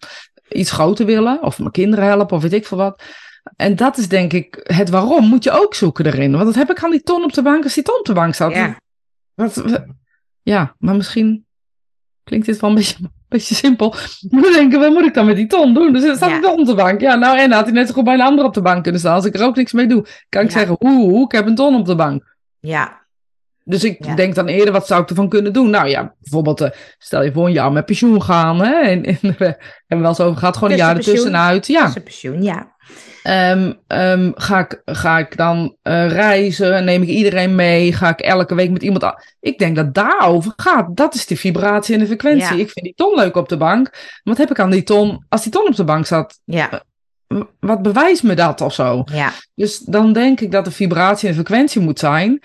iets 0.52 0.70
groter 0.70 1.06
willen. 1.06 1.42
Of 1.42 1.58
mijn 1.58 1.70
kinderen 1.70 2.04
helpen, 2.04 2.36
of 2.36 2.42
weet 2.42 2.52
ik 2.52 2.66
veel 2.66 2.78
wat. 2.78 3.02
En 3.56 3.76
dat 3.76 3.96
is 3.98 4.08
denk 4.08 4.32
ik 4.32 4.60
het 4.62 4.88
waarom 4.90 5.28
moet 5.28 5.44
je 5.44 5.50
ook 5.50 5.74
zoeken 5.74 6.06
erin. 6.06 6.32
Want 6.32 6.44
dat 6.44 6.54
heb 6.54 6.70
ik 6.70 6.84
aan 6.84 6.90
die 6.90 7.02
ton 7.02 7.24
op 7.24 7.32
de 7.32 7.42
bank 7.42 7.64
als 7.64 7.74
die 7.74 7.82
ton 7.84 7.98
op 7.98 8.04
de 8.06 8.12
bank 8.12 8.34
staat. 8.34 8.52
ja. 8.54 8.76
Wat, 9.34 9.62
ja, 10.42 10.74
maar 10.78 10.96
misschien 10.96 11.46
klinkt 12.24 12.46
dit 12.46 12.60
wel 12.60 12.70
een 12.70 12.76
beetje, 12.76 12.96
een 13.02 13.10
beetje 13.28 13.54
simpel. 13.54 13.94
Maar 14.30 14.42
dan 14.42 14.52
denken, 14.52 14.80
wat 14.80 14.90
moet 14.92 15.04
ik 15.04 15.14
dan 15.14 15.26
met 15.26 15.36
die 15.36 15.46
ton 15.46 15.74
doen? 15.74 15.92
Dus 15.92 16.02
er 16.04 16.16
staat 16.16 16.30
Ja. 16.30 16.40
ton 16.40 16.60
op 16.60 16.66
de 16.66 16.74
bank. 16.74 17.00
Ja, 17.00 17.14
nou 17.14 17.38
en 17.38 17.52
had 17.52 17.64
hij 17.64 17.72
net 17.72 17.86
zo 17.88 17.94
goed 17.94 18.04
bij 18.04 18.14
een 18.14 18.20
ander 18.20 18.44
op 18.44 18.54
de 18.54 18.62
bank 18.62 18.82
kunnen 18.82 19.00
staan. 19.00 19.14
Als 19.14 19.24
ik 19.24 19.34
er 19.34 19.44
ook 19.44 19.56
niks 19.56 19.72
mee 19.72 19.86
doe, 19.86 20.06
kan 20.28 20.42
ik 20.42 20.50
Ja. 20.50 20.58
zeggen, 20.58 20.76
oeh, 20.80 21.22
ik 21.22 21.32
heb 21.32 21.46
een 21.46 21.54
ton 21.54 21.74
op 21.74 21.86
de 21.86 21.94
bank. 21.94 22.36
ja. 22.60 22.98
Dus 23.64 23.84
ik 23.84 24.04
Ja. 24.04 24.14
denk 24.14 24.34
dan 24.34 24.46
eerder, 24.46 24.72
wat 24.72 24.86
zou 24.86 25.02
ik 25.02 25.08
ervan 25.08 25.28
kunnen 25.28 25.52
doen? 25.52 25.70
Nou 25.70 25.88
ja, 25.88 26.14
bijvoorbeeld, 26.20 26.60
eh, 26.60 26.70
stel 26.98 27.22
je 27.22 27.32
voor 27.32 27.46
een 27.46 27.52
jaar 27.52 27.72
met 27.72 27.86
pensioen 27.86 28.22
gaan. 28.22 28.60
Hè? 28.60 28.74
En, 28.90 29.04
en, 29.04 29.18
we 29.20 29.44
hebben 29.86 30.00
wel 30.00 30.08
eens 30.08 30.20
over 30.20 30.38
gehad, 30.38 30.54
gewoon 30.54 30.70
een 30.70 30.76
jaar 30.76 30.96
ertussenuit. 30.96 31.66
Ja, 31.66 31.84
Tussenpensioen, 31.84 32.42
ja. 32.42 32.78
Ehm, 33.22 33.72
ehm, 33.86 34.30
ga, 34.34 34.58
ik, 34.58 34.82
ga 34.84 35.18
ik 35.18 35.36
dan 35.36 35.76
eh, 35.82 36.08
reizen? 36.08 36.84
Neem 36.84 37.02
ik 37.02 37.08
iedereen 37.08 37.54
mee? 37.54 37.92
Ga 37.92 38.08
ik 38.08 38.20
elke 38.20 38.54
week 38.54 38.70
met 38.70 38.82
iemand... 38.82 39.04
Ik 39.40 39.58
denk 39.58 39.76
dat 39.76 39.94
daarover 39.94 40.52
gaat. 40.56 40.96
Dat 40.96 41.14
is 41.14 41.26
de 41.26 41.36
vibratie 41.36 41.94
en 41.94 42.00
de 42.00 42.06
frequentie. 42.06 42.56
Ja. 42.56 42.62
Ik 42.62 42.70
vind 42.70 42.84
die 42.84 42.94
ton 42.94 43.14
leuk 43.14 43.36
op 43.36 43.48
de 43.48 43.56
bank. 43.56 43.90
Wat 44.22 44.38
heb 44.38 44.50
ik 44.50 44.58
aan 44.58 44.70
die 44.70 44.82
ton? 44.82 45.24
Als 45.28 45.42
die 45.42 45.52
ton 45.52 45.66
op 45.66 45.76
de 45.76 45.84
bank 45.84 46.06
zat, 46.06 46.40
Ja, 46.44 46.82
wat 47.60 47.82
bewijst 47.82 48.22
me 48.22 48.34
dat 48.34 48.60
of 48.60 48.74
zo? 48.74 49.02
ja. 49.12 49.32
Dus 49.54 49.78
dan 49.78 50.12
denk 50.12 50.40
ik 50.40 50.50
dat 50.52 50.64
de 50.64 50.70
vibratie 50.70 51.28
en 51.28 51.34
de 51.34 51.40
frequentie 51.44 51.80
moet 51.80 51.98
zijn. 51.98 52.40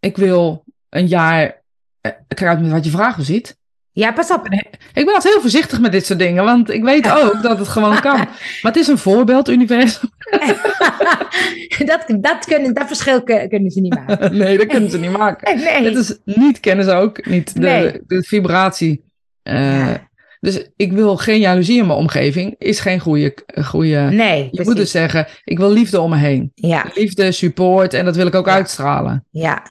Ik 0.00 0.16
wil 0.16 0.64
een 0.88 1.06
jaar... 1.06 1.62
eh, 2.00 2.12
Kijk 2.28 2.50
uit 2.50 2.60
met 2.60 2.70
wat 2.70 2.84
je 2.84 2.90
vragen 2.90 3.24
ziet. 3.24 3.56
Ja, 3.92 4.12
pas 4.12 4.30
op. 4.30 4.46
Ik 4.48 5.04
ben 5.04 5.06
altijd 5.14 5.32
heel 5.32 5.40
voorzichtig 5.40 5.80
met 5.80 5.92
dit 5.92 6.06
soort 6.06 6.18
dingen, 6.18 6.44
want 6.44 6.70
ik 6.70 6.82
weet 6.82 7.10
ook 7.10 7.42
dat 7.42 7.58
het 7.58 7.68
gewoon 7.68 8.00
kan. 8.00 8.16
Maar 8.62 8.72
het 8.72 8.76
is 8.76 8.86
een 8.86 8.98
voorbeeld, 8.98 9.48
universum. 9.48 10.08
dat, 11.86 12.04
dat, 12.20 12.44
kunnen, 12.46 12.74
dat 12.74 12.86
verschil 12.86 13.22
kun- 13.22 13.48
kunnen 13.48 13.70
ze 13.70 13.80
niet 13.80 13.94
maken. 13.94 14.36
Nee, 14.38 14.58
dat 14.58 14.66
kunnen 14.66 14.90
ze 14.90 14.98
niet 14.98 15.10
maken. 15.16 15.56
Nee. 15.56 15.84
Het 15.84 15.96
is 15.96 16.18
niet 16.24 16.60
kennen 16.60 16.84
ze 16.84 16.92
ook, 16.92 17.26
niet 17.26 17.54
de, 17.54 17.60
Nee. 17.60 18.00
de 18.06 18.22
vibratie. 18.22 19.04
Eh, 19.42 19.54
Ja. 19.88 20.04
Dus 20.40 20.70
ik 20.76 20.92
wil 20.92 21.16
geen 21.16 21.40
jaloezie 21.40 21.78
in 21.78 21.86
mijn 21.86 21.98
omgeving, 21.98 22.54
is 22.58 22.80
geen 22.80 23.00
goede. 23.00 23.34
goede 23.64 23.98
Nee, 24.00 24.42
je 24.42 24.48
precies. 24.48 24.66
moet 24.66 24.76
dus 24.76 24.90
zeggen, 24.90 25.26
ik 25.44 25.58
wil 25.58 25.70
liefde 25.72 26.00
om 26.00 26.10
me 26.10 26.16
heen. 26.16 26.52
Ja, 26.54 26.84
Liefde, 26.94 27.32
support 27.32 27.94
en 27.94 28.04
dat 28.04 28.16
wil 28.16 28.26
ik 28.26 28.34
ook 28.34 28.46
Ja. 28.46 28.52
uitstralen. 28.52 29.24
ja. 29.30 29.62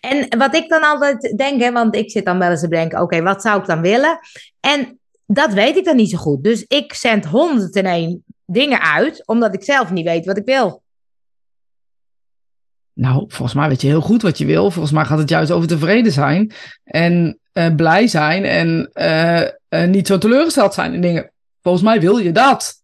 En 0.00 0.38
wat 0.38 0.54
ik 0.54 0.68
dan 0.68 0.82
altijd 0.82 1.34
denk, 1.36 1.60
hè, 1.60 1.72
want 1.72 1.96
ik 1.96 2.10
zit 2.10 2.24
dan 2.24 2.38
wel 2.38 2.50
eens 2.50 2.60
te 2.60 2.68
denken, 2.68 3.00
oké, 3.00 3.22
wat 3.22 3.42
zou 3.42 3.60
ik 3.60 3.66
dan 3.66 3.80
willen? 3.80 4.18
En 4.60 4.98
dat 5.26 5.52
weet 5.52 5.76
ik 5.76 5.84
dan 5.84 5.96
niet 5.96 6.10
zo 6.10 6.18
goed. 6.18 6.44
Dus 6.44 6.64
ik 6.68 6.94
zend 6.94 7.24
101 7.24 8.24
dingen 8.44 8.80
uit, 8.80 9.26
omdat 9.26 9.54
ik 9.54 9.64
zelf 9.64 9.90
niet 9.90 10.04
weet 10.04 10.26
wat 10.26 10.36
ik 10.36 10.44
wil. 10.44 10.82
Nou, 12.92 13.24
volgens 13.28 13.54
mij 13.54 13.68
weet 13.68 13.80
je 13.80 13.86
heel 13.86 14.00
goed 14.00 14.22
wat 14.22 14.38
je 14.38 14.44
wil. 14.44 14.70
Volgens 14.70 14.94
mij 14.94 15.04
gaat 15.04 15.18
het 15.18 15.28
juist 15.28 15.50
over 15.50 15.68
tevreden 15.68 16.12
zijn 16.12 16.52
en 16.84 17.38
uh, 17.52 17.74
blij 17.74 18.06
zijn 18.06 18.44
en 18.44 18.90
uh, 18.94 19.48
uh, 19.68 19.88
niet 19.88 20.06
zo 20.06 20.18
teleurgesteld 20.18 20.74
zijn 20.74 20.94
in 20.94 21.00
dingen. 21.00 21.32
Volgens 21.62 21.84
mij 21.84 22.00
wil 22.00 22.18
je 22.18 22.32
dat. 22.32 22.82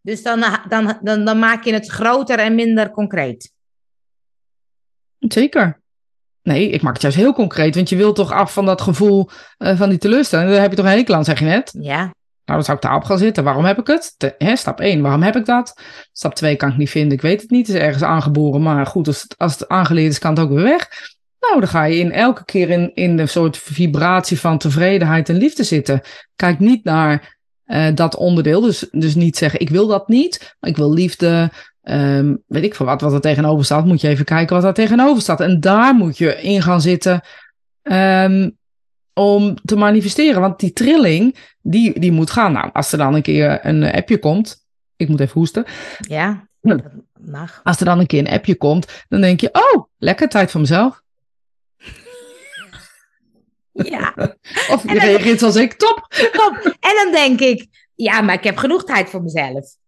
Dus 0.00 0.22
dan, 0.22 0.44
dan, 0.68 0.98
dan, 1.02 1.24
dan 1.24 1.38
maak 1.38 1.64
je 1.64 1.72
het 1.72 1.88
groter 1.88 2.38
en 2.38 2.54
minder 2.54 2.90
concreet. 2.90 3.52
Zeker. 5.18 5.80
Nee, 6.42 6.70
ik 6.70 6.82
maak 6.82 6.92
het 6.92 7.02
juist 7.02 7.16
heel 7.16 7.32
concreet, 7.32 7.74
want 7.74 7.88
je 7.88 7.96
wilt 7.96 8.16
toch 8.16 8.32
af 8.32 8.52
van 8.52 8.66
dat 8.66 8.80
gevoel 8.80 9.30
uh, 9.58 9.76
van 9.76 9.88
die 9.88 9.98
teleurstelling. 9.98 10.50
Daar 10.50 10.60
heb 10.60 10.70
je 10.70 10.76
toch 10.76 10.86
een 10.86 10.92
hekel 10.92 11.14
aan, 11.14 11.24
zeg 11.24 11.38
je 11.38 11.44
net? 11.44 11.76
Ja. 11.80 11.98
Nou, 12.44 12.62
dan 12.62 12.64
zou 12.64 12.76
ik 12.76 12.82
daarop 12.82 13.04
gaan 13.04 13.18
zitten. 13.18 13.44
Waarom 13.44 13.64
heb 13.64 13.78
ik 13.78 13.86
het? 13.86 14.14
Te, 14.16 14.34
hè, 14.38 14.56
stap 14.56 14.80
1, 14.80 15.02
waarom 15.02 15.22
heb 15.22 15.36
ik 15.36 15.44
dat? 15.44 15.82
Stap 16.12 16.34
2 16.34 16.56
kan 16.56 16.68
ik 16.68 16.76
niet 16.76 16.90
vinden, 16.90 17.12
ik 17.12 17.22
weet 17.22 17.40
het 17.40 17.50
niet. 17.50 17.66
Het 17.66 17.76
is 17.76 17.82
ergens 17.82 18.02
aangeboren, 18.02 18.62
maar 18.62 18.86
goed, 18.86 19.06
als 19.06 19.22
het, 19.22 19.34
als 19.38 19.52
het 19.52 19.68
aangeleerd 19.68 20.12
is, 20.12 20.18
kan 20.18 20.30
het 20.30 20.40
ook 20.40 20.50
weer 20.50 20.62
weg. 20.62 20.88
Nou, 21.40 21.60
dan 21.60 21.68
ga 21.68 21.84
je 21.84 21.98
in 21.98 22.12
elke 22.12 22.44
keer 22.44 22.70
in, 22.70 22.94
in 22.94 23.16
de 23.16 23.26
soort 23.26 23.58
vibratie 23.58 24.40
van 24.40 24.58
tevredenheid 24.58 25.28
en 25.28 25.36
liefde 25.36 25.64
zitten. 25.64 26.00
Kijk 26.36 26.58
niet 26.58 26.84
naar 26.84 27.38
uh, 27.66 27.86
dat 27.94 28.16
onderdeel. 28.16 28.60
Dus, 28.60 28.88
dus 28.90 29.14
niet 29.14 29.36
zeggen, 29.36 29.60
ik 29.60 29.70
wil 29.70 29.86
dat 29.86 30.08
niet, 30.08 30.56
maar 30.60 30.70
ik 30.70 30.76
wil 30.76 30.92
liefde. 30.92 31.50
Um, 31.82 32.42
weet 32.46 32.64
ik 32.64 32.74
veel 32.74 32.86
wat, 32.86 33.00
wat 33.00 33.12
er 33.12 33.20
tegenover 33.20 33.64
staat. 33.64 33.84
Moet 33.84 34.00
je 34.00 34.08
even 34.08 34.24
kijken 34.24 34.56
wat 34.56 34.64
er 34.64 34.74
tegenover 34.74 35.22
staat. 35.22 35.40
En 35.40 35.60
daar 35.60 35.94
moet 35.94 36.18
je 36.18 36.42
in 36.42 36.62
gaan 36.62 36.80
zitten 36.80 37.20
um, 37.82 38.56
om 39.14 39.54
te 39.64 39.76
manifesteren. 39.76 40.40
Want 40.40 40.60
die 40.60 40.72
trilling, 40.72 41.36
die, 41.62 42.00
die 42.00 42.12
moet 42.12 42.30
gaan. 42.30 42.52
Nou, 42.52 42.70
als 42.72 42.92
er 42.92 42.98
dan 42.98 43.14
een 43.14 43.22
keer 43.22 43.66
een 43.66 43.92
appje 43.92 44.18
komt. 44.18 44.64
Ik 44.96 45.08
moet 45.08 45.20
even 45.20 45.34
hoesten. 45.34 45.64
Ja, 45.98 46.48
dat 46.60 46.82
mag. 47.20 47.60
Als 47.62 47.78
er 47.78 47.84
dan 47.84 47.98
een 47.98 48.06
keer 48.06 48.18
een 48.18 48.32
appje 48.32 48.56
komt, 48.56 49.04
dan 49.08 49.20
denk 49.20 49.40
je, 49.40 49.48
oh, 49.52 49.84
lekker 49.98 50.28
tijd 50.28 50.50
voor 50.50 50.60
mezelf. 50.60 51.02
Ja. 53.72 54.14
Of 54.72 54.82
je 54.92 54.98
reageert 54.98 55.38
zoals 55.38 55.56
ik, 55.56 55.72
top. 55.72 56.06
top. 56.32 56.76
En 56.80 56.94
dan 57.04 57.12
denk 57.12 57.40
ik, 57.40 57.66
ja, 57.94 58.20
maar 58.20 58.34
ik 58.34 58.44
heb 58.44 58.56
genoeg 58.56 58.84
tijd 58.84 59.10
voor 59.10 59.22
mezelf. 59.22 59.78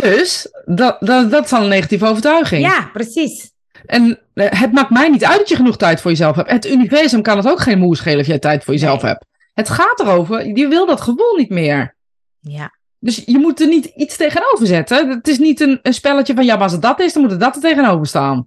Dus, 0.00 0.48
dat, 0.64 0.96
dat, 1.00 1.30
dat 1.30 1.44
is 1.44 1.52
al 1.52 1.62
een 1.62 1.68
negatieve 1.68 2.06
overtuiging. 2.06 2.62
Ja, 2.62 2.90
precies. 2.92 3.52
En 3.86 4.18
het 4.34 4.72
maakt 4.72 4.90
mij 4.90 5.08
niet 5.08 5.24
uit 5.24 5.38
dat 5.38 5.48
je 5.48 5.56
genoeg 5.56 5.76
tijd 5.76 6.00
voor 6.00 6.10
jezelf 6.10 6.36
hebt. 6.36 6.50
Het 6.50 6.66
universum 6.66 7.22
kan 7.22 7.36
het 7.36 7.48
ook 7.48 7.60
geen 7.60 7.78
moe 7.78 7.96
schelen 7.96 8.20
of 8.20 8.26
jij 8.26 8.38
tijd 8.38 8.64
voor 8.64 8.74
jezelf 8.74 9.02
nee. 9.02 9.10
hebt. 9.10 9.26
Het 9.54 9.68
gaat 9.68 10.00
erover, 10.00 10.46
je 10.46 10.68
wil 10.68 10.86
dat 10.86 11.00
gevoel 11.00 11.36
niet 11.36 11.50
meer. 11.50 11.96
Ja. 12.40 12.72
Dus 12.98 13.22
je 13.26 13.38
moet 13.38 13.60
er 13.60 13.68
niet 13.68 13.84
iets 13.84 14.16
tegenover 14.16 14.66
zetten. 14.66 15.08
Het 15.10 15.28
is 15.28 15.38
niet 15.38 15.60
een, 15.60 15.78
een 15.82 15.94
spelletje 15.94 16.34
van, 16.34 16.44
ja, 16.44 16.54
maar 16.54 16.62
als 16.62 16.72
het 16.72 16.82
dat 16.82 17.00
is, 17.00 17.12
dan 17.12 17.22
moet 17.22 17.32
er 17.32 17.38
dat 17.38 17.54
er 17.54 17.60
tegenover 17.60 18.06
staan. 18.06 18.46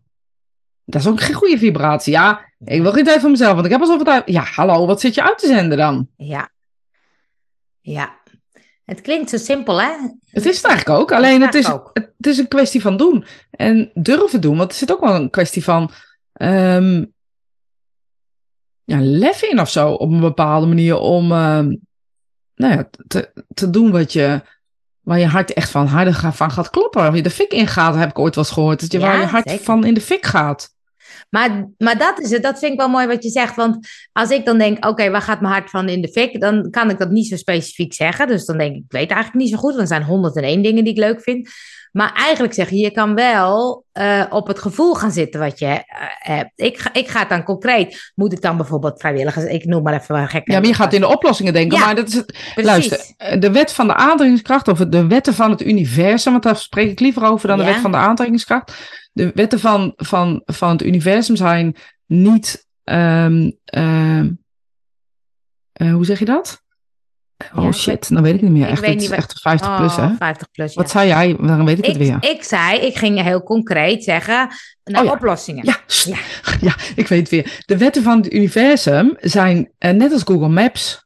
Dat 0.86 1.02
is 1.02 1.08
ook 1.08 1.22
geen 1.22 1.36
goede 1.36 1.58
vibratie. 1.58 2.14
Ja, 2.14 2.46
ik 2.66 2.82
wil 2.82 2.92
geen 2.92 3.04
tijd 3.04 3.22
voor 3.22 3.30
mezelf, 3.30 3.54
want 3.54 3.66
ik 3.66 3.72
heb 3.72 3.82
al 3.82 3.88
zoveel 3.88 4.06
tijd. 4.06 4.24
Ja, 4.26 4.44
hallo, 4.44 4.86
wat 4.86 5.02
zit 5.02 5.16
je 5.16 5.24
uit 5.24 5.38
te 5.38 5.48
zenden 5.48 5.78
dan? 5.78 6.08
Ja. 6.18 6.50
Ja. 7.82 8.16
Het 8.88 9.02
klinkt 9.02 9.30
zo 9.30 9.38
simpel, 9.38 9.82
hè? 9.82 9.92
Het 10.30 10.46
is 10.46 10.56
het 10.56 10.66
eigenlijk 10.66 11.00
ook. 11.00 11.12
Alleen 11.12 11.42
het, 11.42 11.54
is, 11.54 11.68
het 11.94 12.28
is 12.28 12.38
een 12.38 12.48
kwestie 12.48 12.82
van 12.82 12.98
doen. 12.98 13.26
En 13.52 13.92
durven 13.94 14.42
doen. 14.42 14.58
Want 14.58 14.72
er 14.72 14.78
zit 14.78 14.92
ook 14.92 15.00
wel 15.00 15.16
een 15.16 15.30
kwestie 15.30 15.64
van... 15.64 15.92
Um, 16.42 17.14
ja, 18.84 18.98
lef 19.02 19.42
in 19.42 19.60
of 19.60 19.70
zo. 19.70 19.92
Op 19.92 20.12
een 20.12 20.20
bepaalde 20.20 20.68
manier 20.68 20.98
om... 20.98 21.32
Um, 21.32 21.80
nou 22.56 22.74
ja, 22.74 22.90
te, 23.08 23.32
te 23.54 23.70
doen 23.70 23.92
wat 23.92 24.14
je... 24.14 24.42
Waar 25.00 25.20
je 25.20 25.28
hart 25.28 25.54
echt 25.54 25.70
van, 25.70 25.88
harder 25.88 26.34
van 26.34 26.52
gaat 26.52 26.70
kloppen. 26.70 27.02
Waar 27.02 27.16
je 27.16 27.22
de 27.22 27.30
fik 27.30 27.52
in 27.52 27.68
gaat, 27.68 27.96
heb 27.96 28.10
ik 28.10 28.20
ooit 28.20 28.36
wel 28.36 28.44
eens 28.44 28.54
gehoord. 28.54 28.80
Dat 28.80 28.92
je, 28.92 29.00
ja, 29.00 29.06
waar 29.06 29.20
je 29.20 29.26
hart 29.26 29.50
zeker. 29.50 29.66
van 29.66 29.86
in 29.86 29.94
de 29.94 30.02
fik 30.02 30.26
gaat. 30.26 30.76
Maar, 31.30 31.70
maar 31.78 31.98
dat 31.98 32.20
is 32.20 32.32
het. 32.32 32.44
Dat 32.44 32.60
vind 32.60 32.72
ik 32.72 32.80
wel 32.80 32.90
mooi 32.90 33.08
wat 33.08 33.24
je 33.24 33.30
zegt. 33.30 33.56
Want 33.56 33.88
als 34.12 34.30
ik 34.30 34.46
dan 34.46 34.58
denk, 34.58 34.78
oké, 34.78 34.88
okay, 34.88 35.12
waar 35.12 35.22
gaat 35.22 35.42
mijn 35.42 35.54
hart 35.54 35.70
van 35.70 35.90
in 35.90 36.02
de 36.02 36.10
fik? 36.10 36.42
Dan 36.42 36.70
kan 36.70 36.90
ik 36.90 36.98
dat 36.98 37.10
niet 37.10 37.28
zo 37.28 37.36
specifiek 37.36 37.94
zeggen. 37.94 38.28
Dus 38.28 38.46
dan 38.46 38.58
denk 38.58 38.76
ik, 38.76 38.84
ik 38.84 38.92
weet 38.92 39.12
eigenlijk 39.12 39.44
niet 39.44 39.54
zo 39.54 39.58
goed. 39.58 39.76
Want 39.76 39.82
er 39.82 39.88
zijn 39.88 40.04
101 40.04 40.62
dingen 40.62 40.84
die 40.84 40.94
ik 40.94 41.00
leuk 41.00 41.22
vind. 41.22 41.50
Maar 41.92 42.14
eigenlijk 42.14 42.54
zeg 42.54 42.70
je, 42.70 42.78
je 42.78 42.92
kan 42.92 43.16
wel 43.16 43.86
uh, 43.94 44.24
op 44.30 44.48
het 44.48 44.60
gevoel 44.60 44.94
gaan 44.94 45.12
zitten 45.12 45.40
wat 45.40 45.60
je 45.60 45.66
uh, 45.66 45.82
hebt. 46.18 46.52
Ik 46.56 46.78
ga, 46.78 46.94
ik 46.94 47.08
ga 47.08 47.20
het 47.20 47.30
dan 47.30 47.44
concreet. 47.44 48.12
Moet 48.16 48.34
ik 48.34 48.42
dan 48.42 48.58
bijvoorbeeld 48.58 49.00
vrijwilligers, 49.00 49.46
ik 49.46 49.66
noem 49.66 49.84
maar 49.84 49.94
even 49.94 50.16
een 50.16 50.30
gek. 50.30 50.52
Ja, 50.52 50.60
maar 50.60 50.68
je 50.68 50.74
gaat 50.74 50.94
in 50.94 51.02
de 51.02 51.08
oplossingen 51.08 51.54
denken. 51.54 51.78
Ja, 51.78 51.86
maar 51.86 51.96
dat 51.96 52.08
is 52.08 52.14
het. 52.14 52.26
precies. 52.26 52.64
Luister, 52.64 53.40
de 53.40 53.52
wet 53.52 53.74
van 53.74 53.88
de 53.88 53.94
aantrekkingskracht, 53.94 54.68
of 54.68 54.78
de 54.78 55.08
wetten 55.08 55.34
van 55.34 55.52
het 55.52 55.62
universum, 55.62 56.32
want 56.32 56.44
daar 56.44 56.56
spreek 56.56 56.92
ik 56.92 57.00
liever 57.00 57.24
over 57.24 57.48
dan 57.48 57.58
de 57.58 57.66
wet 57.66 57.76
van 57.76 57.92
de 57.92 57.98
aantrekkingskracht. 57.98 58.74
De 59.18 59.32
wetten 59.34 59.60
van, 59.60 59.94
van, 59.96 60.42
van 60.46 60.70
het 60.70 60.84
universum 60.84 61.36
zijn 61.36 61.76
niet. 62.06 62.68
ehm 62.84 63.52
ehm 63.64 64.30
eh, 65.74 65.94
hoe 65.94 66.06
zeg 66.06 66.20
je 66.20 66.26
dat? 66.26 66.62
Oh 67.56 67.64
Ja, 67.64 67.72
shit, 67.72 68.10
dan 68.10 68.24
weet 68.24 68.34
ik 68.34 68.40
het 68.40 68.50
niet 68.50 68.60
meer. 68.60 68.68
ik 68.68 68.72
Echt, 68.72 68.82
weet 68.82 68.96
niet 68.96 69.04
is 69.04 69.10
echt 69.10 69.42
50 69.42 69.78
plus, 69.78 69.96
hè? 69.96 70.06
Oh, 70.06 70.16
50 70.18 70.52
plus, 70.52 70.74
ja. 70.74 70.82
Wat 70.82 70.92
zei 70.92 71.08
jij? 71.08 71.36
Dan 71.36 71.66
weet 71.66 71.78
ik 71.78 71.86
het 71.86 71.98
weer. 71.98 72.18
ik 72.20 72.44
zei, 72.44 72.80
ik 72.80 72.98
ging 72.98 73.22
heel 73.22 73.44
concreet 73.44 74.04
zeggen 74.04 74.50
naar 74.84 75.02
Oh 75.02 75.08
ja. 75.08 75.12
oplossingen. 75.12 75.66
Ja, 75.66 75.80
Ja. 76.62 76.76
ik 77.02 77.08
weet 77.08 77.20
het 77.20 77.30
weer. 77.30 77.64
De 77.66 77.78
wetten 77.78 78.04
van 78.04 78.18
het 78.18 78.34
universum 78.34 79.16
zijn 79.20 79.72
eh, 79.78 79.92
net 79.92 80.12
als 80.12 80.24
Google 80.24 80.50
Maps. 80.50 81.06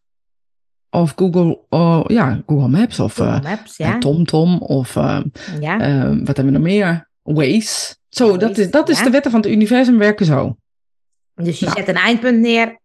Of 0.90 1.14
Google, 1.16 1.60
oh, 1.70 2.04
ja, 2.08 2.42
Google 2.46 2.68
Maps 2.68 3.00
of 3.00 3.16
Google 3.16 3.34
eh, 3.36 3.44
Maps. 3.44 3.80
TomTom 4.00 4.58
of 4.58 4.94
wat 4.94 6.36
hebben 6.36 6.46
we 6.46 6.52
nog 6.52 6.62
meer? 6.62 7.10
Waze. 7.22 7.96
Zo, 8.16 8.38
dat 8.38 8.58
is, 8.58 8.72
dat 8.72 8.90
is 8.90 8.98
ja. 8.98 9.04
de 9.04 9.10
wetten 9.10 9.32
van 9.32 9.40
het 9.40 9.50
universum 9.50 9.98
werken 9.98 10.26
zo. 10.26 10.56
dus 11.36 11.60
je 11.60 11.66
nou. 11.66 11.78
zet 11.78 11.88
een 11.88 11.96
eindpunt 11.96 12.40
neer 12.40 12.80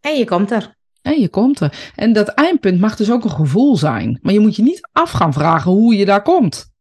en 0.00 0.18
je 0.18 0.24
komt 0.24 0.50
er. 0.50 0.74
En 1.02 1.20
je 1.20 1.28
komt 1.28 1.60
er. 1.60 1.92
En 1.94 2.12
dat 2.12 2.28
eindpunt 2.28 2.80
mag 2.80 2.96
dus 2.96 3.10
ook 3.10 3.24
een 3.24 3.30
gevoel 3.30 3.76
zijn. 3.76 4.18
Maar 4.22 4.32
je 4.32 4.40
moet 4.40 4.56
je 4.56 4.62
niet 4.62 4.88
af 4.92 5.10
gaan 5.10 5.32
vragen 5.32 5.70
hoe 5.70 5.96
je 5.96 6.04
daar 6.04 6.22
komt. 6.22 6.72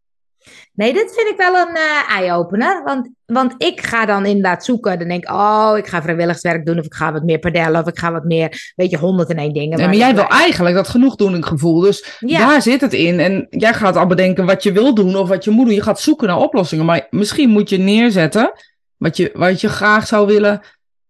Nee, 0.74 0.94
dit 0.94 1.14
vind 1.16 1.30
ik 1.30 1.38
wel 1.38 1.56
een 1.56 1.76
eh, 1.76 2.16
eye-opener. 2.18 2.84
Want, 2.84 3.10
want 3.26 3.54
ik 3.58 3.82
ga 3.86 4.06
dan 4.06 4.26
inderdaad 4.26 4.66
zoeken. 4.66 5.00
Dan 5.00 5.08
denk 5.08 5.24
ik, 5.24 5.32
oh, 5.32 5.74
ik 5.78 5.88
ga 5.88 6.02
vrijwilligerswerk 6.02 6.66
doen. 6.66 6.80
Of 6.80 6.86
ik 6.86 6.94
ga 6.94 7.12
wat 7.12 7.24
meer 7.24 7.40
padellen. 7.40 7.82
Of 7.82 7.88
ik 7.88 8.00
ga 8.00 8.12
wat 8.12 8.24
meer, 8.24 8.74
weet 8.76 8.90
je, 8.90 8.98
101 8.98 9.54
dingen. 9.54 9.78
Nee, 9.78 9.88
maar 9.88 9.96
jij 9.96 10.16
wil 10.16 10.28
eigenlijk 10.28 10.76
dat 10.76 10.88
genoegdoening 10.88 11.46
gevoel. 11.46 11.80
Dus 11.80 12.18
Ja. 12.20 12.38
daar 12.38 12.62
zit 12.62 12.82
het 12.82 12.94
in. 12.94 13.20
En 13.20 13.48
jij 13.50 13.74
gaat 13.74 13.96
al 13.96 14.08
bedenken 14.08 14.46
wat 14.46 14.64
je 14.64 14.72
wil 14.72 14.94
doen 14.94 15.16
of 15.16 15.28
wat 15.28 15.44
je 15.44 15.52
moet 15.52 15.66
doen. 15.66 15.76
Je 15.76 15.82
gaat 15.84 16.00
zoeken 16.00 16.28
naar 16.28 16.38
oplossingen. 16.40 16.86
Maar 16.86 17.08
misschien 17.10 17.50
moet 17.50 17.70
je 17.70 17.78
neerzetten 17.78 18.52
wat 18.98 19.18
je, 19.18 19.30
wat 19.34 19.62
je 19.62 19.70
graag 19.70 20.08
zou 20.08 20.28
willen 20.28 20.62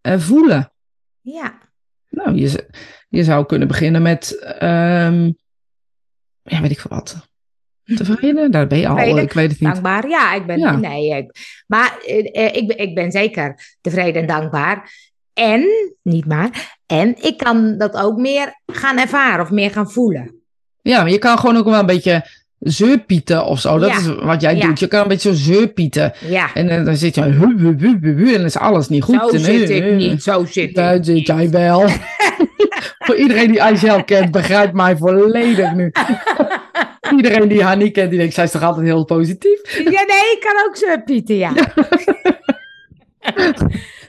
eh, 0.01 0.19
voelen. 0.19 0.71
Ja, 1.21 1.57
Nou, 2.09 2.35
je, 2.35 2.69
je 3.09 3.23
zou 3.23 3.45
kunnen 3.45 3.67
beginnen 3.67 4.01
met, 4.01 4.39
ehm, 4.59 5.31
ja, 6.43 6.61
weet 6.61 6.71
ik 6.71 6.79
veel 6.79 6.91
wat. 6.97 7.27
Tevreden? 7.85 8.51
Daar 8.51 8.67
ben 8.67 8.79
je 8.79 8.87
al, 8.87 8.95
Tevreden, 8.95 9.23
ik 9.23 9.33
weet 9.33 9.51
het 9.51 9.59
niet. 9.59 9.69
dankbaar. 9.71 10.09
Ja, 10.09 10.33
ik 10.33 10.45
ben, 10.45 10.59
Ja. 10.59 10.75
nee. 10.75 11.17
Ik, 11.17 11.31
maar 11.67 11.97
eh, 12.05 12.45
eh, 12.45 12.55
ik, 12.55 12.67
ben, 12.67 12.77
ik 12.77 12.95
ben 12.95 13.11
zeker 13.11 13.75
tevreden 13.81 14.21
en 14.21 14.27
dankbaar. 14.27 14.91
En, 15.33 15.65
niet 16.03 16.25
maar, 16.25 16.77
en 16.85 17.15
ik 17.23 17.37
kan 17.37 17.77
dat 17.77 17.93
ook 17.95 18.17
meer 18.17 18.53
gaan 18.65 18.97
ervaren 18.97 19.43
of 19.45 19.51
meer 19.51 19.71
gaan 19.71 19.91
voelen. 19.91 20.35
Ja, 20.81 21.01
maar 21.01 21.11
je 21.11 21.17
kan 21.17 21.37
gewoon 21.37 21.57
ook 21.57 21.65
wel 21.65 21.79
een 21.79 21.85
beetje 21.85 22.25
zeurpieten 22.59 23.45
of 23.45 23.59
zo. 23.59 23.77
Dat 23.79 23.89
Ja. 23.89 23.97
is 23.97 24.05
wat 24.15 24.41
jij 24.41 24.55
Ja. 24.55 24.65
doet. 24.67 24.79
Je 24.79 24.87
kan 24.87 25.01
een 25.01 25.07
beetje 25.07 25.35
zo 25.35 25.51
zeurpieten. 25.51 26.13
Ja, 26.27 26.53
En 26.53 26.69
eh, 26.69 26.85
dan 26.85 26.95
zit 26.95 27.15
je, 27.15 27.21
hu, 27.21 27.57
hu, 27.57 27.75
hu, 27.79 27.97
hu, 28.01 28.27
en 28.27 28.37
dan 28.37 28.45
is 28.45 28.57
alles 28.57 28.89
niet 28.89 29.03
goed. 29.03 29.15
zo 29.15 29.29
En, 29.29 29.39
zit 29.39 29.69
ik 29.69 29.93
niet, 29.95 30.23
zo 30.23 30.45
zit 30.45 30.75
Daar 30.75 30.95
ik 30.95 31.03
zit 31.05 31.27
jij 31.27 31.49
wel. 31.49 31.85
Voor 33.05 33.15
iedereen 33.15 33.51
die 33.51 33.63
Angel 33.63 34.03
kent, 34.03 34.31
begrijpt 34.31 34.73
mij 34.73 34.97
volledig 34.97 35.73
nu. 35.73 35.91
iedereen 37.11 37.47
die 37.47 37.63
haar 37.63 37.77
niet 37.77 37.93
kent, 37.93 38.09
die 38.09 38.19
denkt, 38.19 38.33
zij 38.33 38.43
is 38.43 38.51
toch 38.51 38.63
altijd 38.63 38.85
heel 38.85 39.05
positief. 39.05 39.77
Ja, 39.77 40.03
nee, 40.03 40.31
ik 40.31 40.37
kan 40.39 40.65
ook 40.67 40.75
zo 40.75 41.01
pieten, 41.05 41.35
ja. 41.35 41.51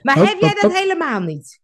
maar 0.03 0.17
heb 0.17 0.37
jij 0.41 0.57
dat 0.61 0.79
helemaal 0.79 1.21
niet? 1.21 1.61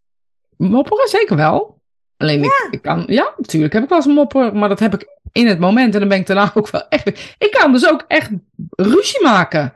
Mopperen 0.56 1.08
zeker 1.08 1.36
wel. 1.36 1.78
Alleen 2.16 2.44
ik, 2.44 2.68
ik 2.70 2.82
kan, 2.82 3.02
ja, 3.06 3.34
natuurlijk 3.36 3.72
heb 3.72 3.82
ik 3.82 3.88
wel 3.88 3.98
eens 3.98 4.06
mopperen, 4.06 4.58
maar 4.58 4.68
dat 4.68 4.80
heb 4.80 4.94
ik 4.94 5.06
in 5.32 5.46
het 5.46 5.58
moment. 5.58 5.94
En 5.94 6.00
dan 6.00 6.08
ben 6.08 6.18
ik 6.18 6.26
daarna 6.26 6.50
ook 6.54 6.70
wel 6.70 6.88
echt. 6.88 7.08
Ik 7.38 7.50
kan 7.50 7.72
dus 7.72 7.88
ook 7.88 8.04
echt 8.08 8.30
ruzie 8.70 9.22
maken. 9.22 9.72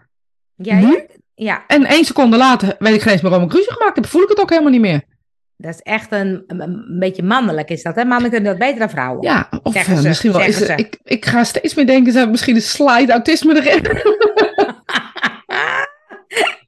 Ja, 0.54 0.74
Nu? 0.74 0.92
ja, 0.92 1.02
ja, 1.34 1.64
En 1.66 1.84
één 1.84 2.04
seconde 2.04 2.36
later 2.36 2.76
weet 2.78 2.94
ik 2.94 3.02
geen 3.02 3.12
eens 3.12 3.22
meer 3.22 3.30
waarom 3.30 3.48
ik 3.48 3.54
ruzie 3.54 3.72
gemaakt 3.72 3.96
heb. 3.96 4.06
Voel 4.06 4.22
ik 4.22 4.28
het 4.28 4.40
ook 4.40 4.50
helemaal 4.50 4.70
niet 4.70 4.80
meer. 4.80 5.02
Dat 5.64 5.74
is 5.74 5.82
echt 5.82 6.12
een, 6.12 6.44
een, 6.46 6.60
een 6.60 6.98
beetje 6.98 7.22
mannelijk, 7.22 7.68
is 7.68 7.82
dat. 7.82 7.94
Hè? 7.94 8.04
Mannen 8.04 8.30
kunnen 8.30 8.50
dat 8.50 8.58
beter 8.58 8.78
dan 8.78 8.90
vrouwen. 8.90 9.22
Ja, 9.22 9.48
of 9.62 9.74
eh, 9.74 9.96
ze, 9.96 10.08
misschien 10.08 10.32
wel. 10.32 10.40
Is, 10.40 10.60
ik, 10.60 10.98
ik 11.04 11.26
ga 11.26 11.44
steeds 11.44 11.74
meer 11.74 11.86
denken, 11.86 12.12
hebben 12.12 12.30
misschien 12.30 12.54
een 12.54 12.62
slide 12.62 13.12
autisme 13.12 13.62
erin. 13.62 13.82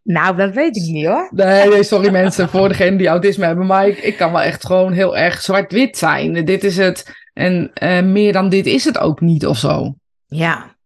Nou, 0.03 0.37
dat 0.37 0.55
weet 0.55 0.77
ik 0.77 0.83
niet 0.83 1.07
hoor. 1.07 1.29
Nee, 1.31 1.69
nee 1.69 1.83
sorry 1.83 2.11
mensen 2.11 2.49
voor 2.49 2.69
degenen 2.69 2.97
die 2.99 3.09
autisme 3.09 3.45
hebben. 3.47 3.67
Maar 3.67 3.89
ik, 3.89 3.99
ik 3.99 4.17
kan 4.17 4.33
wel 4.33 4.43
echt 4.43 4.67
gewoon 4.67 4.93
heel 4.93 5.17
erg 5.17 5.43
zwart-wit 5.43 5.99
zijn. 5.99 6.45
Dit 6.45 6.65
is 6.65 6.77
het. 6.77 7.15
En 7.33 7.71
uh, 7.83 8.03
meer 8.03 8.33
dan 8.33 8.49
dit 8.49 8.67
is 8.67 8.85
het 8.85 8.99
ook 8.99 9.21
niet 9.21 9.47
of 9.47 9.59
zo. 9.59 9.95
Ja. 10.27 10.77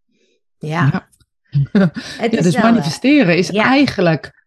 Ja. 0.58 1.08
ja. 1.72 1.92
Het 1.92 2.32
ja 2.32 2.42
dus 2.42 2.54
wel, 2.54 2.62
manifesteren 2.62 3.36
is 3.36 3.48
ja. 3.48 3.64
eigenlijk. 3.64 4.44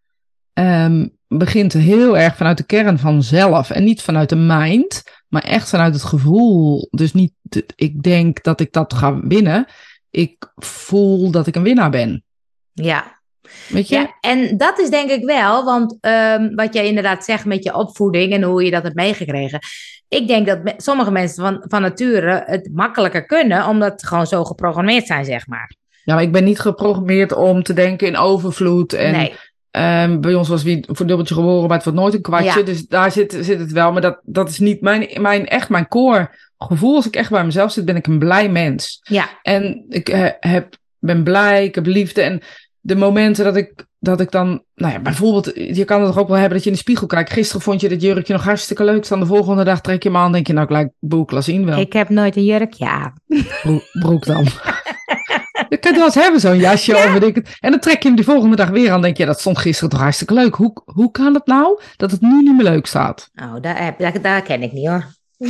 Um, 0.54 1.17
begint 1.38 1.74
heel 1.74 2.17
erg 2.17 2.36
vanuit 2.36 2.58
de 2.58 2.65
kern 2.65 3.00
van 3.00 3.24
zelf. 3.24 3.69
En 3.69 3.84
niet 3.84 4.02
vanuit 4.02 4.30
de 4.30 4.36
mind. 4.36 5.04
Maar 5.28 5.43
echt 5.43 5.69
vanuit 5.69 5.93
het 5.93 6.04
gevoel. 6.04 6.88
Dus 6.91 7.13
niet. 7.13 7.34
Ik 7.76 8.04
denk 8.04 8.43
dat 8.43 8.60
ik 8.60 8.72
dat 8.72 8.93
ga 8.93 9.19
winnen. 9.19 9.65
Ik 10.10 10.52
voel 10.56 11.32
dat 11.32 11.48
ik 11.48 11.56
een 11.56 11.63
winnaar 11.63 11.89
ben. 11.89 12.24
Ja, 12.74 13.22
Weet 13.67 13.88
je? 13.88 13.96
Ja, 13.96 14.17
en 14.22 14.58
dat 14.58 14.80
is 14.80 14.89
denk 14.89 15.10
ik 15.10 15.26
wel, 15.26 15.63
want 15.63 15.98
um, 16.02 16.56
wat 16.56 16.74
jij 16.74 16.88
inderdaad 16.88 17.26
zegt 17.26 17.46
met 17.46 17.63
je 17.63 17.76
opvoeding 17.76 18.34
en 18.34 18.43
hoe 18.43 18.63
je 18.63 18.72
dat 18.72 18.84
hebt 18.84 18.96
meegekregen. 18.96 19.60
Ik 20.08 20.28
denk 20.28 20.48
dat 20.48 20.60
sommige 20.78 21.12
mensen 21.12 21.43
van, 21.43 21.63
van 21.67 21.82
nature 21.82 22.43
het 22.46 22.69
makkelijker 22.74 23.26
kunnen, 23.26 23.67
omdat 23.67 24.00
ze 24.00 24.08
gewoon 24.08 24.28
zo 24.28 24.43
geprogrammeerd 24.43 25.06
zijn, 25.06 25.26
zeg 25.26 25.48
maar. 25.48 25.76
Ja, 26.04 26.13
maar 26.13 26.24
ik 26.24 26.32
ben 26.32 26.43
niet 26.43 26.60
geprogrammeerd 26.60 27.34
om 27.34 27.63
te 27.63 27.74
denken 27.74 28.08
in 28.08 28.17
overvloed. 28.17 28.93
En 28.93 29.12
nee. 29.12 29.34
Um, 29.78 30.22
bij 30.22 30.34
ons 30.34 30.48
was 30.48 30.64
wie 30.64 30.84
voor 30.88 31.06
dubbeltje 31.06 31.36
geboren, 31.36 31.68
maar 31.68 31.76
het 31.76 31.86
wordt 31.86 32.00
nooit 32.00 32.14
een 32.14 32.22
kwartje. 32.22 32.60
Ja. 32.60 32.66
Dus 32.66 32.88
daar 32.88 33.12
zit, 33.12 33.38
zit 33.40 33.60
het 33.60 33.72
wel. 33.72 33.92
Maar 33.92 34.02
dat, 34.02 34.20
dat 34.24 34.50
is 34.50 34.60
niet 34.60 34.82
mijn, 34.82 35.10
mijn, 35.22 35.48
echt 35.48 35.70
mijn 35.70 35.88
core 35.88 36.30
gevoel. 36.58 36.96
Als 36.96 37.08
ik 37.08 37.16
echt 37.16 37.30
bij 37.30 37.46
mezelf 37.46 37.72
zit, 37.72 37.86
ben 37.86 37.96
ik 37.96 38.08
een 38.08 38.20
blij 38.20 38.50
mens. 38.50 39.00
Ja. 39.04 39.30
En 39.42 39.86
ik 39.90 40.10
uh, 40.10 40.28
heb, 40.40 40.76
ben 41.00 41.24
blij, 41.24 41.66
ik 41.66 41.76
heb 41.76 41.86
liefde. 41.86 42.22
En 42.22 42.42
de 42.80 42.96
momenten 42.96 43.44
dat 43.44 43.56
ik, 43.56 43.86
dat 44.00 44.20
ik 44.20 44.32
dan, 44.32 44.64
nou 44.76 44.94
ja, 44.94 45.00
bijvoorbeeld, 45.00 45.52
je 45.56 45.86
kan 45.86 46.02
het 46.02 46.10
toch 46.10 46.20
ook 46.20 46.28
wel 46.28 46.38
hebben 46.38 46.54
dat 46.54 46.64
je 46.64 46.70
in 46.70 46.76
de 46.76 46.82
spiegel 46.82 47.08
kijkt. 47.08 47.32
Gisteren 47.32 47.62
vond 47.62 47.82
je 47.82 47.90
dit 47.90 48.02
jurkje 48.02 48.34
nog 48.34 48.44
hartstikke 48.44 48.84
leuk 48.84 49.06
staan. 49.06 49.20
De 49.20 49.26
volgende 49.26 49.64
dag 49.64 49.82
trek 49.82 50.04
je 50.04 50.10
hem 50.10 50.18
aan, 50.18 50.32
denk 50.32 50.48
je, 50.48 50.54
nou, 50.54 50.66
ik 50.66 50.72
lijkt 50.72 50.94
boeklas 51.00 51.48
in 51.48 51.66
wel. 51.66 51.80
Ik 51.80 51.94
heb 51.94 52.10
nooit 52.10 52.36
een 52.36 52.46
jurkje 52.46 52.90
aan. 52.90 53.14
broek 53.92 54.26
dan. 54.26 54.46
je 55.74 55.80
kunt 55.80 55.96
wel 55.96 56.06
eens 56.06 56.16
hebben, 56.16 56.40
zo'n 56.40 56.58
jasje 56.58 56.96
ja. 56.96 57.20
het. 57.20 57.58
En 57.60 57.72
dan 57.72 57.80
trek 57.80 58.02
je 58.02 58.08
hem 58.08 58.18
de 58.18 58.24
volgende 58.24 58.56
dag 58.56 58.70
weer 58.70 58.92
aan. 58.92 59.02
denk 59.02 59.18
je, 59.18 59.26
dat 59.26 59.40
stond 59.40 59.58
gisteren 59.58 59.90
toch 59.90 60.00
hartstikke 60.00 60.34
leuk. 60.34 60.56
Hoe, 60.56 60.82
hoe 60.86 61.12
kan 61.12 61.34
het 61.34 61.46
nou 61.46 61.82
dat 61.98 62.12
het 62.12 62.22
nu 62.22 62.42
niet 62.42 62.56
meer 62.56 62.72
leuk 62.72 62.86
staat? 62.86 63.30
Oh, 63.36 63.62
daar, 63.62 63.96
daar, 63.98 64.22
daar 64.22 64.42
ken 64.42 64.62
ik 64.62 64.72
niet 64.72 64.88
hoor. 64.88 65.06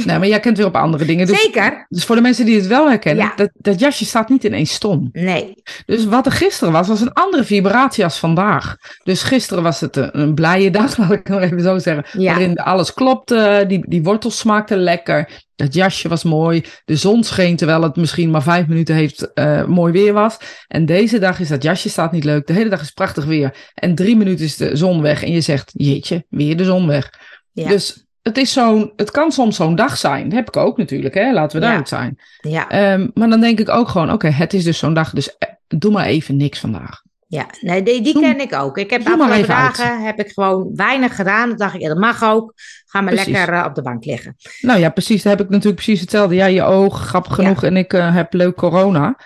Nee, 0.06 0.19
maar 0.19 0.27
jij 0.27 0.39
kent 0.39 0.58
weer 0.58 0.65
op 0.65 0.75
andere 0.75 1.06
dingen. 1.06 1.27
Dus, 1.27 1.41
Zeker. 1.41 1.86
Dus 1.89 2.06
voor 2.06 2.15
de 2.15 2.21
mensen 2.21 2.45
die 2.45 2.56
het 2.56 2.67
wel 2.67 2.89
herkennen, 2.89 3.34
dat, 3.36 3.49
dat 3.53 3.79
jasje 3.79 4.06
staat 4.06 4.29
niet 4.29 4.43
ineens 4.43 4.73
stom. 4.73 5.10
Nee. 5.12 5.53
Dus 5.86 6.06
wat 6.06 6.25
er 6.25 6.32
gisteren 6.32 6.73
was, 6.73 6.88
was 6.88 7.01
een 7.01 7.13
andere 7.13 7.43
vibratie 7.43 8.03
als 8.03 8.17
vandaag. 8.17 8.75
Dus 9.03 9.23
gisteren 9.23 9.63
was 9.63 9.79
het 9.79 9.95
een, 9.95 10.19
een 10.19 10.34
blije 10.34 10.71
dag, 10.71 10.97
laat 10.97 11.12
ik 11.12 11.27
het 11.27 11.39
even 11.39 11.62
zo 11.62 11.79
zeggen. 11.79 12.21
Ja. 12.21 12.32
Waarin 12.32 12.58
alles 12.58 12.93
klopte, 12.93 13.65
die, 13.67 13.86
die 13.88 14.03
wortels 14.03 14.38
smaakten 14.38 14.77
lekker. 14.77 15.29
Het 15.56 15.73
jasje 15.73 16.08
was 16.08 16.23
mooi. 16.23 16.63
De 16.86 16.95
zon 16.95 17.23
scheen 17.23 17.56
terwijl 17.56 17.82
het 17.82 17.95
misschien 17.95 18.32
maar 18.32 18.43
vijf 18.43 18.67
minuten 18.67 18.95
heeft 18.95 19.32
uh, 19.36 19.65
mooi 19.65 19.91
weer 19.91 20.13
was. 20.13 20.38
En 20.67 20.86
deze 20.86 21.19
dag 21.19 21.39
is 21.39 21.47
dat 21.47 21.63
jasje 21.63 21.89
staat 21.89 22.12
niet 22.12 22.23
leuk. 22.23 22.47
De 22.47 22.53
hele 22.53 22.69
dag 22.69 22.82
is 22.82 22.91
prachtig 22.91 23.25
weer. 23.25 23.71
En 23.73 23.95
drie 23.95 24.15
minuten 24.15 24.45
is 24.45 24.58
de 24.58 24.75
zon 24.75 25.01
weg. 25.01 25.23
En 25.23 25.32
je 25.32 25.41
zegt, 25.41 25.71
jeetje, 25.73 26.25
weer 26.29 26.58
de 26.58 26.63
zon 26.63 26.88
weg. 26.88 27.10
Ja. 27.51 27.67
Dus 27.67 28.06
het, 28.24 28.38
is 28.38 28.54
zo'n, 28.54 28.94
het 28.96 29.12
kan 29.12 29.32
soms 29.32 29.56
zo'n 29.56 29.76
dag 29.76 29.98
zijn. 29.98 30.24
Dat 30.24 30.38
heb 30.38 30.48
ik 30.48 30.58
ook 30.58 30.78
natuurlijk, 30.78 31.14
hè? 31.14 31.34
laten 31.34 31.56
we 31.56 31.60
duidelijk 31.60 31.90
zijn. 31.90 32.20
Ja. 32.42 32.94
Um, 32.94 33.12
maar 33.14 33.30
dan 33.30 33.42
denk 33.42 33.60
ik 33.60 33.70
ook 33.70 33.88
gewoon, 33.88 34.12
oké, 34.12 34.28
het 34.28 34.54
is 34.54 34.64
dus 34.64 34.78
zo'n 34.78 34.94
dag, 34.94 35.12
dus 35.12 35.38
eh, 35.38 35.50
doe 35.68 35.92
maar 35.92 36.06
even 36.06 36.38
niks 36.38 36.60
vandaag. 36.60 37.02
Ja, 37.28 37.46
nee, 37.62 37.84
die, 37.84 38.02
die 38.02 38.20
ken 38.20 38.40
ik 38.40 38.54
ook. 38.54 38.78
Ik 38.78 38.90
heb 38.90 39.08
afgelopen 39.08 39.48
dagen 39.48 40.06
heb 40.06 40.20
ik 40.20 40.32
gewoon 40.32 40.76
weinig 40.76 41.16
gedaan. 41.16 41.50
Dan 41.50 41.58
dacht 41.58 41.74
ik, 41.74 41.82
ja, 41.82 41.88
dat 41.88 41.98
mag 41.98 42.24
ook. 42.24 42.54
Ga 42.86 43.02
maar 43.02 43.14
lekker 43.14 43.54
uh, 43.54 43.64
op 43.68 43.76
de 43.76 43.82
bank 43.82 44.06
liggen. 44.06 44.36
Nou 44.62 44.80
ja, 44.80 44.90
precies. 44.90 45.24
Dan 45.24 45.32
heb 45.32 45.42
ik 45.42 45.50
natuurlijk 45.50 45.76
precies 45.76 46.02
hetzelfde. 46.02 46.36
Ja, 46.36 46.46
je 46.46 46.64
oog, 46.64 47.06
grappig 47.06 47.36
genoeg. 47.36 47.64
En 47.64 47.78
ik 47.78 47.94
uh, 47.94 48.16
heb 48.16 48.34
leuk 48.34 48.56
corona. 48.56 49.18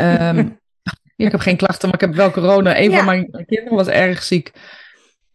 um, 0.00 0.58
ik 1.16 1.30
heb 1.30 1.40
geen 1.40 1.56
klachten, 1.56 1.88
maar 1.88 2.00
ik 2.00 2.06
heb 2.06 2.14
wel 2.14 2.30
corona. 2.30 2.78
Een 2.78 2.90
ja. 2.90 2.96
van 2.96 3.04
mijn 3.04 3.44
kinderen 3.46 3.74
was 3.74 3.88
erg 3.88 4.22
ziek. 4.22 4.52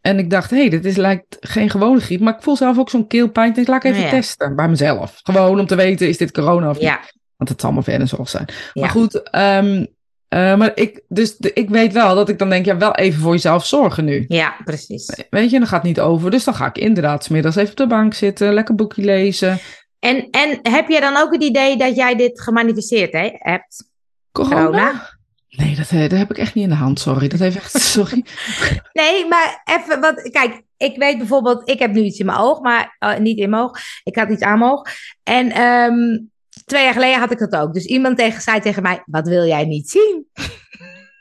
En 0.10 0.20
ik 0.20 0.30
dacht, 0.30 0.50
hé, 0.50 0.58
hey, 0.58 0.70
dit 0.70 0.86
is, 0.86 0.96
lijkt 0.96 1.38
geen 1.40 1.70
gewone 1.70 2.00
griep. 2.00 2.20
Maar 2.20 2.36
ik 2.36 2.42
voel 2.42 2.56
zelf 2.56 2.78
ook 2.78 2.90
zo'n 2.90 3.08
keelpijn. 3.08 3.54
Dus 3.54 3.68
laat 3.68 3.84
ik 3.84 3.92
even 3.92 4.04
ja. 4.04 4.10
testen 4.10 4.56
bij 4.56 4.68
mezelf. 4.68 5.20
Gewoon 5.24 5.60
om 5.60 5.66
te 5.66 5.76
weten, 5.76 6.08
is 6.08 6.18
dit 6.18 6.32
corona 6.32 6.70
of 6.70 6.76
niet? 6.76 6.84
Ja. 6.84 7.00
Want 7.38 7.50
het 7.50 7.62
zal 7.62 7.72
maar 7.72 7.84
verder 7.84 8.08
zo 8.08 8.26
zijn. 8.26 8.46
Ja. 8.74 8.82
Maar 8.82 8.90
goed, 8.90 9.36
um, 9.36 9.88
uh, 10.30 10.56
maar 10.56 10.72
ik, 10.76 11.02
dus 11.08 11.38
de, 11.38 11.54
ik 11.54 11.70
weet 11.70 11.94
wel 11.94 12.16
dat 12.16 12.30
ik 12.30 12.40
dan 12.40 12.50
denk, 12.50 12.66
ja, 12.66 12.78
wel 12.78 12.96
even 12.96 13.22
voor 13.22 13.32
jezelf 13.32 13.66
zorgen 13.66 14.06
nu. 14.06 14.26
Ja, 14.28 14.56
precies. 14.64 15.26
Weet 15.30 15.50
je, 15.50 15.60
dan 15.60 15.68
gaat 15.68 15.82
het 15.82 15.88
niet 15.88 16.00
over. 16.00 16.32
Dus 16.32 16.44
dan 16.44 16.54
ga 16.56 16.68
ik 16.68 16.78
inderdaad 16.78 17.24
smiddags 17.24 17.56
even 17.56 17.72
op 17.72 17.78
de 17.78 17.88
bank 17.88 18.14
zitten, 18.14 18.54
lekker 18.54 18.76
boekje 18.76 19.04
lezen. 19.04 19.60
En, 20.00 20.28
en 20.30 20.60
heb 20.62 20.90
je 20.90 21.00
dan 21.00 21.18
ook 21.18 21.34
het 21.34 21.44
idee 21.44 21.78
dat 21.78 21.96
jij 21.96 22.16
dit 22.16 22.42
gemanifesteerd 22.42 23.12
hè, 23.12 23.30
hebt? 23.34 23.90
Corona? 24.32 24.66
corona? 24.66 25.19
Nee, 25.50 25.76
dat, 25.76 25.90
dat, 25.90 26.20
heb 26.20 26.30
ik 26.30 26.38
echt 26.38 26.54
niet 26.54 26.64
in 26.64 26.70
de 26.70 26.76
hand, 26.76 27.00
sorry. 27.00 27.28
Dat 27.28 27.40
heeft 27.40 27.56
echt, 27.56 27.82
sorry. 27.98 28.26
nee, 28.94 29.28
maar 29.28 29.62
even, 29.66 30.00
want 30.00 30.30
kijk, 30.32 30.62
ik 30.78 30.98
weet 30.98 31.18
bijvoorbeeld, 31.18 31.70
ik 31.70 31.80
heb 31.80 31.92
nu 31.92 32.02
iets 32.02 32.20
in 32.20 32.26
mijn 32.26 32.38
oog, 32.38 32.62
maar 32.62 32.96
uh, 33.00 33.18
niet 33.18 33.38
in 33.38 33.50
mijn 33.50 33.64
oog. 33.64 33.80
Ik 34.04 34.16
had 34.16 34.30
iets 34.30 34.42
aan 34.42 34.60
mijn 34.60 34.72
oog. 34.72 34.82
En 35.24 35.62
um, 35.62 36.32
twee 36.66 36.84
jaar 36.84 36.94
geleden 36.94 37.20
had 37.20 37.32
ik 37.32 37.40
dat 37.40 37.56
ook. 37.56 37.74
Dus 37.74 37.86
iemand 37.86 38.18
tegen, 38.18 38.42
zei 38.42 38.60
tegen 38.60 38.84
mij, 38.84 39.02
wat 39.06 39.28
wil 39.28 39.46
jij 39.46 39.66
niet 39.66 39.90
zien? 39.90 40.26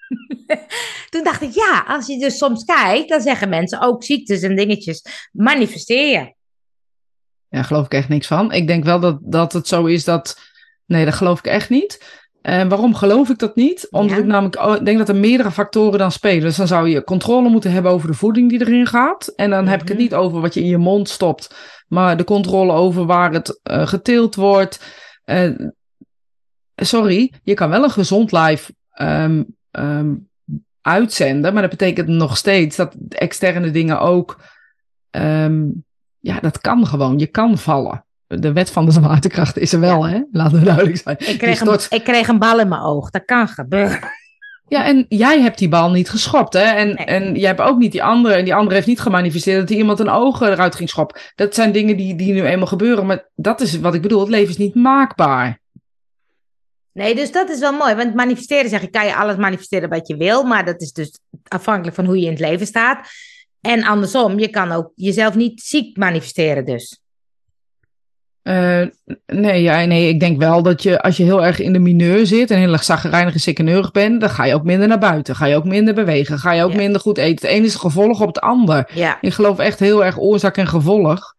Toen 1.11 1.25
dacht 1.25 1.43
ik, 1.43 1.55
ja, 1.55 1.85
als 1.87 2.07
je 2.07 2.19
dus 2.19 2.39
soms 2.39 2.65
kijkt, 2.65 3.09
dan 3.09 3.21
zeggen 3.21 3.49
mensen 3.49 3.81
ook 3.81 4.05
ziektes 4.05 4.43
en 4.43 4.57
dingetjes 4.57 5.29
manifesteren. 5.33 6.37
Ja, 7.49 7.63
geloof 7.63 7.85
ik 7.85 7.93
echt 7.93 8.09
niks 8.09 8.27
van. 8.27 8.53
Ik 8.53 8.67
denk 8.67 8.85
wel 8.85 9.01
dat, 9.01 9.19
dat 9.23 9.53
het 9.53 9.69
zo 9.69 9.85
is 9.85 10.05
dat. 10.05 10.39
Nee, 10.87 11.05
dat 11.05 11.15
geloof 11.15 11.39
ik 11.39 11.47
echt 11.47 11.69
niet. 11.69 12.21
En 12.49 12.69
waarom 12.69 12.95
geloof 12.95 13.29
ik 13.29 13.39
dat 13.39 13.57
niet? 13.57 13.89
Omdat 13.91 14.17
ja. 14.17 14.23
ik 14.23 14.25
namelijk 14.25 14.85
denk 14.85 14.99
dat 14.99 15.09
er 15.09 15.17
meerdere 15.17 15.51
factoren 15.51 15.99
dan 15.99 16.13
spelen. 16.13 16.41
Dus 16.41 16.57
dan 16.57 16.67
zou 16.67 16.89
je 16.89 17.05
controle 17.05 17.49
moeten 17.49 17.73
hebben 17.73 17.93
over 17.93 18.09
de 18.09 18.15
voeding 18.15 18.49
die 18.49 18.61
erin 18.61 18.87
gaat. 18.87 19.27
En 19.27 19.51
dan 19.51 19.59
mm 19.59 19.65
-hmm. 19.65 19.73
heb 19.73 19.83
ik 19.83 19.89
het 19.89 19.99
niet 19.99 20.15
over 20.15 20.41
wat 20.41 20.55
je 20.55 20.61
in 20.61 20.67
je 20.67 20.79
mond 20.79 21.09
stopt, 21.09 21.55
maar 21.89 22.17
de 22.17 22.25
controle 22.25 22.73
over 22.73 23.07
waar 23.07 23.33
het 23.33 23.61
uh, 23.71 23.87
geteeld 23.87 24.35
wordt. 24.35 24.85
Uh, 25.25 25.69
sorry, 26.77 27.33
je 27.43 27.55
kan 27.55 27.71
wel 27.71 27.85
een 27.85 27.91
gezond 27.91 28.33
live 28.33 28.75
um, 29.01 29.57
um, 29.71 30.29
uitzenden, 30.81 31.53
maar 31.53 31.63
dat 31.63 31.71
betekent 31.71 32.09
nog 32.09 32.37
steeds 32.37 32.77
dat 32.77 32.95
externe 33.09 33.71
dingen 33.71 34.01
ook. 34.01 34.41
Um, 35.11 35.85
ja, 36.19 36.41
dat 36.41 36.61
kan 36.61 36.87
gewoon. 36.87 37.19
Je 37.19 37.27
kan 37.27 37.59
vallen 37.59 38.07
de 38.29 38.53
wet 38.53 38.71
van 38.71 38.85
de 38.85 38.91
zwaartekracht 38.91 39.59
is 39.59 39.73
er 39.73 39.81
wel, 39.81 40.07
ja. 40.07 40.13
hè? 40.13 40.23
Laten 40.33 40.59
we 40.59 40.65
duidelijk 40.65 40.97
zijn. 40.97 41.17
Ik 41.19 41.39
kreeg, 41.39 41.61
een, 41.61 41.79
ik 41.89 42.05
kreeg 42.05 42.29
een 42.29 42.39
bal 42.39 42.61
in 42.61 42.69
mijn 42.69 42.83
oog. 42.83 43.11
Dat 43.11 43.25
kan 43.25 43.49
gebeuren. 43.49 44.11
Ja, 44.69 44.85
en 44.85 45.07
jij 45.09 45.41
hebt 45.41 45.59
die 45.59 45.69
bal 45.69 45.91
niet 45.91 46.11
geschopt, 46.11 46.53
hè? 46.53 46.61
En, 46.61 46.87
nee. 46.87 47.07
en 47.07 47.35
jij 47.35 47.49
hebt 47.49 47.61
ook 47.61 47.79
niet 47.79 47.93
die 47.93 48.03
andere. 48.03 48.35
En 48.35 48.45
die 48.45 48.55
andere 48.55 48.75
heeft 48.75 48.87
niet 48.87 49.01
gemanifesteerd 49.01 49.59
dat 49.59 49.69
die 49.69 49.77
iemand 49.77 50.01
een 50.01 50.09
oog 50.09 50.41
eruit 50.41 50.75
ging 50.75 50.89
schoppen. 50.89 51.21
Dat 51.35 51.55
zijn 51.55 51.73
dingen 51.73 51.97
die, 51.97 52.15
die 52.15 52.33
nu 52.33 52.45
eenmaal 52.45 52.67
gebeuren. 52.67 53.07
Maar 53.07 53.29
dat 53.35 53.61
is 53.61 53.81
wat 53.81 53.95
ik 53.95 54.03
bedoel. 54.03 54.21
Het 54.21 54.29
leven 54.29 54.49
is 54.49 54.57
niet 54.57 54.75
maakbaar. 54.75 55.61
Nee, 56.93 57.15
dus 57.15 57.33
dat 57.33 57.51
is 57.51 57.59
wel 57.59 57.73
mooi. 57.73 57.95
Want 57.95 58.15
manifesteren 58.15 58.71
zeg 58.71 58.83
ik, 58.83 58.93
kan 58.93 59.07
je 59.07 59.17
alles 59.17 59.37
manifesteren 59.37 59.89
wat 59.89 60.09
je 60.09 60.17
wil. 60.17 60.43
Maar 60.43 60.65
dat 60.65 60.81
is 60.81 60.93
dus 60.93 61.19
afhankelijk 61.49 61.97
van 61.97 62.05
hoe 62.05 62.19
je 62.19 62.25
in 62.25 62.31
het 62.31 62.41
leven 62.41 62.67
staat. 62.67 63.09
En 63.61 63.85
andersom, 63.85 64.39
je 64.39 64.49
kan 64.49 64.73
ook 64.73 64.93
jezelf 64.95 65.35
niet 65.35 65.61
ziek 65.61 65.97
manifesteren 65.97 66.65
dus. 66.65 67.01
Uh, 68.49 68.83
nee, 69.27 69.63
ja, 69.63 69.85
nee, 69.85 70.09
ik 70.09 70.21
denk 70.21 70.39
wel 70.39 70.63
dat 70.63 70.83
je 70.83 71.03
als 71.03 71.17
je 71.17 71.23
heel 71.23 71.45
erg 71.45 71.61
in 71.61 71.73
de 71.73 71.79
mineur 71.79 72.27
zit 72.27 72.51
en 72.51 72.59
heel 72.59 72.73
erg 72.73 72.85
zagrijnig 72.85 73.35
en 73.35 73.41
sikkeneurig 73.41 73.91
bent, 73.91 74.21
dan 74.21 74.31
ga 74.31 74.45
je 74.45 74.55
ook 74.55 74.65
minder 74.65 74.89
naar 74.89 74.99
buiten. 74.99 75.37
Ga 75.37 75.47
je 75.47 75.57
ook 75.57 75.65
minder 75.65 75.95
bewegen. 75.95 76.39
Ga 76.39 76.53
je 76.53 76.63
ook 76.63 76.71
ja. 76.71 76.77
minder 76.77 77.01
goed 77.01 77.19
eten. 77.19 77.49
Het 77.49 77.57
een 77.57 77.65
is 77.65 77.75
gevolg 77.75 78.21
op 78.21 78.27
het 78.27 78.41
ander. 78.41 78.91
Ja. 78.95 79.19
Ik 79.21 79.33
geloof 79.33 79.59
echt 79.59 79.79
heel 79.79 80.05
erg 80.05 80.19
oorzaak 80.19 80.57
en 80.57 80.67
gevolg. 80.67 81.35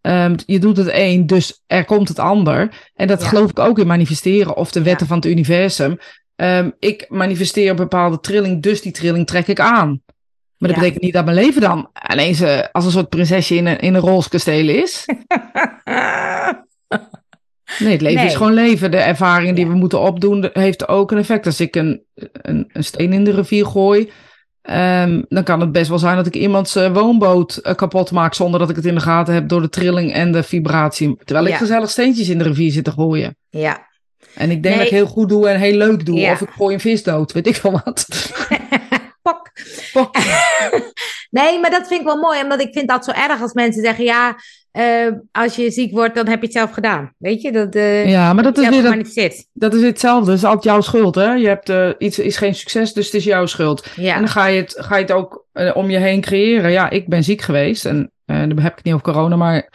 Um, 0.00 0.34
je 0.46 0.58
doet 0.58 0.76
het 0.76 0.88
een, 0.92 1.26
dus 1.26 1.62
er 1.66 1.84
komt 1.84 2.08
het 2.08 2.18
ander. 2.18 2.90
En 2.94 3.06
dat 3.06 3.20
ja. 3.20 3.28
geloof 3.28 3.50
ik 3.50 3.58
ook 3.58 3.78
in 3.78 3.86
manifesteren 3.86 4.56
of 4.56 4.72
de 4.72 4.82
wetten 4.82 5.06
van 5.06 5.16
het 5.16 5.26
universum. 5.26 5.98
Um, 6.36 6.72
ik 6.78 7.06
manifesteer 7.08 7.70
een 7.70 7.76
bepaalde 7.76 8.20
trilling, 8.20 8.62
dus 8.62 8.82
die 8.82 8.92
trilling 8.92 9.26
trek 9.26 9.46
ik 9.46 9.60
aan. 9.60 10.02
Maar 10.58 10.68
dat 10.68 10.78
ja. 10.78 10.84
betekent 10.84 11.02
niet 11.02 11.12
dat 11.12 11.24
mijn 11.24 11.36
leven 11.36 11.60
dan 11.60 11.90
ineens 12.12 12.40
uh, 12.40 12.60
als 12.72 12.84
een 12.84 12.90
soort 12.90 13.08
prinsesje 13.08 13.54
in 13.54 13.66
een, 13.66 13.78
in 13.78 13.94
een 13.94 14.00
roze 14.00 14.28
kasteel 14.28 14.68
is. 14.68 15.04
nee, 17.78 17.92
het 17.92 18.00
leven 18.00 18.14
nee. 18.14 18.26
is 18.26 18.34
gewoon 18.34 18.54
leven. 18.54 18.90
De 18.90 18.96
ervaring 18.96 19.56
die 19.56 19.66
we 19.66 19.74
moeten 19.74 20.00
opdoen 20.00 20.50
heeft 20.52 20.88
ook 20.88 21.10
een 21.10 21.18
effect. 21.18 21.46
Als 21.46 21.60
ik 21.60 21.76
een, 21.76 22.02
een, 22.32 22.70
een 22.72 22.84
steen 22.84 23.12
in 23.12 23.24
de 23.24 23.32
rivier 23.32 23.66
gooi, 23.66 24.10
um, 24.70 25.24
dan 25.28 25.44
kan 25.44 25.60
het 25.60 25.72
best 25.72 25.88
wel 25.88 25.98
zijn 25.98 26.16
dat 26.16 26.26
ik 26.26 26.34
iemands 26.34 26.76
uh, 26.76 26.92
woonboot 26.92 27.60
uh, 27.62 27.74
kapot 27.74 28.10
maak 28.10 28.34
zonder 28.34 28.60
dat 28.60 28.70
ik 28.70 28.76
het 28.76 28.86
in 28.86 28.94
de 28.94 29.00
gaten 29.00 29.34
heb 29.34 29.48
door 29.48 29.60
de 29.60 29.68
trilling 29.68 30.12
en 30.12 30.32
de 30.32 30.42
vibratie. 30.42 31.16
Terwijl 31.24 31.46
ik 31.46 31.54
gezellig 31.54 31.90
steentjes 31.90 32.28
in 32.28 32.38
de 32.38 32.44
rivier 32.44 32.72
zit 32.72 32.84
te 32.84 32.90
gooien. 32.90 33.36
Ja. 33.50 33.92
En 34.34 34.50
ik 34.50 34.62
denk 34.62 34.74
nee. 34.74 34.84
dat 34.84 34.92
ik 34.92 34.98
heel 34.98 35.06
goed 35.06 35.28
doe 35.28 35.48
en 35.48 35.60
heel 35.60 35.76
leuk 35.76 36.06
doe. 36.06 36.30
Of 36.30 36.40
ik 36.40 36.50
gooi 36.50 36.74
een 36.74 36.80
vis 36.80 37.02
dood, 37.02 37.32
weet 37.32 37.46
ik 37.46 37.56
veel 37.56 37.80
wat. 37.84 38.06
Pok. 39.24 39.50
nee, 41.38 41.60
maar 41.60 41.70
dat 41.70 41.86
vind 41.86 42.00
ik 42.00 42.06
wel 42.06 42.16
mooi, 42.16 42.42
omdat 42.42 42.60
ik 42.60 42.72
vind 42.72 42.88
dat 42.88 43.04
zo 43.04 43.10
erg 43.10 43.40
als 43.40 43.52
mensen 43.52 43.82
zeggen, 43.82 44.04
ja, 44.04 44.36
eh, 44.70 45.06
als 45.32 45.56
je 45.56 45.70
ziek 45.70 45.92
wordt, 45.92 46.14
dan 46.14 46.28
heb 46.28 46.38
je 46.38 46.44
het 46.44 46.56
zelf 46.56 46.70
gedaan. 46.70 47.14
Weet 47.18 47.42
je, 47.42 47.52
dat, 47.52 47.74
eh, 47.74 48.08
Ja, 48.10 48.32
maar 48.32 48.42
dat 48.42 48.58
is, 48.58 48.68
weer 48.68 48.82
dat, 48.82 49.46
dat 49.52 49.74
is 49.74 49.82
hetzelfde. 49.82 50.26
Dat 50.26 50.36
is 50.36 50.44
altijd 50.44 50.64
jouw 50.64 50.80
schuld, 50.80 51.14
hè? 51.14 51.32
Je 51.32 51.46
hebt 51.46 51.68
eh, 51.68 51.90
iets 51.98 52.18
is 52.18 52.36
geen 52.36 52.54
succes, 52.54 52.92
dus 52.92 53.04
het 53.06 53.14
is 53.14 53.24
jouw 53.24 53.46
schuld. 53.46 53.86
Ja. 53.96 54.14
En 54.14 54.18
dan 54.18 54.28
ga 54.28 54.46
je 54.46 54.60
het, 54.60 54.74
ga 54.78 54.96
je 54.96 55.02
het 55.02 55.12
ook 55.12 55.46
om 55.74 55.90
je 55.90 55.98
heen 55.98 56.20
creëren. 56.20 56.70
Ja, 56.70 56.90
ik 56.90 57.08
ben 57.08 57.24
ziek 57.24 57.42
geweest 57.42 57.84
en 57.84 58.10
dan 58.24 58.36
heb 58.36 58.70
ik 58.70 58.76
het 58.76 58.84
niet 58.84 58.94
over 58.94 59.12
corona, 59.12 59.36
maar 59.36 59.70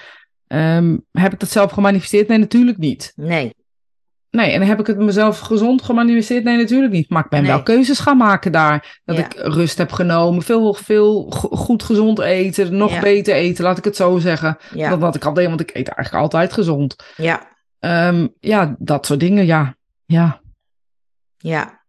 ehm, 0.47 0.97
heb 1.12 1.34
ik 1.34 1.39
dat 1.39 1.50
zelf 1.50 1.72
gemanifesteerd? 1.72 2.28
Nee, 2.28 2.38
natuurlijk 2.38 2.78
niet. 2.78 3.14
Nee. 3.16 3.54
Nee, 4.32 4.52
en 4.52 4.62
heb 4.62 4.80
ik 4.80 4.88
het 4.88 4.98
mezelf 4.98 5.40
gezond 5.40 5.82
gemanifesteerd? 5.82 6.44
Nee, 6.44 6.58
natuurlijk 6.58 6.92
niet. 6.94 7.10
Maar 7.10 7.24
ik 7.24 7.30
ben 7.30 7.42
Nee. 7.42 7.52
wel 7.52 7.64
keuzes 7.64 8.00
gaan 8.00 8.18
maken 8.18 8.52
daar. 8.52 9.00
Dat 9.06 9.18
Ja. 9.18 9.26
ik 9.26 9.34
rust 9.36 9.78
heb 9.78 9.92
genomen, 9.92 10.42
veel, 10.44 10.74
veel 10.74 11.26
go- 11.30 11.56
goed 11.56 11.84
gezond 11.84 12.20
eten, 12.20 12.78
nog 12.78 12.92
Ja. 12.94 13.00
beter 13.00 13.34
eten, 13.34 13.64
laat 13.64 13.78
ik 13.78 13.84
het 13.84 13.96
zo 13.96 14.18
zeggen. 14.18 14.58
Ja. 14.74 14.90
Dan 14.90 15.00
wat 15.00 15.16
ik 15.16 15.26
al 15.26 15.34
deed, 15.34 15.48
want 15.48 15.60
ik 15.60 15.70
eet 15.74 15.88
eigenlijk 15.88 16.24
altijd 16.24 16.54
gezond. 16.54 16.96
Ja. 17.18 17.48
Ehm, 17.80 18.28
ja, 18.40 18.76
dat 18.80 19.06
soort 19.06 19.20
dingen, 19.20 19.46
ja. 19.46 19.76
Ja, 20.06 20.42
Ja. 21.38 21.82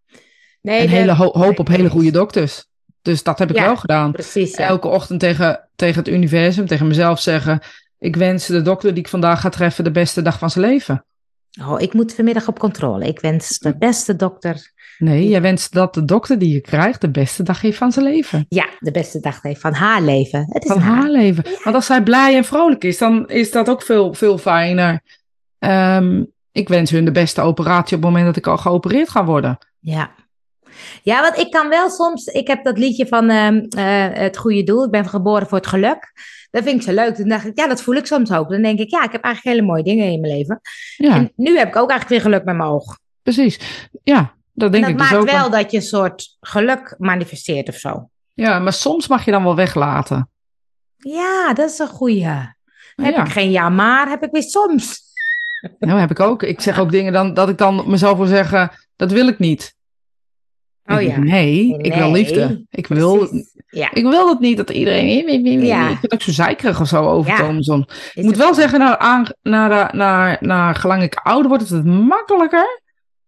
Nee, 0.63 0.81
de- 0.87 0.89
hele 0.95 1.15
ho- 1.15 1.33
hoop 1.39 1.59
op 1.59 1.69
hele 1.69 1.91
goede 1.91 2.11
dokters. 2.11 2.65
Dus 3.03 3.23
dat 3.23 3.39
heb 3.39 3.51
ik 3.51 3.57
wel 3.59 3.77
gedaan. 3.77 4.13
Precies. 4.13 4.55
Elke 4.55 4.89
ochtend 4.89 5.21
tegen, 5.21 5.69
tegen 5.77 5.99
het 5.99 6.09
universum, 6.09 6.67
tegen 6.67 6.87
mezelf 6.87 7.21
zeggen... 7.21 7.61
ik 7.99 8.17
wens 8.17 8.47
de 8.47 8.63
dokter 8.63 8.95
die 8.95 9.03
ik 9.03 9.09
vandaag 9.09 9.41
ga 9.41 9.49
treffen 9.49 9.85
de 9.85 9.91
beste 9.91 10.23
dag 10.23 10.39
van 10.39 10.51
zijn 10.51 10.65
leven. 10.67 11.05
Oh, 11.63 11.81
ik 11.81 11.93
moet 11.93 12.15
vanmiddag 12.15 12.49
op 12.49 12.59
controle. 12.59 13.07
Ik 13.07 13.21
wens 13.21 13.59
de 13.59 13.77
beste 13.77 14.17
dokter. 14.17 14.73
Nee, 14.99 15.29
jij 15.29 15.43
wenst 15.43 15.73
dat 15.73 15.95
de 15.95 16.05
dokter 16.05 16.39
die 16.39 16.53
je 16.53 16.61
krijgt 16.61 17.01
de 17.01 17.11
beste 17.11 17.43
dag 17.43 17.61
heeft 17.61 17.79
van 17.79 17.93
zijn 17.93 18.05
leven. 18.05 18.47
Ja, 18.49 18.67
de 18.79 18.91
beste 18.91 19.21
dag 19.21 19.43
heeft 19.43 19.61
van 19.61 19.73
haar 19.73 20.03
leven. 20.03 20.47
Het 20.49 20.65
is 20.65 20.71
Van 20.71 20.81
haar 20.81 21.09
leven. 21.11 21.45
Want 21.65 21.77
als 21.77 21.87
zij 21.87 22.03
blij 22.03 22.37
en 22.37 22.45
vrolijk 22.45 22.85
is, 22.85 22.99
dan 22.99 23.29
is 23.29 23.51
dat 23.51 23.69
ook 23.69 23.83
veel, 23.83 24.15
veel 24.15 24.39
fijner. 24.39 25.01
Ehm, 25.59 26.25
ik 26.53 26.69
wens 26.69 26.91
hun 26.91 27.05
de 27.05 27.11
beste 27.11 27.41
operatie 27.41 27.97
op 27.97 28.03
het 28.03 28.11
moment 28.13 28.27
dat 28.27 28.37
ik 28.37 28.47
al 28.47 28.59
geopereerd 28.59 29.09
ga 29.09 29.25
worden. 29.25 29.59
Ja. 29.79 30.11
Ja, 31.03 31.21
want 31.21 31.39
ik 31.39 31.51
kan 31.51 31.69
wel 31.69 31.91
soms. 31.91 32.27
Ik 32.27 32.47
heb 32.47 32.65
dat 32.65 32.79
liedje 32.79 33.07
van 33.07 33.31
ehm, 33.31 33.57
eh, 33.69 34.19
Het 34.23 34.37
Goede 34.37 34.63
Doel. 34.63 34.85
Ik 34.85 34.91
ben 34.91 35.09
geboren 35.09 35.47
voor 35.47 35.59
het 35.59 35.67
geluk. 35.67 36.13
Dat 36.51 36.63
vind 36.63 36.77
ik 36.77 36.83
zo 36.83 36.93
leuk. 36.95 37.17
Dan 37.17 37.29
dacht 37.29 37.47
ik, 37.47 37.59
ja, 37.59 37.69
dat 37.69 37.83
voel 37.83 37.95
ik 37.95 38.07
soms 38.07 38.33
ook. 38.33 38.51
Dan 38.51 38.63
denk 38.63 38.79
ik, 38.79 38.91
ja, 38.91 39.05
ik 39.05 39.13
heb 39.13 39.23
eigenlijk 39.23 39.57
hele 39.57 39.69
mooie 39.69 39.83
dingen 39.83 40.11
in 40.13 40.21
mijn 40.21 40.33
leven. 40.37 40.61
Ja, 40.97 41.15
En 41.15 41.33
nu 41.37 41.59
heb 41.59 41.69
ik 41.69 41.77
ook 41.77 41.91
eigenlijk 41.91 42.09
weer 42.23 42.33
geluk 42.33 42.45
met 42.45 42.57
mijn 42.57 42.69
oog. 42.69 42.99
precies. 43.23 43.59
Ja, 44.03 44.35
dat 44.53 44.73
denk 44.73 44.85
en 44.85 44.91
ik 44.91 44.99
dus 44.99 45.11
maakt 45.11 45.23
ook. 45.23 45.31
wel 45.31 45.51
dat 45.51 45.71
je 45.71 45.77
een 45.77 45.83
soort 45.83 46.37
geluk 46.41 46.95
manifesteert 46.99 47.69
of 47.69 47.75
zo. 47.75 48.11
Ja, 48.35 48.59
maar 48.59 48.73
soms 48.73 49.09
mag 49.09 49.25
je 49.25 49.31
dan 49.31 49.43
wel 49.43 49.57
weglaten. 49.57 50.31
Ja, 50.97 51.53
dat 51.55 51.71
is 51.71 51.79
een 51.79 51.89
goeie. 51.89 52.25
Heb 52.95 53.15
ja. 53.15 53.25
ik 53.25 53.33
geen 53.33 53.51
ja 53.51 53.69
maar, 53.69 54.09
heb 54.09 54.23
ik 54.23 54.31
weer 54.31 54.43
soms. 54.43 55.01
Ja, 55.79 55.99
heb 56.05 56.11
ik 56.11 56.21
ook. 56.21 56.43
Ik 56.43 56.61
zeg 56.61 56.79
ook 56.79 56.91
dingen 56.91 57.13
dan, 57.13 57.35
dat 57.35 57.49
ik 57.49 57.59
dan 57.59 57.91
mezelf 57.91 58.17
wil 58.19 58.27
zeggen, 58.27 58.71
dat 58.97 59.11
wil 59.13 59.29
ik 59.29 59.39
niet. 59.39 59.75
Oh 60.85 61.03
ja. 61.03 61.19
Nee, 61.19 61.79
ik 61.79 61.95
wil 61.95 62.11
liefde. 62.11 62.65
Ik 62.71 62.87
wil. 62.87 63.29
Ja. 63.71 63.91
ik 63.93 64.03
wil 64.03 64.27
dat 64.27 64.41
niet, 64.41 64.57
dat 64.57 64.71
iedereen... 64.71 65.63
Ja. 65.65 65.89
Ik 65.89 65.99
vind 65.99 66.13
ook 66.13 66.23
zo 66.23 66.31
zeikerig 66.33 66.81
of 66.81 66.89
zo 66.89 67.05
overkomen. 67.05 67.63
soms. 67.63 67.87
Is 67.89 68.11
Ik 68.15 68.23
moet 68.25 68.37
wel 68.37 68.55
zeggen, 68.55 68.79
naar, 68.79 68.99
aan, 68.99 69.27
naar, 69.43 69.69
naar, 69.69 69.97
naar, 69.97 70.37
naar 70.41 70.75
gelang 70.75 71.03
ik 71.03 71.15
ouder 71.15 71.49
word, 71.49 71.63
is 71.63 71.71
het 71.71 71.85
makkelijker 71.85 72.81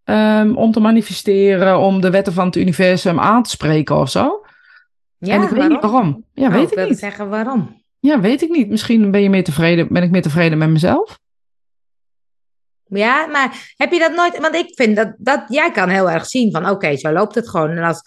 ehm, 0.05 0.55
om 0.55 0.73
te 0.73 0.81
manifesteren, 0.81 1.79
om 1.79 2.01
de 2.01 2.11
wetten 2.11 2.33
van 2.33 2.47
het 2.47 2.57
universum 2.57 3.21
aan 3.21 3.43
te 3.43 3.51
spreken 3.51 3.97
of 3.97 4.11
zo. 4.11 4.45
Ja, 5.19 5.35
en 5.35 5.43
ik 5.43 5.49
weet 5.49 5.69
niet 5.69 5.81
waarom. 5.81 6.25
Ja, 6.33 6.47
Oh, 6.47 6.53
weet 6.53 6.63
ik 6.63 6.69
ik 6.69 6.75
wilde 6.75 6.91
niet. 6.91 6.99
zeggen 6.99 7.29
waarom. 7.29 7.81
Ja, 8.01 8.21
weet 8.21 8.43
ik 8.43 8.51
niet. 8.51 8.69
Misschien 8.69 9.11
ben, 9.11 9.23
je 9.23 9.31
meer 9.31 9.45
tevreden, 9.45 9.89
ben 9.93 10.03
ik 10.03 10.11
meer 10.11 10.23
tevreden 10.23 10.59
met 10.59 10.69
mezelf. 10.69 11.19
Ja, 12.87 13.27
maar 13.27 13.73
heb 13.77 13.93
je 13.93 13.99
dat 13.99 14.15
nooit... 14.15 14.39
Want 14.39 14.55
ik 14.55 14.73
vind 14.75 14.97
dat, 14.97 15.15
dat 15.19 15.45
jij 15.49 15.71
kan 15.71 15.89
heel 15.89 16.11
erg 16.11 16.27
zien 16.27 16.51
van... 16.53 16.69
Oké, 16.69 16.97
zo 16.97 17.13
loopt 17.13 17.35
het 17.35 17.49
gewoon. 17.49 17.71
En 17.71 17.83
als, 17.83 18.03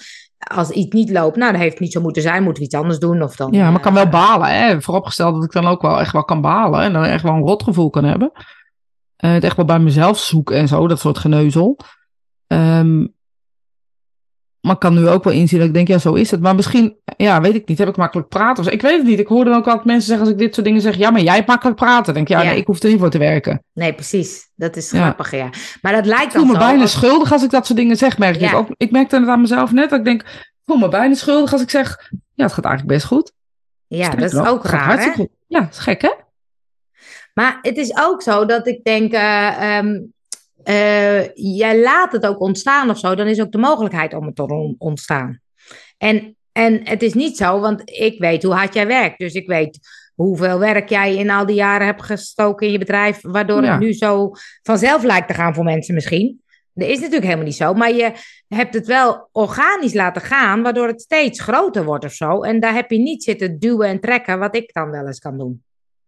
als 0.48 0.70
iets 0.70 0.94
niet 0.94 1.10
loopt, 1.10 1.36
nou, 1.36 1.52
dat 1.52 1.62
heeft 1.62 1.80
niet 1.80 1.92
zo 1.92 2.02
moeten 2.02 2.22
zijn. 2.22 2.44
Moeten 2.44 2.62
we 2.62 2.68
iets 2.68 2.78
anders 2.78 3.00
doen 3.00 3.22
of 3.22 3.36
dan... 3.36 3.52
Ja, 3.52 3.66
maar 3.66 3.76
ik 3.76 3.82
kan 3.82 3.94
wel 3.94 4.04
eh, 4.04 4.12
balen. 4.12 4.48
Hè? 4.48 4.82
Vooropgesteld 4.82 5.36
dat 5.36 5.44
ik 5.44 5.52
dan 5.52 5.68
ook 5.68 5.82
wel 5.82 6.00
echt 6.00 6.12
wel 6.12 6.24
kan 6.24 6.42
balen. 6.42 6.82
En 6.82 6.94
dan 6.94 7.04
echt 7.04 7.24
wel 7.24 7.34
een 7.34 7.42
rotgevoel 7.42 7.90
kan 7.90 8.04
hebben. 8.04 8.32
Eh, 9.16 9.32
het 9.32 9.44
echt 9.44 9.56
wel 9.56 9.66
bij 9.66 9.80
mezelf 9.80 10.20
zoeken 10.20 10.56
en 10.56 10.68
zo. 10.68 10.88
Dat 10.88 11.00
soort 11.00 11.18
geneuzel. 11.18 11.78
Ehm, 12.48 13.06
maar 14.66 14.74
ik 14.74 14.80
kan 14.80 14.94
nu 14.94 15.08
ook 15.08 15.24
wel 15.24 15.34
inzien 15.34 15.60
dat 15.60 15.68
ik 15.68 15.74
denk, 15.74 15.88
ja, 15.88 15.98
zo 15.98 16.14
is 16.14 16.32
het. 16.32 16.42
Maar 16.42 16.56
misschien, 16.56 16.96
ja, 17.18 17.42
weet 17.42 17.56
ik 17.56 17.68
niet. 17.68 17.78
Heb 17.78 17.88
ik 17.88 17.98
makkelijk 17.98 18.28
praten? 18.28 18.72
Ik 18.72 18.82
weet 18.82 18.98
het 18.98 19.06
niet. 19.08 19.20
Ik 19.20 19.28
hoor 19.28 19.46
dan 19.46 19.54
ook 19.56 19.66
altijd 19.66 19.86
mensen 19.86 20.08
zeggen 20.08 20.26
als 20.26 20.34
ik 20.34 20.40
dit 20.40 20.54
soort 20.54 20.66
dingen 20.66 20.82
zeg. 20.82 20.96
Ja, 20.96 21.10
maar 21.12 21.22
jij 21.22 21.36
hebt 21.36 21.48
makkelijk 21.48 21.78
praten. 21.78 22.06
Dan 22.06 22.14
denk 22.14 22.28
ja, 22.28 22.42
Ja. 22.42 22.50
nee, 22.50 22.58
ik 22.60 22.68
hoef 22.68 22.84
er 22.84 22.90
niet 22.90 23.00
voor 23.00 23.10
te 23.10 23.18
werken. 23.18 23.64
Nee, 23.74 23.94
precies. 23.94 24.50
Dat 24.56 24.76
is 24.76 24.90
grappig, 24.92 25.32
ja. 25.32 25.50
Maar 25.82 25.92
dat 25.94 26.06
lijkt 26.06 26.34
Ik 26.34 26.40
voel 26.40 26.46
me 26.46 26.58
bijna 26.58 26.82
als- 26.82 26.92
schuldig 26.92 27.32
als 27.32 27.44
ik 27.44 27.50
dat 27.50 27.66
soort 27.66 27.78
dingen 27.80 27.98
zeg, 27.98 28.18
merk 28.18 28.42
ik. 28.42 28.54
Ook, 28.54 28.68
ik 28.78 28.92
merkte 28.92 29.20
het 29.20 29.28
aan 29.28 29.42
mezelf 29.42 29.72
net. 29.72 29.90
Dat 29.90 30.00
ik 30.00 30.06
denk, 30.06 30.22
ik 30.22 30.52
voel 30.66 30.78
me 30.78 30.88
bijna 30.90 31.14
schuldig 31.14 31.52
als 31.54 31.62
ik 31.62 31.70
zeg, 31.70 32.10
ja, 32.34 32.44
het 32.44 32.54
gaat 32.54 32.66
eigenlijk 32.66 32.94
best 32.96 33.06
goed. 33.08 33.32
Ja, 33.88 34.10
dat 34.10 34.34
is 34.34 34.40
ook 34.40 34.64
raar, 34.66 35.00
hè? 35.00 35.12
goed. 35.12 35.28
Ja, 35.48 35.60
dat 35.60 35.72
is 35.72 35.78
gek, 35.78 36.02
hè? 36.02 36.12
Maar 37.34 37.60
het 37.62 37.78
is 37.78 37.98
ook 38.00 38.22
zo 38.22 38.46
dat 38.46 38.68
ik 38.68 38.84
denk, 38.84 39.14
eh, 39.14 39.78
ehm, 39.78 40.00
eh, 40.66 41.34
jij 41.34 41.82
laat 41.82 42.12
het 42.12 42.26
ook 42.26 42.40
ontstaan 42.40 42.90
of 42.90 42.98
zo, 43.00 43.16
dan 43.16 43.28
is 43.28 43.42
ook 43.42 43.52
de 43.52 43.58
mogelijkheid 43.58 44.14
om 44.14 44.26
het 44.26 44.36
te 44.36 44.44
on- 44.48 44.76
ontstaan. 44.78 45.40
En, 45.98 46.36
en 46.52 46.82
het 46.84 47.04
is 47.04 47.14
niet 47.14 47.38
zo, 47.38 47.60
want 47.60 47.82
ik 47.86 48.20
weet 48.20 48.44
hoe 48.44 48.54
hard 48.54 48.74
jij 48.74 48.88
werkt. 48.88 49.18
Dus 49.20 49.34
ik 49.34 49.48
weet 49.48 49.80
hoeveel 50.16 50.60
werk 50.60 50.90
jij 50.90 51.16
in 51.16 51.30
al 51.30 51.46
die 51.46 51.56
jaren 51.56 51.86
hebt 51.86 52.04
gestoken 52.04 52.66
in 52.66 52.72
je 52.72 52.80
bedrijf, 52.80 53.20
waardoor 53.22 53.64
Ja. 53.64 53.72
het 53.72 53.80
nu 53.80 53.94
zo 53.94 54.32
vanzelf 54.64 55.04
lijkt 55.04 55.28
te 55.28 55.34
gaan 55.34 55.54
voor 55.54 55.64
mensen 55.64 55.94
misschien. 55.94 56.42
Dat 56.74 56.88
is 56.88 56.98
natuurlijk 56.98 57.24
helemaal 57.24 57.46
niet 57.46 57.56
zo, 57.56 57.74
maar 57.74 57.94
je 57.94 58.12
hebt 58.48 58.74
het 58.74 58.88
wel 58.88 59.30
organisch 59.32 59.94
laten 59.94 60.22
gaan, 60.22 60.62
waardoor 60.62 60.88
het 60.88 61.02
steeds 61.02 61.40
groter 61.42 61.84
wordt 61.84 62.06
of 62.06 62.14
zo. 62.14 62.42
En 62.42 62.60
daar 62.60 62.74
heb 62.74 62.92
je 62.92 62.98
niet 62.98 63.24
zitten 63.24 63.60
duwen 63.60 63.88
en 63.88 64.00
trekken, 64.00 64.40
wat 64.40 64.56
ik 64.56 64.74
dan 64.74 64.92
wel 64.92 65.08
eens 65.08 65.20
kan 65.20 65.38
doen. 65.38 65.64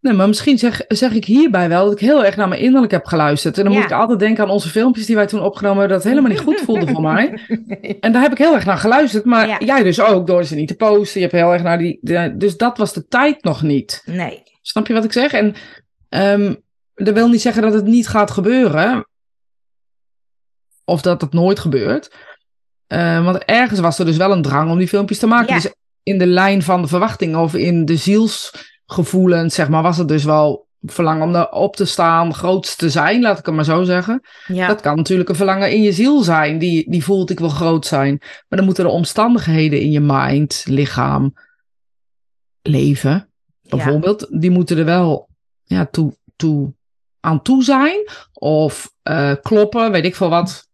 Nee, 0.08 0.16
maar 0.16 0.28
misschien 0.28 0.58
zeg, 0.58 0.82
zeg 0.88 1.12
ik 1.12 1.26
hierbij 1.26 1.70
wel 1.70 1.84
dat 1.84 1.94
ik 1.94 2.00
heel 2.00 2.26
erg 2.26 2.36
naar 2.36 2.48
mijn 2.48 2.62
innerlijk 2.62 2.92
heb 2.92 3.06
geluisterd. 3.06 3.58
En 3.58 3.64
dan 3.64 3.74
Ja. 3.74 3.80
moet 3.80 3.88
ik 3.90 3.96
altijd 3.96 4.20
denken 4.20 4.44
aan 4.44 4.50
onze 4.50 4.70
filmpjes 4.70 5.06
die 5.06 5.16
wij 5.16 5.28
toen 5.28 5.42
opgenomen 5.42 5.80
hebben, 5.80 5.96
dat 5.98 6.06
het 6.06 6.14
helemaal 6.16 6.36
niet 6.38 6.46
goed 6.48 6.62
voelde 6.66 6.88
voor 6.94 7.02
mij. 7.02 7.40
En 8.00 8.12
daar 8.12 8.22
heb 8.22 8.32
ik 8.32 8.38
heel 8.38 8.54
erg 8.56 8.66
naar 8.66 8.78
geluisterd. 8.78 9.26
Maar 9.26 9.48
Ja. 9.48 9.58
jij 9.60 9.84
dus 9.84 10.02
ook, 10.02 10.28
door 10.28 10.44
ze 10.44 10.56
niet 10.56 10.68
te 10.68 10.76
posten. 10.76 11.22
Je 11.22 11.28
hebt 11.28 11.38
heel 11.40 11.54
erg 11.54 11.64
naar 11.64 11.78
die... 11.78 11.98
de- 12.02 12.34
dus 12.38 12.58
dat 12.58 12.78
was 12.78 12.94
de 12.94 13.08
tijd 13.08 13.44
nog 13.44 13.62
niet. 13.62 14.02
Nee. 14.06 14.44
Snap 14.62 14.88
je 14.88 14.94
wat 14.94 15.04
ik 15.04 15.12
zeg? 15.14 15.32
En 15.34 15.56
ehm, 16.10 16.54
dat 16.96 17.14
wil 17.14 17.30
niet 17.30 17.42
zeggen 17.42 17.62
dat 17.62 17.74
het 17.74 17.86
niet 17.86 18.08
gaat 18.08 18.32
gebeuren. 18.32 19.08
Of 20.86 21.02
dat 21.02 21.22
het 21.22 21.34
nooit 21.34 21.60
gebeurt. 21.60 22.12
Eh, 22.88 23.24
want 23.26 23.38
ergens 23.46 23.80
was 23.80 24.00
er 24.00 24.06
dus 24.06 24.18
wel 24.18 24.32
een 24.32 24.42
drang 24.42 24.72
om 24.72 24.78
die 24.78 24.88
filmpjes 24.88 25.20
te 25.20 25.28
maken. 25.28 25.56
Ja. 25.56 25.62
Dus 25.62 25.74
in 26.04 26.18
de 26.18 26.26
lijn 26.28 26.62
van 26.62 26.82
de 26.82 26.88
verwachtingen 26.88 27.40
of 27.40 27.54
in 27.56 27.86
de 27.86 27.98
zielsgevoelens, 28.88 29.56
zeg 29.56 29.70
maar, 29.70 29.84
was 29.84 29.98
het 29.98 30.08
dus 30.08 30.24
wel 30.24 30.68
verlangen 30.82 31.28
om 31.28 31.36
erop 31.36 31.76
te 31.76 31.86
staan, 31.86 32.34
grootst 32.34 32.78
te 32.78 32.90
zijn, 32.90 33.22
laat 33.22 33.40
ik 33.40 33.46
het 33.46 33.56
maar 33.56 33.64
zo 33.64 33.84
zeggen. 33.84 34.22
Ja. 34.48 34.68
Dat 34.68 34.82
kan 34.82 34.96
natuurlijk 34.96 35.30
een 35.30 35.36
verlangen 35.36 35.72
in 35.72 35.82
je 35.82 35.92
ziel 35.92 36.22
zijn, 36.24 36.58
die, 36.58 36.90
die 36.90 37.04
voelt 37.04 37.30
ik 37.30 37.40
wil 37.40 37.50
groot 37.50 37.86
zijn. 37.86 38.18
Maar 38.20 38.46
dan 38.58 38.66
moeten 38.66 38.86
er 38.86 38.92
omstandigheden 38.92 39.80
in 39.80 39.92
je 39.92 40.00
mind, 40.00 40.64
lichaam, 40.68 41.34
leven, 42.62 43.30
bijvoorbeeld, 43.62 44.28
die 44.30 44.52
moeten 44.52 44.78
er 44.78 44.86
wel 44.86 45.30
ja, 45.64 45.86
toe, 45.86 46.18
toe, 46.36 46.74
aan 47.20 47.42
toe 47.42 47.64
zijn. 47.64 48.10
Of 48.34 48.92
eh, 49.04 49.34
kloppen, 49.42 49.92
weet 49.92 50.06
ik 50.06 50.16
veel 50.16 50.30
wat, 50.30 50.67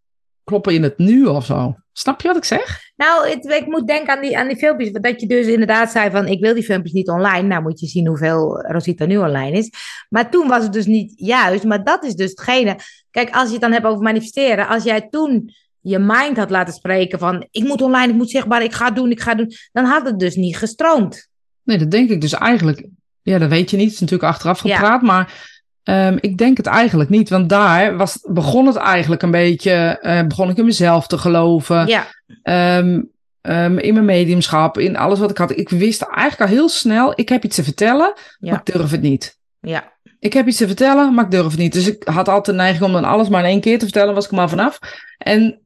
kloppen 0.44 0.74
in 0.74 0.82
het 0.82 0.98
nu 0.98 1.24
of 1.24 1.44
zo. 1.44 1.76
Snap 1.92 2.20
je 2.20 2.28
wat 2.28 2.36
ik 2.36 2.44
zeg? 2.44 2.80
Nou, 2.96 3.28
het, 3.28 3.44
ik 3.44 3.66
moet 3.66 3.86
denken 3.86 4.14
aan 4.14 4.20
die, 4.22 4.38
aan 4.38 4.48
die 4.48 4.56
filmpjes. 4.56 4.92
Dat 4.92 5.20
je 5.20 5.26
dus 5.26 5.46
inderdaad 5.46 5.90
zei 5.90 6.10
van, 6.10 6.26
ik 6.28 6.40
wil 6.40 6.54
die 6.54 6.62
filmpjes 6.62 6.92
niet 6.92 7.08
online. 7.08 7.48
Nou 7.48 7.62
moet 7.62 7.80
je 7.80 7.86
zien 7.86 8.06
hoeveel 8.06 8.60
Rosita 8.60 9.04
nu 9.04 9.16
online 9.16 9.58
is. 9.58 9.70
Maar 10.08 10.30
toen 10.30 10.48
was 10.48 10.62
het 10.62 10.72
dus 10.72 10.86
niet 10.86 11.12
juist. 11.16 11.64
Maar 11.64 11.84
dat 11.84 12.04
is 12.04 12.14
dus 12.14 12.30
hetgene. 12.30 12.76
Kijk, 13.10 13.30
als 13.34 13.46
je 13.46 13.52
het 13.52 13.60
dan 13.60 13.72
hebt 13.72 13.86
over 13.86 14.02
manifesteren. 14.02 14.68
Als 14.68 14.84
jij 14.84 15.08
toen 15.10 15.52
je 15.80 15.98
mind 15.98 16.36
had 16.36 16.50
laten 16.50 16.74
spreken 16.74 17.18
van, 17.18 17.46
ik 17.50 17.62
moet 17.64 17.82
online, 17.82 18.08
ik 18.12 18.18
moet 18.18 18.30
zichtbaar, 18.30 18.62
ik 18.62 18.72
ga 18.72 18.86
het 18.86 18.96
doen, 18.96 19.10
ik 19.10 19.20
ga 19.20 19.34
doen. 19.34 19.52
Dan 19.72 19.84
had 19.84 20.06
het 20.06 20.18
dus 20.18 20.34
niet 20.34 20.56
gestroomd. 20.56 21.28
Nee, 21.62 21.78
dat 21.78 21.90
denk 21.90 22.10
ik 22.10 22.20
dus 22.20 22.32
eigenlijk. 22.32 22.86
Ja, 23.22 23.38
dat 23.38 23.48
weet 23.48 23.70
je 23.70 23.76
niet. 23.76 23.84
Het 23.86 23.94
is 23.94 24.00
natuurlijk 24.00 24.28
achteraf 24.32 24.62
Ja. 24.64 24.76
gepraat. 24.76 25.02
Maar 25.02 25.52
ehm, 25.84 26.16
ik 26.20 26.38
denk 26.38 26.56
het 26.56 26.66
eigenlijk 26.66 27.10
niet. 27.10 27.28
Want 27.28 27.48
daar 27.48 27.96
was, 27.96 28.18
begon 28.28 28.66
het 28.66 28.76
eigenlijk 28.76 29.22
een 29.22 29.30
beetje. 29.30 29.70
eh, 30.00 30.26
begon 30.26 30.50
ik 30.50 30.56
in 30.56 30.64
mezelf 30.64 31.06
te 31.06 31.18
geloven. 31.18 31.86
Ja, 31.86 32.06
Ehm, 32.42 33.00
ehm, 33.40 33.78
in 33.78 33.92
mijn 33.94 34.04
mediumschap. 34.06 34.78
In 34.78 34.96
alles 34.96 35.18
wat 35.18 35.30
ik 35.30 35.38
had. 35.38 35.56
Ik 35.56 35.68
wist 35.68 36.02
eigenlijk 36.02 36.40
al 36.50 36.56
heel 36.56 36.68
snel. 36.68 37.12
Ik 37.14 37.28
heb 37.28 37.44
iets 37.44 37.56
te 37.56 37.64
vertellen. 37.64 38.12
Ja. 38.38 38.50
Maar 38.50 38.62
ik 38.66 38.74
durf 38.74 38.90
het 38.90 39.02
niet. 39.02 39.38
ja, 39.60 39.92
Ik 40.20 40.32
heb 40.32 40.46
iets 40.46 40.56
te 40.56 40.66
vertellen, 40.66 41.14
maar 41.14 41.24
ik 41.24 41.30
durf 41.30 41.50
het 41.50 41.58
niet. 41.58 41.72
Dus 41.72 41.86
ik 41.86 42.02
had 42.08 42.28
altijd 42.28 42.56
de 42.56 42.62
neiging 42.62 42.84
om 42.84 42.92
dan 42.92 43.04
alles 43.04 43.28
maar 43.28 43.40
in 43.42 43.48
één 43.50 43.60
keer 43.60 43.78
te 43.78 43.84
vertellen. 43.84 44.14
Was 44.14 44.24
ik 44.24 44.30
er 44.30 44.36
maar 44.36 44.48
vanaf. 44.48 44.78
En 45.18 45.58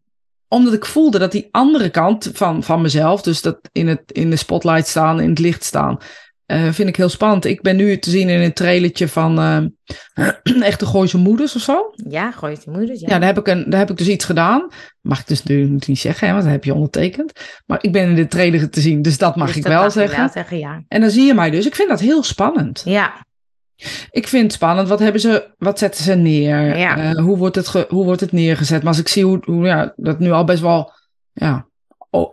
omdat 0.48 0.72
ik 0.72 0.84
voelde 0.84 1.18
dat 1.18 1.32
die 1.32 1.48
andere 1.50 1.88
kant 1.90 2.30
van, 2.32 2.62
van 2.62 2.80
mezelf, 2.80 3.22
dus 3.22 3.42
dat 3.42 3.58
in, 3.72 3.88
het, 3.88 4.02
in 4.12 4.30
de 4.30 4.36
spotlight 4.36 4.86
staan, 4.88 5.20
in 5.20 5.28
het 5.30 5.38
licht 5.38 5.64
staan, 5.64 5.98
uh, 6.52 6.72
vind 6.72 6.88
ik 6.88 6.96
heel 6.96 7.08
spannend. 7.08 7.44
Ik 7.44 7.62
ben 7.62 7.76
nu 7.76 7.98
te 7.98 8.10
zien 8.10 8.28
in 8.28 8.40
een 8.40 8.52
trailertje 8.52 9.08
van 9.08 9.38
uh, 9.40 10.62
Echte 10.62 10.86
Gooise 10.86 11.18
Moeders 11.18 11.54
of 11.56 11.62
zo. 11.62 11.92
Ja, 12.08 12.30
Gooise 12.30 12.70
Moeders, 12.70 13.00
ja. 13.00 13.06
Ja, 13.10 13.18
daar 13.18 13.28
heb, 13.28 13.38
ik 13.38 13.46
een, 13.48 13.70
daar 13.70 13.78
heb 13.80 13.90
ik 13.90 13.96
dus 13.96 14.08
iets 14.08 14.24
gedaan. 14.24 14.68
Mag 15.00 15.20
ik 15.20 15.26
dus 15.26 15.42
nu 15.42 15.78
niet 15.86 15.98
zeggen, 15.98 16.26
hè, 16.26 16.32
want 16.32 16.44
dat 16.44 16.52
heb 16.52 16.64
je 16.64 16.74
ondertekend. 16.74 17.32
Maar 17.66 17.78
ik 17.80 17.92
ben 17.92 18.08
in 18.08 18.14
de 18.14 18.26
trailer 18.26 18.70
te 18.70 18.80
zien, 18.80 19.02
dus 19.02 19.18
dat 19.18 19.36
mag 19.36 19.46
Dus 19.46 19.56
ik 19.56 19.62
dat 19.62 19.72
wel 19.72 19.82
mag 19.82 19.92
zeggen. 19.92 20.18
wel 20.18 20.28
zeggen, 20.28 20.58
ja. 20.58 20.82
En 20.88 21.00
dan 21.00 21.10
zie 21.10 21.26
je 21.26 21.34
mij 21.34 21.50
dus. 21.50 21.66
Ik 21.66 21.74
vind 21.74 21.88
dat 21.88 22.00
heel 22.00 22.22
spannend. 22.22 22.82
Ja, 22.84 23.26
Ik 24.10 24.28
vind 24.28 24.42
het 24.42 24.52
spannend. 24.52 24.88
Wat, 24.88 24.98
hebben 24.98 25.20
ze, 25.20 25.54
wat 25.58 25.78
zetten 25.78 26.04
ze 26.04 26.14
neer? 26.14 26.76
Ja. 26.78 26.96
Eh, 26.96 27.22
hoe, 27.24 27.36
wordt 27.36 27.56
het 27.56 27.68
ge- 27.68 27.86
hoe 27.88 28.04
wordt 28.04 28.20
het 28.20 28.32
neergezet? 28.32 28.78
Maar 28.82 28.88
als 28.92 29.00
ik 29.00 29.08
zie 29.08 29.24
hoe, 29.24 29.38
hoe 29.44 29.64
ja, 29.66 29.92
dat 29.96 30.18
nu 30.18 30.30
al 30.30 30.44
best 30.44 30.60
wel 30.60 30.92
ja, 31.32 31.66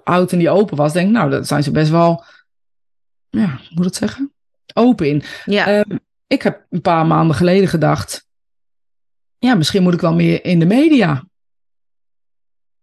oud 0.04 0.32
en 0.32 0.38
die 0.38 0.50
open 0.50 0.78
was, 0.78 0.94
denk 0.94 1.08
ik, 1.08 1.14
nou, 1.14 1.30
dat 1.30 1.48
zijn 1.48 1.64
ze 1.64 1.72
best 1.72 1.90
wel, 1.92 2.24
ja, 3.38 3.48
hoe 3.48 3.68
moet 3.70 3.78
ik 3.78 3.84
het 3.84 3.96
zeggen? 3.96 4.34
Open 4.74 5.08
in. 5.08 5.24
ja. 5.46 5.66
Ehm, 5.68 5.98
ik 6.28 6.42
heb 6.42 6.66
een 6.70 6.82
paar 6.82 7.06
maanden 7.06 7.36
geleden 7.36 7.68
gedacht, 7.68 8.28
ja, 9.38 9.56
misschien 9.56 9.84
moet 9.84 9.94
ik 9.94 10.02
wel 10.02 10.14
meer 10.14 10.46
in 10.46 10.60
de 10.60 10.66
media. 10.66 11.24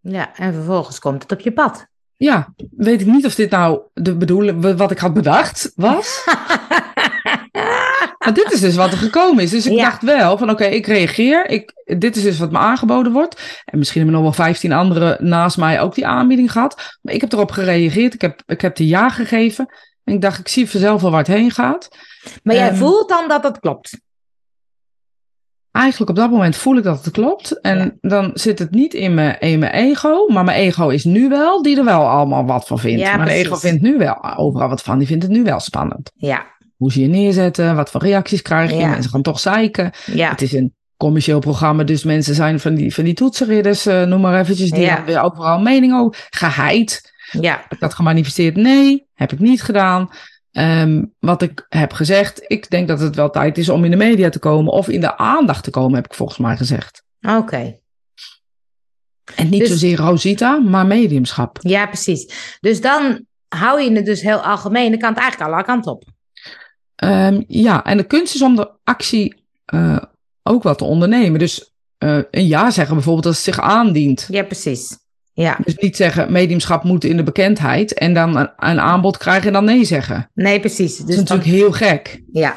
ja. 0.01 0.37
En 0.37 0.53
vervolgens 0.55 0.99
komt 0.99 1.23
het 1.23 1.33
op 1.33 1.41
je 1.41 1.53
pad. 1.53 1.87
Ja, 2.17 2.55
weet 2.77 3.01
ik 3.01 3.07
niet 3.07 3.27
of 3.27 3.35
dit 3.35 3.51
nou 3.51 3.81
de 3.95 4.17
bedoeling, 4.17 4.77
wat 4.77 4.91
ik 4.91 4.99
had 4.99 5.15
bedacht 5.15 5.73
was. 5.77 6.25
Maar 8.19 8.35
dit 8.35 8.53
is 8.53 8.61
dus 8.61 8.75
wat 8.77 8.93
er 8.93 8.99
gekomen 8.99 9.43
is. 9.43 9.51
Dus 9.51 9.67
ik 9.67 9.73
Ja. 9.73 9.83
dacht 9.85 10.03
wel 10.03 10.39
van 10.39 10.51
oké, 10.51 10.65
ik 10.65 10.87
reageer. 10.87 11.47
Ik, 11.51 11.73
dit 11.99 12.17
is 12.17 12.23
dus 12.23 12.39
wat 12.39 12.51
me 12.51 12.59
aangeboden 12.59 13.13
wordt. 13.13 13.63
En 13.65 13.79
misschien 13.79 14.01
hebben 14.03 14.21
nog 14.21 14.37
wel 14.37 14.47
15 14.47 14.73
anderen 14.73 15.29
naast 15.29 15.57
mij 15.57 15.81
ook 15.81 15.95
die 15.95 16.07
aanbieding 16.07 16.53
gehad. 16.53 16.99
Maar 17.03 17.15
ik 17.15 17.21
heb 17.21 17.33
erop 17.33 17.51
gereageerd. 17.51 18.15
Ik 18.15 18.21
heb, 18.21 18.43
ik 18.47 18.61
heb 18.61 18.77
de 18.77 18.87
ja 18.87 19.09
gegeven. 19.11 19.75
En 20.05 20.15
ik 20.15 20.21
dacht, 20.21 20.39
ik 20.39 20.49
zie 20.49 20.71
vanzelf 20.71 21.01
wel 21.03 21.11
waar 21.11 21.19
het 21.25 21.29
heen 21.37 21.51
gaat. 21.51 21.89
maar 22.43 22.55
jij 22.55 22.69
Ehm, 22.69 22.77
voelt 22.77 23.09
dan 23.09 23.29
dat 23.29 23.43
het 23.43 23.59
klopt. 23.59 24.01
Eigenlijk 25.71 26.11
op 26.11 26.17
dat 26.17 26.31
moment 26.31 26.57
voel 26.57 26.77
ik 26.77 26.83
dat 26.83 27.05
het 27.05 27.13
klopt. 27.15 27.61
En 27.61 27.79
Ja. 27.79 28.09
dan 28.09 28.31
zit 28.35 28.59
het 28.59 28.71
niet 28.71 28.95
in 28.95 29.15
mijn, 29.15 29.39
in 29.41 29.59
mijn 29.59 29.73
ego. 29.73 30.27
Maar 30.29 30.45
mijn 30.45 30.59
ego 30.59 30.89
is 30.89 31.05
nu 31.05 31.29
wel, 31.29 31.63
die 31.63 31.79
er 31.79 31.85
wel 31.85 32.09
allemaal 32.09 32.45
wat 32.47 32.67
van 32.67 32.79
vindt. 32.79 33.01
Ja, 33.01 33.25
de 33.25 33.31
ego 33.31 33.57
vindt 33.57 33.83
nu 33.83 33.99
wel 33.99 34.37
overal 34.37 34.69
wat 34.69 34.83
van. 34.83 34.99
Die 34.99 35.07
vindt 35.07 35.23
het 35.23 35.33
nu 35.33 35.43
wel 35.43 35.61
spannend. 35.61 36.11
Ja, 36.15 36.47
Hoe 36.77 36.93
ze 36.93 37.01
je 37.01 37.09
neerzetten, 37.09 37.77
wat 37.77 37.91
voor 37.91 38.01
reacties 38.03 38.43
krijg 38.43 38.71
je. 38.71 38.77
Ja. 38.77 38.89
Mensen 38.89 39.11
gaan 39.11 39.23
toch 39.23 39.41
zeiken. 39.41 39.93
ja. 40.07 40.31
Het 40.31 40.43
is 40.43 40.53
een 40.53 40.75
commercieel 40.97 41.39
programma, 41.39 41.83
dus 41.85 42.05
mensen 42.05 42.35
zijn 42.35 42.61
van 42.61 42.75
die, 42.75 42.95
van 42.95 43.05
die 43.05 43.15
toetsenridders, 43.15 43.87
eh, 43.87 44.03
noem 44.03 44.21
maar 44.21 44.41
eventjes, 44.41 44.71
die 44.71 44.85
hebben 44.87 45.07
weer 45.07 45.23
overal 45.23 45.61
mening 45.61 45.95
over. 45.95 46.27
Geheid. 46.31 47.12
Ja, 47.41 47.57
Heb 47.63 47.73
ik 47.73 47.81
dat 47.81 47.95
gemanifesteerd? 47.95 48.57
Nee, 48.57 49.07
heb 49.15 49.33
ik 49.33 49.39
niet 49.39 49.63
gedaan. 49.63 50.09
Ehm, 50.53 51.05
wat 51.19 51.43
ik 51.43 51.67
heb 51.69 51.93
gezegd, 51.93 52.43
ik 52.47 52.71
denk 52.71 52.89
dat 52.89 53.01
het 53.01 53.15
wel 53.15 53.31
tijd 53.31 53.59
is 53.59 53.69
om 53.69 53.85
in 53.85 53.91
de 53.91 53.97
media 53.97 54.29
te 54.29 54.39
komen 54.39 54.73
of 54.73 54.89
in 54.89 55.01
de 55.01 55.17
aandacht 55.17 55.65
te 55.65 55.71
komen, 55.71 55.95
heb 55.95 56.05
ik 56.05 56.15
volgens 56.15 56.39
mij 56.39 56.57
gezegd. 56.57 57.03
oké. 57.29 57.81
En 59.37 59.49
niet 59.49 59.61
Dus- 59.61 59.69
zozeer 59.69 59.97
Rosita, 59.97 60.59
maar 60.59 60.87
mediumschap. 60.87 61.59
Ja, 61.61 61.87
precies. 61.87 62.57
Dus 62.61 62.81
dan 62.81 63.27
hou 63.49 63.81
je 63.83 63.93
het 63.93 64.05
dus 64.05 64.21
heel 64.23 64.39
algemeen. 64.39 64.91
Dan 64.91 64.99
kan 65.01 65.09
het 65.13 65.19
eigenlijk 65.19 65.53
alle 65.53 65.65
kanten 65.65 65.93
op. 65.93 66.05
Ehm, 66.97 67.43
ja, 67.47 67.85
en 67.85 67.97
de 67.97 68.05
kunst 68.05 68.35
is 68.35 68.43
om 68.43 68.57
de 68.57 68.71
actie 68.85 69.45
eh, 69.65 69.99
ook 70.43 70.63
wat 70.63 70.79
te 70.79 70.85
ondernemen. 70.85 71.39
Dus 71.39 71.73
eh, 71.99 72.19
een 72.31 72.47
ja 72.47 72.71
zeggen 72.71 72.95
bijvoorbeeld 72.95 73.27
als 73.27 73.35
het 73.37 73.45
zich 73.45 73.61
aandient. 73.61 74.27
Ja, 74.31 74.43
precies. 74.43 74.99
Ja, 75.35 75.59
Dus 75.65 75.77
niet 75.77 75.97
zeggen, 75.97 76.33
mediumschap 76.33 76.85
moet 76.85 77.05
in 77.05 77.17
de 77.17 77.23
bekendheid 77.23 77.95
en 77.95 78.15
dan 78.15 78.37
een, 78.57 78.81
aanbod 78.81 79.17
krijgen 79.17 79.47
en 79.47 79.53
dan 79.53 79.65
nee 79.65 79.85
zeggen. 79.85 80.31
nee, 80.35 80.61
precies. 80.61 80.97
Dat 80.99 81.09
is 81.09 81.17
Dus 81.17 81.25
dan, 81.25 81.37
natuurlijk 81.37 81.63
heel 81.63 81.73
gek. 81.73 82.23
ja. 82.33 82.57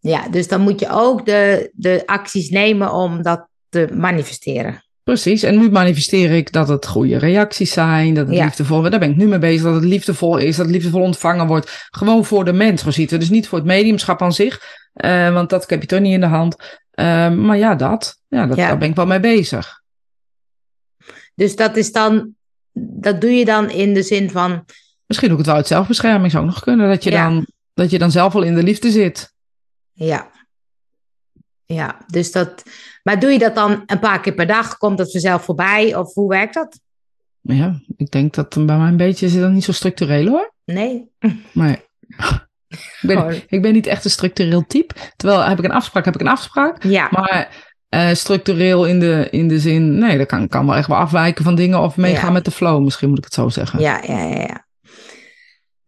ja, 0.00 0.28
dus 0.28 0.48
dan 0.48 0.60
moet 0.60 0.80
je 0.80 0.88
ook 0.90 1.26
de, 1.26 1.70
de 1.74 2.02
acties 2.06 2.50
nemen 2.50 2.92
om 2.92 3.22
dat 3.22 3.46
te 3.68 3.88
manifesteren. 3.94 4.82
Precies. 5.04 5.42
En 5.42 5.58
nu 5.58 5.70
manifesteer 5.70 6.30
ik 6.30 6.52
dat 6.52 6.68
het 6.68 6.86
goede 6.86 7.18
reacties 7.18 7.72
zijn, 7.72 8.14
dat 8.14 8.26
het 8.26 8.36
Ja. 8.36 8.44
liefdevol 8.44 8.82
Daar 8.82 8.98
ben 8.98 9.10
ik 9.10 9.16
nu 9.16 9.26
mee 9.26 9.38
bezig, 9.38 9.62
dat 9.62 9.74
het 9.74 9.84
liefdevol 9.84 10.36
is, 10.36 10.56
dat 10.56 10.66
het 10.66 10.74
liefdevol 10.74 11.00
ontvangen 11.02 11.46
wordt. 11.46 11.86
Gewoon 11.90 12.24
voor 12.24 12.44
de 12.44 12.52
mens, 12.52 12.82
zo 12.82 12.90
ziet 12.90 13.10
het. 13.10 13.20
Dus 13.20 13.30
niet 13.30 13.48
voor 13.48 13.58
het 13.58 13.66
mediumschap 13.66 14.22
aan 14.22 14.32
zich, 14.32 14.60
eh, 14.92 15.32
want 15.32 15.50
dat 15.50 15.70
heb 15.70 15.80
je 15.80 15.86
toch 15.86 16.00
niet 16.00 16.12
in 16.14 16.20
de 16.20 16.26
hand. 16.26 16.78
Eh, 16.90 17.30
maar 17.30 17.56
ja, 17.56 17.74
dat. 17.74 18.20
Ja, 18.28 18.46
dat, 18.46 18.56
Ja. 18.56 18.68
daar 18.68 18.78
ben 18.78 18.88
ik 18.88 18.94
wel 18.96 19.06
mee 19.06 19.20
bezig. 19.20 19.80
Dus 21.38 21.56
dat 21.56 21.76
is 21.76 21.92
dan, 21.92 22.34
dat 22.72 23.20
doe 23.20 23.30
je 23.30 23.44
dan 23.44 23.70
in 23.70 23.94
de 23.94 24.02
zin 24.02 24.30
van, 24.30 24.64
Misschien 25.06 25.30
ook 25.30 25.36
het 25.38 25.46
wel 25.46 25.54
uit 25.56 25.66
zelfbescherming 25.66 26.30
zou 26.30 26.44
ook 26.44 26.50
nog 26.50 26.60
kunnen, 26.62 26.88
dat 26.88 27.04
je, 27.04 27.10
Ja. 27.10 27.28
dan, 27.28 27.46
dat 27.74 27.90
je 27.90 27.98
dan 27.98 28.10
zelf 28.10 28.34
al 28.34 28.42
in 28.42 28.54
de 28.54 28.62
liefde 28.62 28.90
zit. 28.90 29.34
ja. 29.92 30.30
Ja, 31.64 31.98
dus 32.06 32.32
dat, 32.32 32.62
maar 33.02 33.20
doe 33.20 33.30
je 33.30 33.38
dat 33.38 33.54
dan 33.54 33.82
een 33.86 33.98
paar 33.98 34.20
keer 34.20 34.32
per 34.34 34.46
dag? 34.46 34.78
Komt 34.78 34.98
dat 34.98 35.10
vanzelf 35.10 35.44
voorbij? 35.44 35.94
Of 35.96 36.14
hoe 36.14 36.28
werkt 36.28 36.54
dat? 36.54 36.80
Ja, 37.40 37.80
ik 37.96 38.10
denk 38.10 38.34
dat 38.34 38.54
bij 38.54 38.78
mij 38.78 38.88
een 38.88 38.96
beetje 38.96 39.26
is 39.26 39.34
dat 39.34 39.50
niet 39.50 39.64
zo 39.64 39.72
structureel 39.72 40.26
hoor. 40.28 40.52
Nee? 40.64 41.10
Maar 41.52 41.70
ik 42.68 42.98
ben, 43.00 43.42
ik 43.48 43.62
ben 43.62 43.72
niet 43.72 43.86
echt 43.86 44.04
een 44.04 44.10
structureel 44.10 44.66
type. 44.66 44.94
Terwijl 45.16 45.40
heb 45.44 45.58
ik 45.58 45.64
een 45.64 45.70
afspraak, 45.70 46.04
heb 46.04 46.14
ik 46.14 46.20
een 46.20 46.28
afspraak. 46.28 46.82
Ja, 46.82 47.08
Maar 47.10 47.67
eh, 47.88 48.08
structureel 48.12 48.84
in 48.86 49.00
de, 49.00 49.26
in 49.30 49.48
de 49.48 49.58
zin, 49.58 49.98
nee, 49.98 50.18
dat 50.18 50.26
kan, 50.26 50.48
kan 50.48 50.66
wel 50.66 50.76
echt 50.76 50.88
wel 50.88 50.96
afwijken 50.96 51.44
van 51.44 51.54
dingen 51.54 51.80
of 51.80 51.96
meegaan 51.96 52.26
Ja. 52.26 52.32
met 52.32 52.44
de 52.44 52.50
flow, 52.50 52.84
misschien 52.84 53.08
moet 53.08 53.18
ik 53.18 53.24
het 53.24 53.34
zo 53.34 53.48
zeggen. 53.48 53.80
ja, 53.80 54.00
ja, 54.06 54.22
ja. 54.22 54.40
ja. 54.40 54.66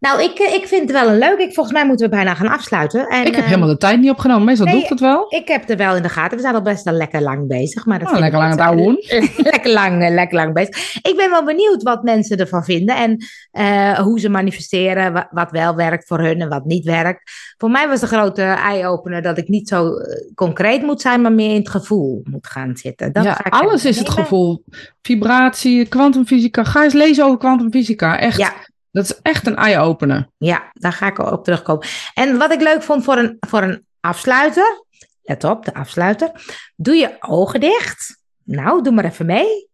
Nou, 0.00 0.22
ik, 0.22 0.38
eh, 0.38 0.54
ik 0.54 0.66
vind 0.66 0.80
het 0.82 0.90
wel 0.90 1.08
een 1.12 1.18
leuk. 1.18 1.38
Ik, 1.38 1.54
volgens 1.54 1.74
mij 1.76 1.86
moeten 1.86 2.08
we 2.10 2.14
bijna 2.16 2.34
gaan 2.34 2.48
afsluiten. 2.48 3.06
En, 3.08 3.20
ik 3.20 3.34
heb 3.34 3.42
eh, 3.44 3.48
helemaal 3.48 3.68
de 3.68 3.76
tijd 3.76 4.00
niet 4.00 4.10
opgenomen, 4.10 4.44
meestal 4.44 4.66
nee, 4.66 4.74
doe 4.74 4.82
ik 4.82 4.88
dat 4.88 5.00
wel. 5.00 5.24
Ik 5.28 5.48
heb 5.48 5.68
er 5.70 5.76
wel 5.76 5.96
in 5.96 6.02
de 6.02 6.08
gaten. 6.08 6.36
We 6.36 6.42
zijn 6.42 6.54
al 6.54 6.62
best 6.62 6.84
wel 6.84 6.94
lekker 6.94 7.20
lang 7.22 7.48
bezig. 7.48 7.86
Maar 7.86 7.98
dat 7.98 8.08
Oh, 8.08 8.14
ik 8.14 8.20
lekker 8.20 8.38
lang 8.38 8.50
het 8.50 8.60
ouwehoen. 8.60 8.96
lekker, 9.36 9.72
lang, 9.72 10.02
eh, 10.02 10.10
lekker 10.10 10.36
lang 10.36 10.52
bezig. 10.54 10.94
Ik 11.02 11.14
ben 11.16 11.30
wel 11.30 11.44
benieuwd 11.44 11.82
wat 11.82 12.02
mensen 12.02 12.36
ervan 12.38 12.64
vinden. 12.64 12.96
En 12.96 13.24
eh, 13.50 13.98
hoe 13.98 14.20
ze 14.20 14.28
manifesteren. 14.28 15.12
wa- 15.12 15.28
Wat 15.30 15.50
wel 15.50 15.74
werkt 15.74 16.06
voor 16.06 16.18
hun 16.20 16.40
en 16.40 16.48
wat 16.48 16.64
niet 16.64 16.84
werkt. 16.84 17.30
Voor 17.58 17.70
mij 17.70 17.88
was 17.88 18.00
de 18.00 18.06
grote 18.06 18.42
eye-opener 18.42 19.22
dat 19.22 19.38
ik 19.38 19.48
niet 19.48 19.68
zo 19.68 19.94
eh, 19.96 20.34
concreet 20.34 20.82
moet 20.82 21.00
zijn. 21.00 21.20
Maar 21.20 21.32
meer 21.32 21.50
in 21.50 21.58
het 21.60 21.68
gevoel 21.70 22.20
moet 22.30 22.46
gaan 22.46 22.76
zitten. 22.76 23.12
Dat 23.12 23.24
ja, 23.24 23.32
ga 23.32 23.44
ik 23.44 23.52
alles 23.54 23.84
is 23.84 23.98
het 23.98 24.08
gevoel. 24.08 24.64
Vibratie, 25.02 25.86
kwantumfysica. 25.86 26.64
Ga 26.64 26.84
eens 26.84 26.92
lezen 26.94 27.24
over 27.24 27.38
kwantumfysica. 27.38 28.18
Echt, 28.18 28.38
Ja. 28.38 28.52
Dat 28.90 29.04
is 29.04 29.20
echt 29.22 29.46
een 29.46 29.56
eye-opener. 29.56 30.28
Ja, 30.38 30.70
daar 30.72 30.92
ga 30.92 31.06
ik 31.06 31.18
op 31.18 31.44
terugkomen. 31.44 31.86
En 32.14 32.38
wat 32.38 32.52
ik 32.52 32.60
leuk 32.60 32.82
vond 32.82 33.04
voor 33.04 33.16
een, 33.16 33.36
voor 33.40 33.62
een 33.62 33.86
afsluiter. 34.00 34.84
Let 35.22 35.44
op, 35.44 35.64
de 35.64 35.74
afsluiter. 35.74 36.32
Doe 36.76 36.94
je 36.94 37.16
ogen 37.20 37.60
dicht. 37.60 38.18
Nou, 38.44 38.82
doe 38.82 38.92
maar 38.92 39.04
even 39.04 39.26
mee. 39.26 39.68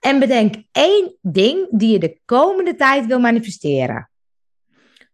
En 0.00 0.18
bedenk 0.18 0.54
één 0.72 1.16
ding 1.20 1.66
die 1.70 1.92
je 1.92 1.98
de 1.98 2.18
komende 2.24 2.74
tijd 2.76 3.06
wil 3.06 3.20
manifesteren. 3.20 4.10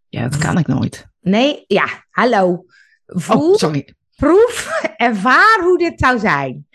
Ja, 0.08 0.28
dat 0.28 0.38
kan 0.38 0.58
ik 0.58 0.66
nooit. 0.66 1.06
Nee, 1.20 1.64
ja, 1.66 2.04
hallo. 2.10 2.64
Voel, 3.06 3.50
Oh, 3.50 3.56
sorry. 3.56 3.94
proef, 4.16 4.80
ervaar 4.96 5.58
hoe 5.62 5.78
dit 5.78 5.98
zou 6.00 6.18
zijn. 6.18 6.66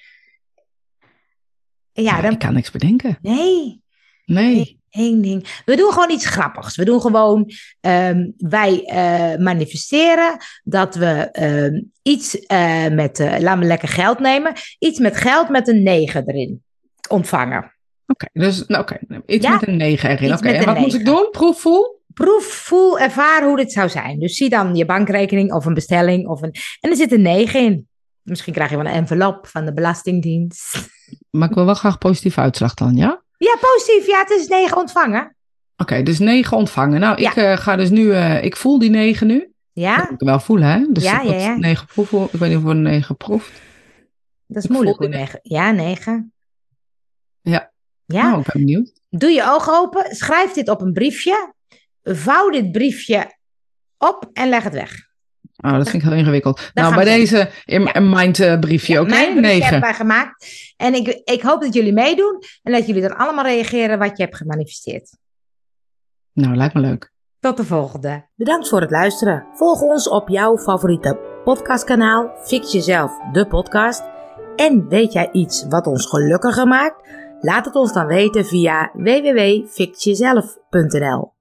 Ja, 1.92 2.04
Ja, 2.16 2.22
dan... 2.22 2.32
Ik 2.32 2.40
kan 2.40 2.54
niks 2.54 2.72
bedenken. 2.72 3.18
Nee, 3.22 3.82
Nee. 4.26 4.80
Eén 4.98 5.22
ding. 5.22 5.62
We 5.66 5.76
doen 5.76 5.92
gewoon 5.92 6.12
iets 6.12 6.26
grappigs. 6.26 6.76
We 6.76 6.86
doen 6.86 7.02
gewoon, 7.02 7.52
ehm, 7.82 8.30
wij 8.38 8.84
eh, 8.86 9.40
manifesteren 9.44 10.38
dat 10.64 10.96
we 10.96 11.30
ehm, 11.32 11.82
iets 12.02 12.40
eh, 12.40 12.88
met, 12.88 13.20
eh 13.20 13.40
laten 13.40 13.60
we 13.60 13.66
lekker 13.66 13.88
geld 13.88 14.20
nemen, 14.20 14.54
iets 14.80 15.00
met 15.00 15.18
geld 15.18 15.50
met 15.50 15.68
een 15.68 15.84
9 15.84 16.24
erin 16.28 16.64
ontvangen. 17.10 17.74
Oké, 18.08 18.28
dus 18.34 18.66
nou, 18.68 18.82
oké, 18.82 18.98
iets 19.26 19.46
Ja. 19.46 19.52
met 19.52 19.68
een 19.68 19.78
9 19.78 20.10
erin. 20.10 20.34
Oké, 20.34 20.48
en 20.50 20.66
wat 20.66 20.78
moet 20.78 20.86
ik 20.94 21.04
negen. 21.04 21.06
doen? 21.06 21.28
Proef, 21.32 21.60
voel? 21.62 22.02
Proef, 22.14 22.46
voel, 22.46 23.00
ervaar 23.00 23.44
hoe 23.44 23.58
dit 23.58 23.72
zou 23.72 23.90
zijn. 23.90 24.20
Dus 24.20 24.36
zie 24.38 24.50
dan 24.50 24.76
je 24.76 24.86
bankrekening 24.86 25.54
of 25.54 25.66
een 25.66 25.74
bestelling. 25.74 26.28
Of 26.28 26.42
een... 26.42 26.54
En 26.80 26.90
er 26.90 26.96
zit 26.96 27.12
een 27.12 27.22
9 27.22 27.60
in. 27.60 27.88
Misschien 28.22 28.54
krijg 28.54 28.70
je 28.70 28.76
wel 28.78 28.86
een 28.86 28.92
envelop 28.92 29.48
van 29.48 29.66
de 29.66 29.74
Belastingdienst. 29.74 30.90
Maar 31.30 31.50
ik 31.50 31.56
wil 31.56 31.66
wel 31.66 31.74
graag 31.74 31.98
positieve 31.98 32.40
uitslag 32.40 32.74
dan, 32.74 32.96
ja? 32.96 33.24
Ja, 33.38 33.56
positief. 33.60 34.08
Ja, 34.08 34.20
het 34.20 34.30
is 34.30 34.48
9 34.48 34.78
ontvangen. 34.78 35.36
Oké, 35.78 36.04
dus 36.04 36.20
9 36.20 36.58
ontvangen. 36.58 37.00
Nou, 37.00 37.22
Ja. 37.22 37.30
ik 37.30 37.36
eh, 37.36 37.58
ga 37.58 37.76
dus 37.76 37.90
nu, 37.90 38.12
eh, 38.14 38.44
ik 38.44 38.56
voel 38.56 38.80
die 38.80 38.90
9 38.90 39.28
nu. 39.28 39.40
Dat 39.40 39.50
Ja, 39.84 39.98
moet 40.10 40.22
ik 40.22 40.28
wel 40.28 40.40
voelen, 40.40 40.68
hè? 40.68 40.86
Dus 40.92 41.04
Ja, 41.04 41.22
ja, 41.22 41.34
ja. 41.34 41.56
9 41.56 41.86
proeven. 41.88 42.24
Ik 42.24 42.40
weet 42.40 42.50
niet 42.50 42.58
of 42.58 42.64
we 42.64 42.70
een 42.70 42.82
9 42.82 43.18
proeft. 43.18 43.52
dat 44.48 44.58
is 44.58 44.64
Ik 44.64 44.70
moeilijk. 44.70 45.00
die 45.00 45.10
9. 45.10 45.40
Ja, 45.44 45.72
9. 45.72 46.34
Ja. 47.42 47.72
Ja. 48.06 48.34
Oh, 48.34 48.40
ik 48.40 48.46
ben 48.54 48.62
benieuwd. 48.66 48.92
Doe 49.10 49.30
je 49.30 49.44
ogen 49.52 49.74
open, 49.74 50.16
schrijf 50.16 50.52
dit 50.52 50.70
op 50.70 50.82
een 50.82 50.94
briefje, 50.94 51.54
vouw 52.04 52.50
dit 52.50 52.72
briefje 52.72 53.38
op 53.98 54.30
en 54.34 54.50
leg 54.50 54.64
het 54.64 54.74
weg. 54.74 55.05
Oh, 55.66 55.78
dat 55.78 55.90
vind 55.90 56.04
ik 56.04 56.10
heel 56.10 56.18
ingewikkeld. 56.18 56.70
Daar 56.74 56.84
nou, 56.84 56.96
bij 56.96 57.04
we 57.04 57.10
deze 57.10 57.50
in 57.66 57.90
een 57.94 58.10
mindbriefje, 58.10 59.00
oké? 59.00 59.10
Mijn 59.10 59.26
briefje 59.26 59.42
Negen. 59.42 59.64
hebben 59.64 59.82
wij 59.82 59.94
gemaakt. 59.94 60.48
En 60.78 60.94
ik, 60.94 61.22
ik 61.24 61.42
hoop 61.42 61.62
dat 61.62 61.74
jullie 61.74 61.94
meedoen 61.94 62.42
en 62.64 62.72
dat 62.72 62.88
jullie 62.88 63.02
dan 63.02 63.18
allemaal 63.18 63.44
reageren 63.44 64.00
wat 64.00 64.18
je 64.18 64.24
hebt 64.24 64.36
gemanifesteerd. 64.36 65.18
Nou, 66.34 66.56
lijkt 66.56 66.74
me 66.74 66.80
leuk. 66.80 67.14
Tot 67.40 67.58
de 67.58 67.64
volgende. 67.64 68.28
Bedankt 68.36 68.70
voor 68.70 68.82
het 68.82 68.92
luisteren. 68.92 69.46
Volg 69.54 69.82
ons 69.82 70.10
op 70.10 70.30
jouw 70.30 70.58
favoriete 70.58 71.20
podcastkanaal 71.44 72.32
Fix 72.44 72.72
Jezelf, 72.72 73.12
de 73.32 73.48
podcast. 73.48 74.04
En 74.56 74.88
weet 74.88 75.14
jij 75.14 75.30
iets 75.32 75.66
wat 75.70 75.88
ons 75.88 76.06
gelukkiger 76.06 76.68
maakt? 76.68 77.10
Laat 77.40 77.66
het 77.66 77.76
ons 77.76 77.94
dan 77.94 78.08
weten 78.08 78.46
via 78.46 78.92
www.fixjezelf.nl 78.94 81.35